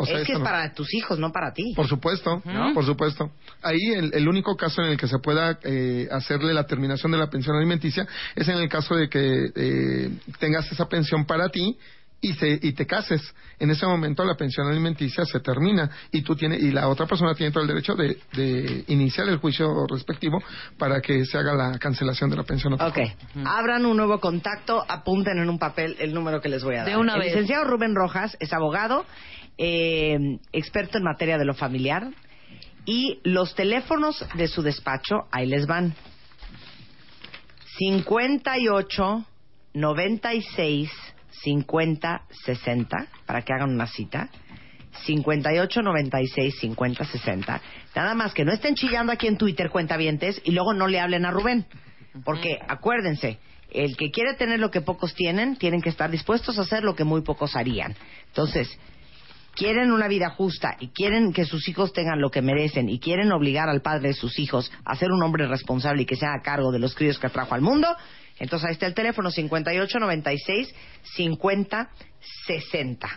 O 0.02 0.06
sea, 0.06 0.20
es 0.20 0.26
que 0.28 0.32
es 0.34 0.40
no- 0.40 0.46
para 0.46 0.74
tus 0.74 0.94
hijos, 0.94 1.20
no 1.20 1.32
para 1.32 1.52
ti. 1.54 1.74
Por 1.76 1.88
supuesto, 1.88 2.42
¿No? 2.46 2.74
por 2.74 2.86
supuesto. 2.86 3.32
Ahí 3.62 3.80
el, 3.96 4.12
el 4.14 4.28
único 4.30 4.56
caso 4.56 4.82
en 4.82 4.92
el 4.92 4.98
que 4.98 5.08
se 5.08 5.20
pueda 5.20 5.60
eh, 5.64 6.08
hacerle 6.12 6.54
la 6.54 6.66
terminación 6.66 7.12
de 7.12 7.18
la 7.18 7.30
pensión 7.30 7.56
alimenticia 7.58 8.08
es 8.36 8.48
en 8.48 8.58
el 8.58 8.70
caso 8.70 8.96
de 8.96 9.10
que 9.10 9.50
eh, 9.56 10.10
tengas 10.40 10.72
esa 10.72 10.88
pensión 10.88 11.26
para 11.26 11.50
ti 11.50 11.78
y, 12.22 12.34
se, 12.34 12.60
y 12.62 12.74
te 12.74 12.86
cases. 12.86 13.22
En 13.60 13.70
ese 13.72 13.86
momento 13.86 14.24
la 14.26 14.36
pensión 14.36 14.68
alimenticia 14.68 15.24
se 15.26 15.40
termina 15.42 15.90
y 16.12 16.22
tú 16.22 16.36
tienes 16.36 16.62
y 16.62 16.72
la 16.72 16.88
otra 16.90 17.06
persona 17.06 17.34
tiene 17.34 17.52
todo 17.52 17.64
el 17.64 17.68
derecho 17.70 17.96
de, 17.96 18.18
de 18.34 18.84
iniciar 18.88 19.28
el 19.30 19.38
juicio 19.38 19.86
respectivo 19.90 20.42
para 20.78 21.02
que 21.02 21.26
se 21.26 21.38
haga 21.38 21.54
la 21.54 21.78
cancelación 21.78 22.30
de 22.30 22.36
la 22.38 22.44
pensión. 22.44 22.74
Ok, 22.74 22.98
abran 23.46 23.86
un 23.86 23.96
nuevo 23.98 24.20
contacto, 24.20 24.84
apunten 24.88 25.40
en 25.40 25.50
un 25.50 25.60
papel 25.60 25.96
el 26.00 26.14
número 26.14 26.40
que 26.42 26.48
les 26.50 26.64
voy 26.64 26.76
a 26.76 26.80
dar. 26.80 26.88
De 26.88 26.98
una 26.98 27.14
el 27.16 27.20
vez. 27.20 27.28
licenciado 27.30 27.64
Rubén 27.66 27.96
Rojas 27.96 28.36
es 28.42 28.52
abogado, 28.54 29.06
eh, 29.62 30.40
experto 30.54 30.98
en 30.98 31.04
materia 31.04 31.38
de 31.38 31.44
lo 31.44 31.54
familiar 31.54 32.10
y 32.86 33.20
los 33.24 33.56
teléfonos 33.56 34.26
de 34.36 34.48
su 34.48 34.62
despacho, 34.62 35.28
ahí 35.32 35.46
les 35.46 35.68
van. 35.68 35.94
58 37.78 39.26
96 39.74 40.90
50 41.44 42.22
60 42.46 43.08
para 43.26 43.42
que 43.42 43.54
hagan 43.54 43.72
una 43.72 43.86
cita. 43.86 44.30
58 45.06 45.82
96 45.82 46.60
50 46.60 47.04
60. 47.04 47.62
Nada 47.96 48.16
más 48.16 48.34
que 48.34 48.46
no 48.46 48.54
estén 48.54 48.76
chillando 48.76 49.12
aquí 49.12 49.28
en 49.28 49.38
Twitter 49.38 49.70
cuentavientes 49.70 50.42
y 50.46 50.52
luego 50.52 50.74
no 50.74 50.88
le 50.88 51.02
hablen 51.02 51.26
a 51.26 51.32
Rubén. 51.32 51.66
Porque 52.24 52.58
acuérdense, 52.66 53.40
el 53.72 53.98
que 53.98 54.10
quiere 54.10 54.36
tener 54.36 54.60
lo 54.60 54.72
que 54.72 54.82
pocos 54.82 55.14
tienen, 55.14 55.58
tienen 55.58 55.82
que 55.82 55.90
estar 55.90 56.10
dispuestos 56.10 56.58
a 56.58 56.62
hacer 56.62 56.84
lo 56.84 56.96
que 56.96 57.04
muy 57.04 57.22
pocos 57.22 57.56
harían. 57.56 57.96
Entonces, 58.28 58.80
quieren 59.56 59.92
una 59.92 60.08
vida 60.08 60.30
justa 60.30 60.76
y 60.80 60.90
quieren 60.90 61.34
que 61.34 61.46
sus 61.46 61.68
hijos 61.68 61.92
tengan 61.94 62.22
lo 62.22 62.30
que 62.32 62.42
merecen 62.42 62.90
y 62.90 63.00
quieren 63.00 63.32
obligar 63.32 63.70
al 63.70 63.82
padre 63.82 64.10
de 64.10 64.14
sus 64.14 64.40
hijos 64.40 64.72
a 64.86 64.96
ser 64.96 65.12
un 65.12 65.22
hombre 65.24 65.48
responsable 65.48 66.04
y 66.04 66.06
que 66.06 66.16
sea 66.16 66.34
a 66.34 66.42
cargo 66.42 66.72
de 66.72 66.80
los 66.80 66.96
críos 66.96 67.20
que 67.20 67.30
trajo 67.30 67.56
al 67.56 67.62
mundo, 67.62 67.88
entonces 68.40 68.68
ahí 68.68 68.74
está 68.74 68.86
el 68.88 68.94
teléfono 68.94 69.32
58 69.32 70.00
96 70.00 70.74
50 71.16 71.90
60. 72.48 73.08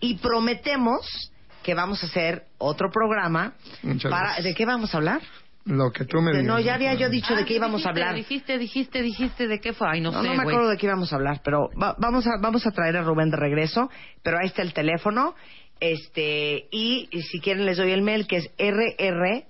Y 0.00 0.16
prometemos 0.18 1.32
que 1.62 1.74
vamos 1.74 2.02
a 2.02 2.06
hacer 2.06 2.44
otro 2.58 2.90
programa 2.90 3.54
Muchas 3.82 4.10
para 4.10 4.24
gracias. 4.24 4.44
¿de 4.44 4.54
qué 4.54 4.66
vamos 4.66 4.94
a 4.94 4.98
hablar? 4.98 5.20
Lo 5.64 5.92
que 5.92 6.04
tú 6.04 6.20
me 6.20 6.32
digas. 6.32 6.44
No, 6.46 6.58
ya 6.58 6.74
había 6.74 6.94
yo 6.94 7.08
dicho 7.08 7.36
de 7.36 7.42
Ah, 7.42 7.44
qué 7.44 7.54
íbamos 7.54 7.82
dijiste, 7.82 7.88
a 7.88 8.02
hablar. 8.04 8.14
Dijiste, 8.16 8.58
dijiste, 8.58 9.00
dijiste 9.02 9.46
de 9.46 9.60
qué 9.60 9.72
fue. 9.72 9.86
Ay, 9.88 10.00
no, 10.00 10.10
No, 10.10 10.20
sé, 10.22 10.28
no 10.28 10.34
me 10.34 10.40
acuerdo 10.42 10.68
de 10.68 10.76
qué 10.76 10.86
íbamos 10.86 11.12
a 11.12 11.16
hablar, 11.16 11.40
pero 11.44 11.68
va- 11.80 11.94
vamos 11.98 12.26
a 12.26 12.30
vamos 12.40 12.66
a 12.66 12.72
traer 12.72 12.96
a 12.96 13.02
Rubén 13.02 13.30
de 13.30 13.36
regreso, 13.36 13.88
pero 14.24 14.38
ahí 14.40 14.48
está 14.48 14.62
el 14.62 14.72
teléfono, 14.72 15.36
este 15.82 16.68
y, 16.70 17.08
y 17.10 17.22
si 17.22 17.40
quieren 17.40 17.66
les 17.66 17.76
doy 17.76 17.90
el 17.90 18.02
mail 18.02 18.26
que 18.26 18.36
es 18.36 18.50
rrg 18.56 19.44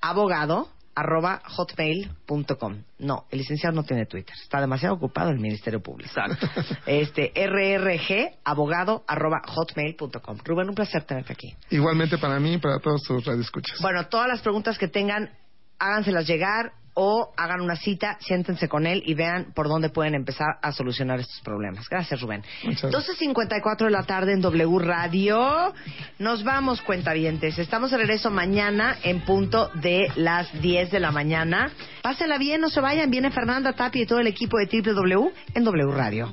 abogado 0.00 0.68
arroba 0.94 1.42
hotmail.com. 1.44 2.82
No, 3.00 3.26
el 3.30 3.38
licenciado 3.38 3.76
no 3.76 3.82
tiene 3.82 4.06
Twitter, 4.06 4.34
está 4.42 4.60
demasiado 4.62 4.94
ocupado 4.94 5.28
el 5.30 5.38
Ministerio 5.38 5.82
Público. 5.82 6.08
Exacto. 6.08 6.48
Este 6.86 7.32
rrg 7.36 8.38
abogado 8.44 9.04
arroba 9.06 9.42
hotmail.com. 9.46 10.38
Rubén, 10.42 10.70
un 10.70 10.74
placer 10.74 11.04
tenerte 11.04 11.34
aquí. 11.34 11.54
Igualmente 11.68 12.16
para 12.16 12.40
mí 12.40 12.54
y 12.54 12.58
para 12.58 12.78
todos 12.78 13.02
tus 13.02 13.24
radioescuchas. 13.26 13.78
Bueno, 13.82 14.06
todas 14.08 14.28
las 14.28 14.40
preguntas 14.40 14.78
que 14.78 14.88
tengan, 14.88 15.30
háganselas 15.78 16.26
llegar 16.26 16.72
o 16.98 17.30
hagan 17.36 17.60
una 17.60 17.76
cita, 17.76 18.16
siéntense 18.20 18.68
con 18.68 18.86
él 18.86 19.02
y 19.04 19.12
vean 19.12 19.52
por 19.54 19.68
dónde 19.68 19.90
pueden 19.90 20.14
empezar 20.14 20.56
a 20.62 20.72
solucionar 20.72 21.20
estos 21.20 21.40
problemas. 21.42 21.88
Gracias, 21.90 22.20
Rubén. 22.22 22.42
Muchas 22.64 22.90
gracias. 22.90 23.18
12.54 23.20 23.84
de 23.84 23.90
la 23.90 24.04
tarde 24.04 24.32
en 24.32 24.40
W 24.40 24.78
Radio. 24.78 25.74
Nos 26.18 26.42
vamos, 26.42 26.80
cuentavientes. 26.80 27.58
Estamos 27.58 27.90
de 27.90 27.98
regreso 27.98 28.30
mañana 28.30 28.96
en 29.02 29.20
punto 29.20 29.70
de 29.74 30.10
las 30.16 30.50
10 30.62 30.90
de 30.90 31.00
la 31.00 31.10
mañana. 31.10 31.70
Pásenla 32.00 32.38
bien, 32.38 32.62
no 32.62 32.70
se 32.70 32.80
vayan. 32.80 33.10
Viene 33.10 33.30
Fernanda 33.30 33.74
Tapia 33.74 34.02
y 34.02 34.06
todo 34.06 34.20
el 34.20 34.26
equipo 34.26 34.56
de 34.56 34.66
W 34.66 35.32
en 35.54 35.64
W 35.64 35.92
Radio. 35.92 36.32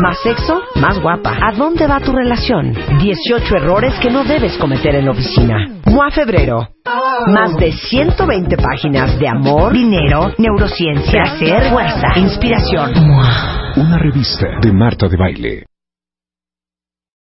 Más 0.00 0.18
sexo, 0.22 0.60
más 0.74 1.00
guapa. 1.00 1.38
¿A 1.40 1.52
dónde 1.52 1.86
va 1.86 2.00
tu 2.00 2.12
relación? 2.12 2.74
18 3.00 3.56
errores 3.56 3.94
que 4.00 4.10
no 4.10 4.24
debes 4.24 4.56
cometer 4.58 4.94
en 4.94 5.06
la 5.06 5.12
oficina. 5.12 5.68
MOA 5.86 6.10
Febrero. 6.10 6.68
Más 7.28 7.56
de 7.56 7.72
120 7.72 8.56
páginas 8.58 9.18
de 9.18 9.26
amor, 9.26 9.72
dinero, 9.72 10.34
neurociencia, 10.36 11.22
placer, 11.22 11.70
fuerza, 11.70 12.08
inspiración. 12.16 12.92
Una 13.76 13.98
revista 13.98 14.46
de 14.60 14.72
Marta 14.72 15.08
de 15.08 15.16
Baile. 15.16 15.64